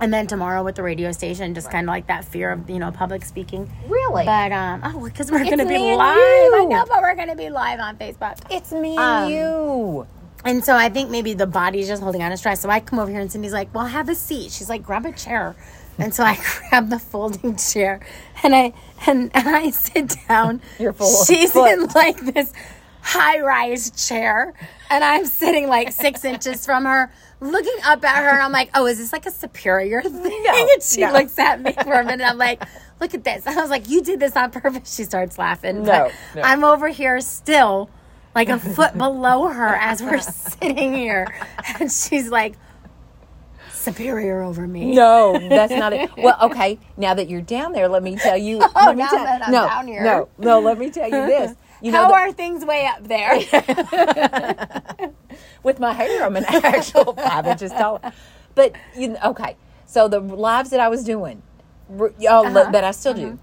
And 0.00 0.12
then 0.12 0.26
tomorrow 0.26 0.64
with 0.64 0.74
the 0.74 0.82
radio 0.82 1.12
station, 1.12 1.54
just 1.54 1.70
kind 1.70 1.84
of 1.86 1.92
like 1.92 2.08
that 2.08 2.24
fear 2.24 2.50
of 2.50 2.68
you 2.68 2.78
know 2.78 2.90
public 2.90 3.24
speaking. 3.24 3.70
Really? 3.88 4.24
But 4.24 4.52
um, 4.52 4.80
oh, 4.84 5.04
because 5.04 5.30
we're 5.30 5.44
gonna 5.44 5.66
be 5.66 5.78
live. 5.78 6.16
I 6.16 6.66
know, 6.68 6.84
but 6.88 7.00
we're 7.00 7.14
gonna 7.14 7.36
be 7.36 7.48
live 7.50 7.78
on 7.80 7.96
Facebook. 7.96 8.38
it's 8.50 8.72
me 8.72 8.96
Um, 8.96 9.24
and 9.24 9.32
you. 9.32 10.06
And 10.44 10.62
so 10.64 10.76
I 10.76 10.90
think 10.90 11.10
maybe 11.10 11.32
the 11.32 11.46
body's 11.46 11.86
just 11.88 12.02
holding 12.02 12.22
on 12.22 12.30
to 12.30 12.36
stress. 12.36 12.60
So 12.60 12.68
I 12.68 12.80
come 12.80 12.98
over 12.98 13.10
here 13.10 13.20
and 13.20 13.30
Cindy's 13.32 13.52
like, 13.52 13.72
"Well, 13.74 13.86
have 13.86 14.08
a 14.08 14.14
seat." 14.14 14.50
She's 14.52 14.68
like, 14.68 14.82
"Grab 14.82 15.06
a 15.06 15.12
chair." 15.12 15.54
And 15.96 16.12
so 16.12 16.24
I 16.24 16.38
grab 16.70 16.90
the 16.90 16.98
folding 16.98 17.56
chair 17.56 18.00
and 18.42 18.54
I 18.54 18.72
and, 19.06 19.30
and 19.32 19.48
I 19.48 19.70
sit 19.70 20.16
down. 20.28 20.60
You're 20.78 20.92
full 20.92 21.24
She's 21.24 21.52
foot. 21.52 21.70
in 21.72 21.86
like 21.94 22.20
this 22.34 22.52
high 23.00 23.40
rise 23.40 23.90
chair 23.90 24.54
and 24.90 25.04
I'm 25.04 25.24
sitting 25.26 25.68
like 25.68 25.92
six 25.92 26.24
inches 26.24 26.66
from 26.66 26.84
her, 26.84 27.12
looking 27.40 27.76
up 27.84 28.04
at 28.04 28.22
her 28.22 28.30
and 28.30 28.42
I'm 28.42 28.52
like, 28.52 28.70
"Oh, 28.74 28.86
is 28.86 28.98
this 28.98 29.12
like 29.12 29.26
a 29.26 29.30
superior 29.30 30.02
thing?" 30.02 30.44
and 30.48 30.82
she 30.82 31.00
no. 31.00 31.12
looks 31.12 31.38
at 31.38 31.60
me 31.60 31.72
for 31.72 31.94
a 31.94 32.04
minute. 32.04 32.24
I'm 32.24 32.38
like. 32.38 32.62
Look 33.00 33.12
at 33.12 33.24
this. 33.24 33.44
And 33.44 33.58
I 33.58 33.60
was 33.60 33.70
like, 33.70 33.88
You 33.88 34.02
did 34.02 34.20
this 34.20 34.36
on 34.36 34.52
purpose. 34.52 34.94
She 34.94 35.02
starts 35.02 35.36
laughing. 35.36 35.82
No, 35.82 36.12
no. 36.36 36.42
I'm 36.42 36.62
over 36.62 36.88
here 36.88 37.20
still 37.20 37.90
like 38.34 38.48
a 38.48 38.58
foot 38.58 38.96
below 38.98 39.48
her 39.48 39.74
as 39.74 40.02
we're 40.02 40.20
sitting 40.20 40.94
here. 40.94 41.26
And 41.80 41.90
she's 41.90 42.30
like, 42.30 42.54
superior 43.72 44.42
over 44.42 44.66
me. 44.66 44.94
No, 44.94 45.32
that's 45.48 45.72
not 45.72 45.92
it. 45.92 46.10
Well, 46.16 46.36
okay. 46.42 46.78
Now 46.96 47.14
that 47.14 47.28
you're 47.28 47.42
down 47.42 47.72
there, 47.72 47.88
let 47.88 48.02
me 48.02 48.16
tell 48.16 48.36
you. 48.36 48.62
Oh, 48.76 48.86
let 48.86 48.96
me 48.96 49.02
now 49.02 49.08
tell, 49.10 49.24
that 49.24 49.46
I'm 49.46 49.52
no, 49.52 49.66
down 49.66 49.86
here. 49.86 50.02
no, 50.02 50.28
no. 50.38 50.60
Let 50.60 50.78
me 50.78 50.90
tell 50.90 51.04
you 51.04 51.26
this. 51.26 51.54
You 51.84 51.92
know, 51.92 51.98
How 52.04 52.08
the- 52.08 52.14
are 52.14 52.32
things 52.32 52.64
way 52.64 52.86
up 52.86 53.06
there? 53.06 53.36
with 55.62 55.78
my 55.78 55.92
hair, 55.92 56.24
I'm 56.24 56.34
an 56.34 56.46
actual 56.46 57.12
five 57.12 57.46
inches 57.46 57.72
tall. 57.72 58.00
But 58.54 58.74
you 58.96 59.08
know, 59.08 59.18
okay. 59.26 59.56
So 59.84 60.08
the 60.08 60.18
lives 60.20 60.70
that 60.70 60.80
I 60.80 60.88
was 60.88 61.04
doing, 61.04 61.42
y'all 62.18 62.46
Uh-huh. 62.46 62.70
that 62.70 62.84
I 62.84 62.90
still 62.92 63.12
do, 63.12 63.38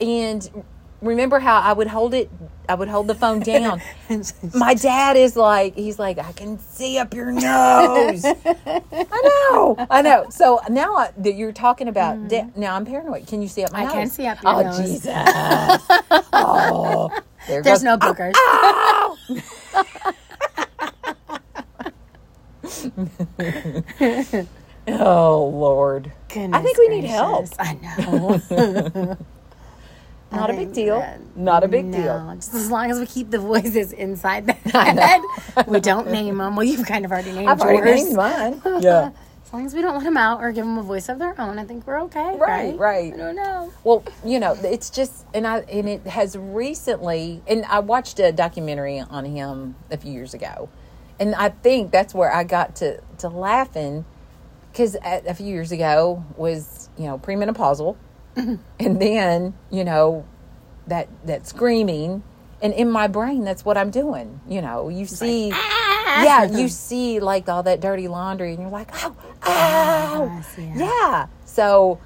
and 0.00 0.64
remember 1.02 1.38
how 1.38 1.60
I 1.60 1.72
would 1.72 1.86
hold 1.86 2.14
it. 2.14 2.30
I 2.68 2.74
would 2.74 2.88
hold 2.88 3.06
the 3.06 3.14
phone 3.14 3.40
down. 3.40 3.80
my 4.54 4.74
dad 4.74 5.16
is 5.16 5.36
like, 5.36 5.76
he's 5.76 5.98
like, 5.98 6.18
I 6.18 6.32
can 6.32 6.58
see 6.58 6.98
up 6.98 7.14
your 7.14 7.30
nose. 7.30 8.24
I 8.24 9.20
know, 9.52 9.76
I 9.88 10.02
know. 10.02 10.26
So 10.30 10.60
now 10.68 10.96
I, 10.96 11.10
that 11.18 11.34
you're 11.34 11.52
talking 11.52 11.86
about, 11.88 12.26
da- 12.28 12.46
now 12.56 12.74
I'm 12.74 12.86
paranoid. 12.86 13.26
Can 13.28 13.40
you 13.42 13.48
see 13.48 13.62
up 13.64 13.70
my 13.72 13.80
Mm. 13.80 13.82
I 13.82 13.84
nose? 13.84 13.92
can 13.92 14.10
see 14.10 14.26
up 14.26 14.42
your 14.42 14.52
oh, 14.52 14.62
nose. 14.62 14.78
Jesus. 14.78 15.12
oh, 16.32 17.12
there 17.46 17.62
There's 17.62 17.82
goes- 17.82 17.84
no 17.84 17.98
boogers. 17.98 18.34
Oh 24.86 25.46
Lord. 25.46 26.12
Goodness 26.28 26.60
I 26.60 26.62
think 26.62 26.76
we 26.78 26.88
need 26.88 27.04
help. 27.04 27.46
I 27.58 27.72
know. 27.74 28.40
Not 30.30 30.50
a 30.50 30.54
big 30.54 30.72
deal. 30.74 30.98
that- 30.98 31.20
Not 31.36 31.64
a 31.64 31.68
big 31.68 31.90
deal. 31.90 32.32
Just 32.36 32.52
as 32.54 32.70
long 32.70 32.90
as 32.90 33.00
we 33.00 33.06
keep 33.06 33.30
the 33.30 33.38
voices 33.38 33.92
inside 33.92 34.46
the 34.46 34.52
head, 34.70 35.22
we 35.68 35.80
don't 35.80 36.10
name 36.10 36.36
them. 36.38 36.54
Well, 36.56 36.64
you've 36.64 36.86
kind 36.86 37.04
of 37.06 37.12
already 37.12 37.32
named 37.32 37.48
I've 37.48 37.60
already 37.62 38.02
named 38.02 38.16
mine. 38.16 38.60
Yeah. 38.80 39.10
As 39.54 39.58
long 39.58 39.66
as 39.66 39.74
we 39.74 39.82
don't 39.82 39.94
let 39.94 40.02
them 40.02 40.16
out 40.16 40.40
or 40.40 40.50
give 40.50 40.64
them 40.64 40.78
a 40.78 40.82
voice 40.82 41.08
of 41.08 41.20
their 41.20 41.40
own, 41.40 41.60
I 41.60 41.64
think 41.64 41.86
we're 41.86 42.00
okay. 42.02 42.36
Right, 42.36 42.76
right. 42.76 43.14
I 43.14 43.16
don't 43.16 43.36
know. 43.36 43.72
Well, 43.84 44.02
you 44.24 44.40
know, 44.40 44.58
it's 44.60 44.90
just, 44.90 45.24
and 45.32 45.46
I, 45.46 45.58
and 45.58 45.88
it 45.88 46.04
has 46.08 46.36
recently, 46.36 47.40
and 47.46 47.64
I 47.66 47.78
watched 47.78 48.18
a 48.18 48.32
documentary 48.32 48.98
on 48.98 49.24
him 49.24 49.76
a 49.92 49.96
few 49.96 50.10
years 50.10 50.34
ago, 50.34 50.70
and 51.20 51.36
I 51.36 51.50
think 51.50 51.92
that's 51.92 52.12
where 52.12 52.34
I 52.34 52.42
got 52.42 52.74
to 52.76 53.00
to 53.18 53.28
laughing, 53.28 54.04
because 54.72 54.96
a, 54.96 55.22
a 55.28 55.34
few 55.34 55.46
years 55.46 55.70
ago 55.70 56.24
was 56.36 56.88
you 56.98 57.04
know 57.04 57.16
premenopausal, 57.16 57.96
mm-hmm. 58.34 58.56
and 58.80 59.00
then 59.00 59.54
you 59.70 59.84
know 59.84 60.26
that 60.88 61.08
that 61.26 61.46
screaming, 61.46 62.24
and 62.60 62.74
in 62.74 62.90
my 62.90 63.06
brain 63.06 63.44
that's 63.44 63.64
what 63.64 63.76
I'm 63.76 63.92
doing. 63.92 64.40
You 64.48 64.62
know, 64.62 64.88
you 64.88 65.06
see. 65.06 65.52
Ah! 65.54 65.83
Yeah, 66.04 66.44
you 66.44 66.68
see 66.86 67.20
like 67.20 67.48
all 67.48 67.62
that 67.62 67.80
dirty 67.80 68.08
laundry, 68.08 68.52
and 68.52 68.60
you're 68.60 68.70
like, 68.70 68.90
oh, 69.04 69.16
ow, 69.46 70.24
Yes, 70.36 70.54
yeah. 70.58 70.74
yeah. 70.76 71.26
So, 71.44 71.98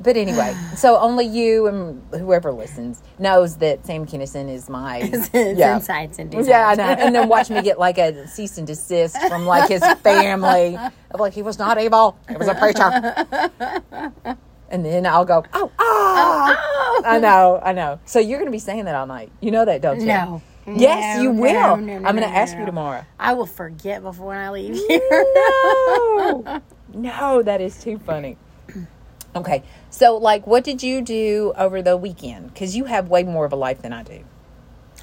but 0.00 0.16
anyway, 0.16 0.56
so 0.76 0.98
only 0.98 1.26
you 1.26 1.66
and 1.66 2.02
whoever 2.12 2.52
listens 2.52 3.02
knows 3.18 3.56
that 3.56 3.84
Sam 3.86 4.06
Kinison 4.06 4.52
is 4.52 4.68
my 4.68 4.98
yeah. 5.34 5.76
inside 5.76 6.14
Cindy's 6.14 6.46
Yeah, 6.46 6.68
I 6.68 6.74
know. 6.74 6.84
And 6.84 7.14
then 7.14 7.28
watch 7.28 7.50
me 7.50 7.62
get 7.62 7.78
like 7.78 7.98
a 7.98 8.26
cease 8.28 8.58
and 8.58 8.66
desist 8.66 9.16
from 9.28 9.46
like 9.46 9.68
his 9.68 9.84
family 10.02 10.76
of 11.10 11.20
like 11.20 11.32
he 11.32 11.42
was 11.42 11.58
not 11.58 11.78
able. 11.78 12.18
he 12.28 12.36
was 12.36 12.48
a 12.48 12.54
preacher. 12.54 14.36
And 14.72 14.86
then 14.86 15.04
I'll 15.04 15.26
go, 15.26 15.44
oh, 15.52 15.70
ah. 15.78 16.56
oh, 16.58 17.02
I 17.04 17.18
know, 17.18 17.60
I 17.62 17.74
know. 17.74 18.00
So 18.06 18.18
you're 18.18 18.38
going 18.38 18.46
to 18.46 18.52
be 18.52 18.58
saying 18.58 18.86
that 18.86 18.94
all 18.94 19.06
night. 19.06 19.30
You 19.42 19.50
know 19.50 19.66
that, 19.66 19.82
don't 19.82 20.00
you? 20.00 20.06
No. 20.06 20.42
Yes, 20.66 21.16
No, 21.16 21.22
you 21.22 21.30
will. 21.32 21.76
no, 21.76 21.98
no, 21.98 22.08
I'm 22.08 22.16
going 22.16 22.28
to 22.28 22.34
ask 22.34 22.56
you 22.56 22.64
tomorrow. 22.66 23.04
I 23.18 23.32
will 23.34 23.46
forget 23.46 24.02
before 24.02 24.34
I 24.34 24.50
leave 24.50 24.74
here. 24.88 25.00
no, 25.04 26.62
no, 26.94 27.42
that 27.42 27.60
is 27.60 27.82
too 27.82 27.98
funny. 27.98 28.36
Okay, 29.34 29.62
so 29.88 30.18
like, 30.18 30.46
what 30.46 30.62
did 30.62 30.82
you 30.82 31.00
do 31.00 31.54
over 31.56 31.80
the 31.80 31.96
weekend? 31.96 32.52
Because 32.52 32.76
you 32.76 32.84
have 32.84 33.08
way 33.08 33.22
more 33.22 33.46
of 33.46 33.52
a 33.54 33.56
life 33.56 33.80
than 33.80 33.90
I 33.90 34.02
do. 34.02 34.24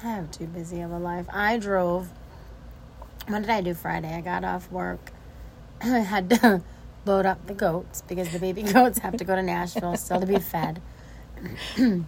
I 0.04 0.06
have 0.06 0.30
too 0.30 0.46
busy 0.46 0.80
of 0.82 0.92
a 0.92 0.98
life. 0.98 1.26
I 1.32 1.56
drove. 1.58 2.08
What 3.26 3.40
did 3.40 3.50
I 3.50 3.60
do 3.60 3.74
Friday? 3.74 4.14
I 4.14 4.20
got 4.20 4.44
off 4.44 4.70
work. 4.70 5.10
I 5.82 5.98
had 5.98 6.30
to 6.30 6.62
load 7.04 7.26
up 7.26 7.44
the 7.48 7.54
goats 7.54 8.04
because 8.06 8.30
the 8.30 8.38
baby 8.38 8.62
goats 8.72 9.00
have 9.00 9.16
to 9.16 9.24
go 9.24 9.34
to 9.34 9.42
Nashville 9.42 9.96
still 9.96 10.20
to 10.20 10.26
be 10.26 10.38
fed. 10.38 10.80
and 11.76 12.06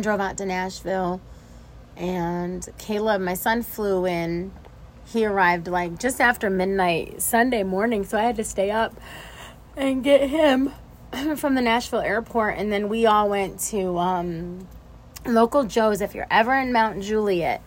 drove 0.00 0.20
out 0.20 0.36
to 0.38 0.46
Nashville. 0.46 1.20
And 2.00 2.66
Caleb, 2.78 3.20
my 3.20 3.34
son, 3.34 3.62
flew 3.62 4.06
in. 4.06 4.52
He 5.04 5.26
arrived 5.26 5.68
like 5.68 5.98
just 5.98 6.18
after 6.18 6.48
midnight 6.48 7.20
Sunday 7.20 7.62
morning, 7.62 8.04
so 8.04 8.16
I 8.16 8.22
had 8.22 8.36
to 8.36 8.44
stay 8.44 8.70
up 8.70 8.98
and 9.76 10.02
get 10.02 10.30
him 10.30 10.72
from 11.36 11.56
the 11.56 11.60
Nashville 11.60 12.00
airport. 12.00 12.56
And 12.56 12.72
then 12.72 12.88
we 12.88 13.04
all 13.04 13.28
went 13.28 13.60
to 13.70 13.98
um, 13.98 14.66
local 15.26 15.64
Joe's. 15.64 16.00
If 16.00 16.14
you're 16.14 16.26
ever 16.30 16.54
in 16.54 16.72
Mount 16.72 17.02
Juliet, 17.02 17.60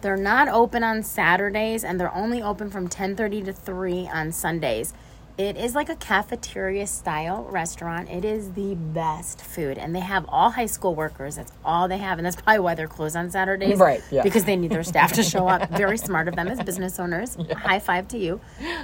they're 0.00 0.16
not 0.16 0.46
open 0.46 0.84
on 0.84 1.02
Saturdays 1.02 1.82
and 1.82 1.98
they're 1.98 2.14
only 2.14 2.40
open 2.40 2.70
from 2.70 2.88
10:30 2.88 3.46
to 3.46 3.52
3 3.52 4.08
on 4.12 4.30
Sundays. 4.30 4.94
It 5.42 5.56
is 5.56 5.74
like 5.74 5.88
a 5.88 5.96
cafeteria 5.96 6.86
style 6.86 7.42
restaurant. 7.50 8.08
It 8.08 8.24
is 8.24 8.52
the 8.52 8.76
best 8.76 9.40
food 9.40 9.76
and 9.76 9.92
they 9.92 9.98
have 9.98 10.24
all 10.28 10.50
high 10.50 10.66
school 10.66 10.94
workers. 10.94 11.34
That's 11.34 11.50
all 11.64 11.88
they 11.88 11.98
have 11.98 12.20
and 12.20 12.24
that's 12.24 12.36
probably 12.36 12.60
why 12.60 12.76
they're 12.76 12.86
closed 12.86 13.16
on 13.16 13.28
Saturdays. 13.28 13.76
Right, 13.76 14.04
yeah. 14.12 14.22
Because 14.22 14.44
they 14.44 14.54
need 14.54 14.70
their 14.70 14.84
staff 14.84 15.14
to 15.14 15.24
show 15.24 15.48
up. 15.48 15.68
Very 15.76 15.98
smart 15.98 16.28
of 16.28 16.36
them 16.36 16.46
as 16.46 16.62
business 16.62 17.00
owners. 17.00 17.36
High 17.56 17.80
five 17.80 18.06
to 18.08 18.18
you. 18.18 18.40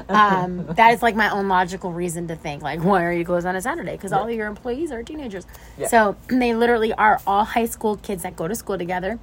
Um, 0.09 0.67
that 0.71 0.95
is 0.95 1.01
like 1.01 1.15
my 1.15 1.31
own 1.31 1.47
logical 1.47 1.93
reason 1.93 2.27
to 2.27 2.35
think 2.35 2.61
like 2.61 2.83
why 2.83 3.05
are 3.05 3.13
you 3.13 3.25
closed 3.25 3.47
on 3.47 3.55
a 3.55 3.63
Saturday? 3.63 3.93
Because 3.93 4.13
all 4.13 4.27
of 4.27 4.35
your 4.35 4.49
employees 4.49 4.91
are 4.91 5.05
teenagers. 5.05 5.47
Yeah. 5.79 5.87
So 5.87 6.17
they 6.29 6.57
literally 6.57 6.93
are 6.93 7.21
all 7.25 7.45
high 7.45 7.67
school 7.67 7.99
kids 7.99 8.25
that 8.25 8.35
go 8.35 8.49
to 8.49 8.57
school 8.57 8.77
together 8.77 9.21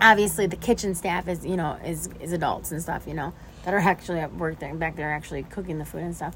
obviously 0.00 0.46
the 0.46 0.54
kitchen 0.54 0.94
staff 0.94 1.26
is 1.26 1.44
you 1.44 1.56
know 1.56 1.76
is 1.84 2.08
is 2.20 2.32
adults 2.32 2.70
and 2.70 2.80
stuff 2.80 3.02
you 3.04 3.14
know 3.14 3.32
that 3.68 3.74
are 3.74 3.78
actually 3.80 4.18
at 4.18 4.34
work 4.34 4.58
there 4.60 4.74
back 4.74 4.96
there 4.96 5.12
actually 5.12 5.42
cooking 5.42 5.78
the 5.78 5.84
food 5.84 6.00
and 6.00 6.16
stuff. 6.16 6.34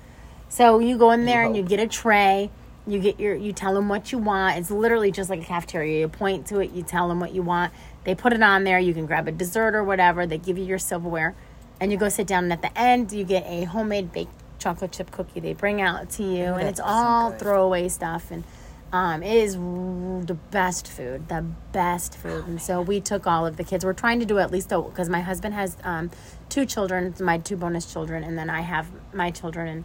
So 0.50 0.80
you 0.80 0.98
go 0.98 1.12
in 1.12 1.24
there 1.24 1.44
and 1.46 1.56
you 1.56 1.62
get 1.62 1.80
a 1.80 1.86
tray 1.86 2.50
you 2.86 2.98
get 2.98 3.20
your 3.20 3.34
you 3.34 3.52
tell 3.52 3.72
them 3.72 3.88
what 3.88 4.12
you 4.12 4.18
want. 4.18 4.58
It's 4.58 4.70
literally 4.70 5.10
just 5.10 5.30
like 5.30 5.40
a 5.40 5.44
cafeteria. 5.44 6.00
You 6.00 6.08
point 6.08 6.46
to 6.48 6.58
it 6.60 6.72
you 6.72 6.82
tell 6.82 7.08
them 7.08 7.20
what 7.20 7.32
you 7.32 7.42
want. 7.42 7.72
They 8.04 8.14
put 8.14 8.34
it 8.34 8.42
on 8.42 8.64
there. 8.64 8.78
You 8.78 8.92
can 8.92 9.06
grab 9.06 9.28
a 9.28 9.32
dessert 9.32 9.74
or 9.74 9.82
whatever. 9.82 10.26
They 10.26 10.36
give 10.36 10.58
you 10.58 10.64
your 10.64 10.78
silverware. 10.78 11.34
And 11.80 11.90
you 11.90 11.96
go 11.96 12.10
sit 12.10 12.26
down. 12.26 12.44
And 12.44 12.52
at 12.52 12.60
the 12.60 12.76
end 12.78 13.12
you 13.12 13.24
get 13.24 13.44
a 13.46 13.64
homemade 13.64 14.12
baked 14.12 14.32
chocolate 14.58 14.92
chip 14.92 15.10
cookie. 15.10 15.40
They 15.40 15.54
bring 15.54 15.80
out 15.80 16.10
to 16.10 16.22
you. 16.22 16.44
And 16.44 16.68
it's 16.68 16.80
all 16.80 17.30
throwaway 17.32 17.88
stuff. 17.88 18.30
And 18.30 18.44
um, 18.92 19.22
it 19.22 19.34
is 19.34 19.54
the 19.54 20.36
best 20.50 20.86
food, 20.86 21.28
the 21.28 21.44
best 21.72 22.16
food. 22.16 22.46
And 22.46 22.60
so 22.60 22.82
we 22.82 23.00
took 23.00 23.26
all 23.26 23.46
of 23.46 23.56
the 23.56 23.64
kids. 23.64 23.84
We're 23.84 23.94
trying 23.94 24.20
to 24.20 24.26
do 24.26 24.38
at 24.38 24.50
least 24.50 24.68
because 24.68 25.08
my 25.08 25.20
husband 25.20 25.54
has 25.54 25.76
um, 25.82 26.10
two 26.50 26.66
children, 26.66 27.14
my 27.18 27.38
two 27.38 27.56
bonus 27.56 27.90
children, 27.90 28.22
and 28.22 28.36
then 28.36 28.50
I 28.50 28.60
have 28.60 28.88
my 29.14 29.30
children 29.30 29.68
and 29.68 29.84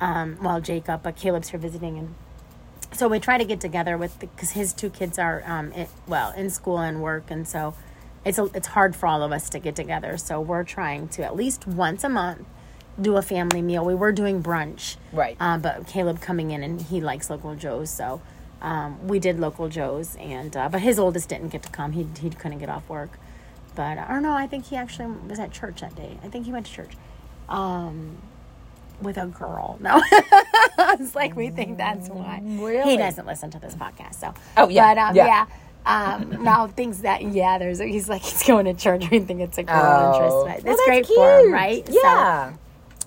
um, 0.00 0.38
well 0.42 0.60
Jacob, 0.60 1.02
but 1.02 1.16
Caleb's 1.16 1.48
here 1.48 1.58
visiting, 1.58 1.98
and 1.98 2.14
so 2.92 3.08
we 3.08 3.18
try 3.18 3.38
to 3.38 3.44
get 3.44 3.60
together 3.60 3.96
with 3.96 4.18
because 4.20 4.50
his 4.50 4.72
two 4.72 4.90
kids 4.90 5.18
are 5.18 5.42
um, 5.46 5.72
it, 5.72 5.88
well 6.06 6.32
in 6.32 6.50
school 6.50 6.78
and 6.78 7.02
work, 7.02 7.30
and 7.30 7.48
so 7.48 7.74
it's 8.24 8.38
a, 8.38 8.44
it's 8.54 8.68
hard 8.68 8.94
for 8.94 9.06
all 9.06 9.22
of 9.22 9.32
us 9.32 9.48
to 9.50 9.58
get 9.58 9.74
together. 9.76 10.16
So 10.16 10.40
we're 10.40 10.64
trying 10.64 11.08
to 11.08 11.24
at 11.24 11.36
least 11.36 11.66
once 11.66 12.04
a 12.04 12.08
month 12.08 12.46
do 13.00 13.16
a 13.16 13.22
family 13.22 13.62
meal. 13.62 13.84
We 13.84 13.94
were 13.94 14.12
doing 14.12 14.42
brunch, 14.42 14.96
Right. 15.12 15.36
Um, 15.40 15.60
but 15.60 15.86
Caleb 15.86 16.20
coming 16.20 16.50
in 16.50 16.62
and 16.62 16.80
he 16.80 17.00
likes 17.00 17.30
local 17.30 17.54
Joe's, 17.54 17.90
so 17.90 18.20
um, 18.64 19.06
we 19.06 19.18
did 19.18 19.38
local 19.38 19.68
Joe's, 19.68 20.16
and 20.16 20.56
uh, 20.56 20.68
but 20.68 20.80
his 20.80 20.98
oldest 20.98 21.28
didn't 21.28 21.48
get 21.50 21.62
to 21.64 21.68
come. 21.70 21.92
He 21.92 22.06
he 22.20 22.30
couldn't 22.30 22.58
get 22.58 22.68
off 22.68 22.88
work, 22.88 23.18
but 23.74 23.98
I 23.98 24.06
don't 24.08 24.22
know. 24.22 24.32
I 24.32 24.46
think 24.46 24.66
he 24.66 24.76
actually 24.76 25.08
was 25.28 25.38
at 25.38 25.52
church 25.52 25.80
that 25.82 25.94
day. 25.94 26.18
I 26.24 26.28
think 26.28 26.46
he 26.46 26.52
went 26.52 26.66
to 26.66 26.72
church. 26.72 26.92
Um, 27.48 28.18
with 29.02 29.18
a 29.18 29.26
girl. 29.26 29.78
No. 29.82 30.00
it's 31.00 31.14
like 31.14 31.36
we 31.36 31.50
think 31.50 31.76
that's 31.78 32.08
why. 32.08 32.40
Really? 32.42 32.92
He 32.92 32.96
doesn't 32.96 33.26
listen 33.26 33.50
to 33.50 33.58
this 33.58 33.74
podcast, 33.74 34.14
so. 34.14 34.32
Oh, 34.56 34.68
yeah, 34.68 34.94
But 34.94 35.00
um, 35.00 35.16
yeah. 35.16 35.26
yeah. 35.26 35.46
Um, 35.86 36.42
now 36.42 36.66
thinks 36.66 36.98
that 36.98 37.20
yeah, 37.22 37.58
there's 37.58 37.80
a, 37.80 37.84
he's 37.86 38.08
like 38.08 38.22
he's 38.22 38.42
going 38.44 38.64
to 38.64 38.72
church. 38.74 39.04
We 39.10 39.18
think 39.20 39.40
it's 39.40 39.58
a 39.58 39.64
girl 39.64 39.76
Oh. 39.76 40.14
interest. 40.14 40.36
But 40.36 40.44
Well, 40.44 40.46
That's 40.46 40.64
that's 40.64 40.84
great 40.86 41.06
for 41.06 41.38
him, 41.38 41.42
cute. 41.42 41.52
right? 41.52 41.86
So- 41.86 41.94
Yeah. 42.02 42.52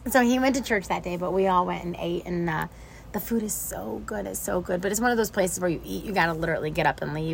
so 0.09 0.21
he 0.21 0.37
went 0.37 0.55
to 0.57 0.61
church 0.61 0.87
that 0.89 1.01
day, 1.03 1.17
but 1.17 1.31
we 1.33 1.47
all 1.47 1.65
went 1.65 1.83
and 1.83 1.95
ate, 1.97 2.25
and 2.25 2.47
uh, 2.49 2.67
the 3.13 3.19
food 3.19 3.43
is 3.43 3.53
so 3.53 4.01
good. 4.05 4.25
It's 4.25 4.39
so 4.39 4.61
good, 4.61 4.81
but 4.81 4.91
it's 4.91 5.01
one 5.01 5.11
of 5.11 5.17
those 5.17 5.31
places 5.31 5.59
where 5.59 5.69
you 5.69 5.81
eat, 5.83 6.03
you 6.03 6.13
gotta 6.13 6.33
literally 6.33 6.71
get 6.71 6.85
up 6.85 7.01
and 7.01 7.13
leave. 7.13 7.25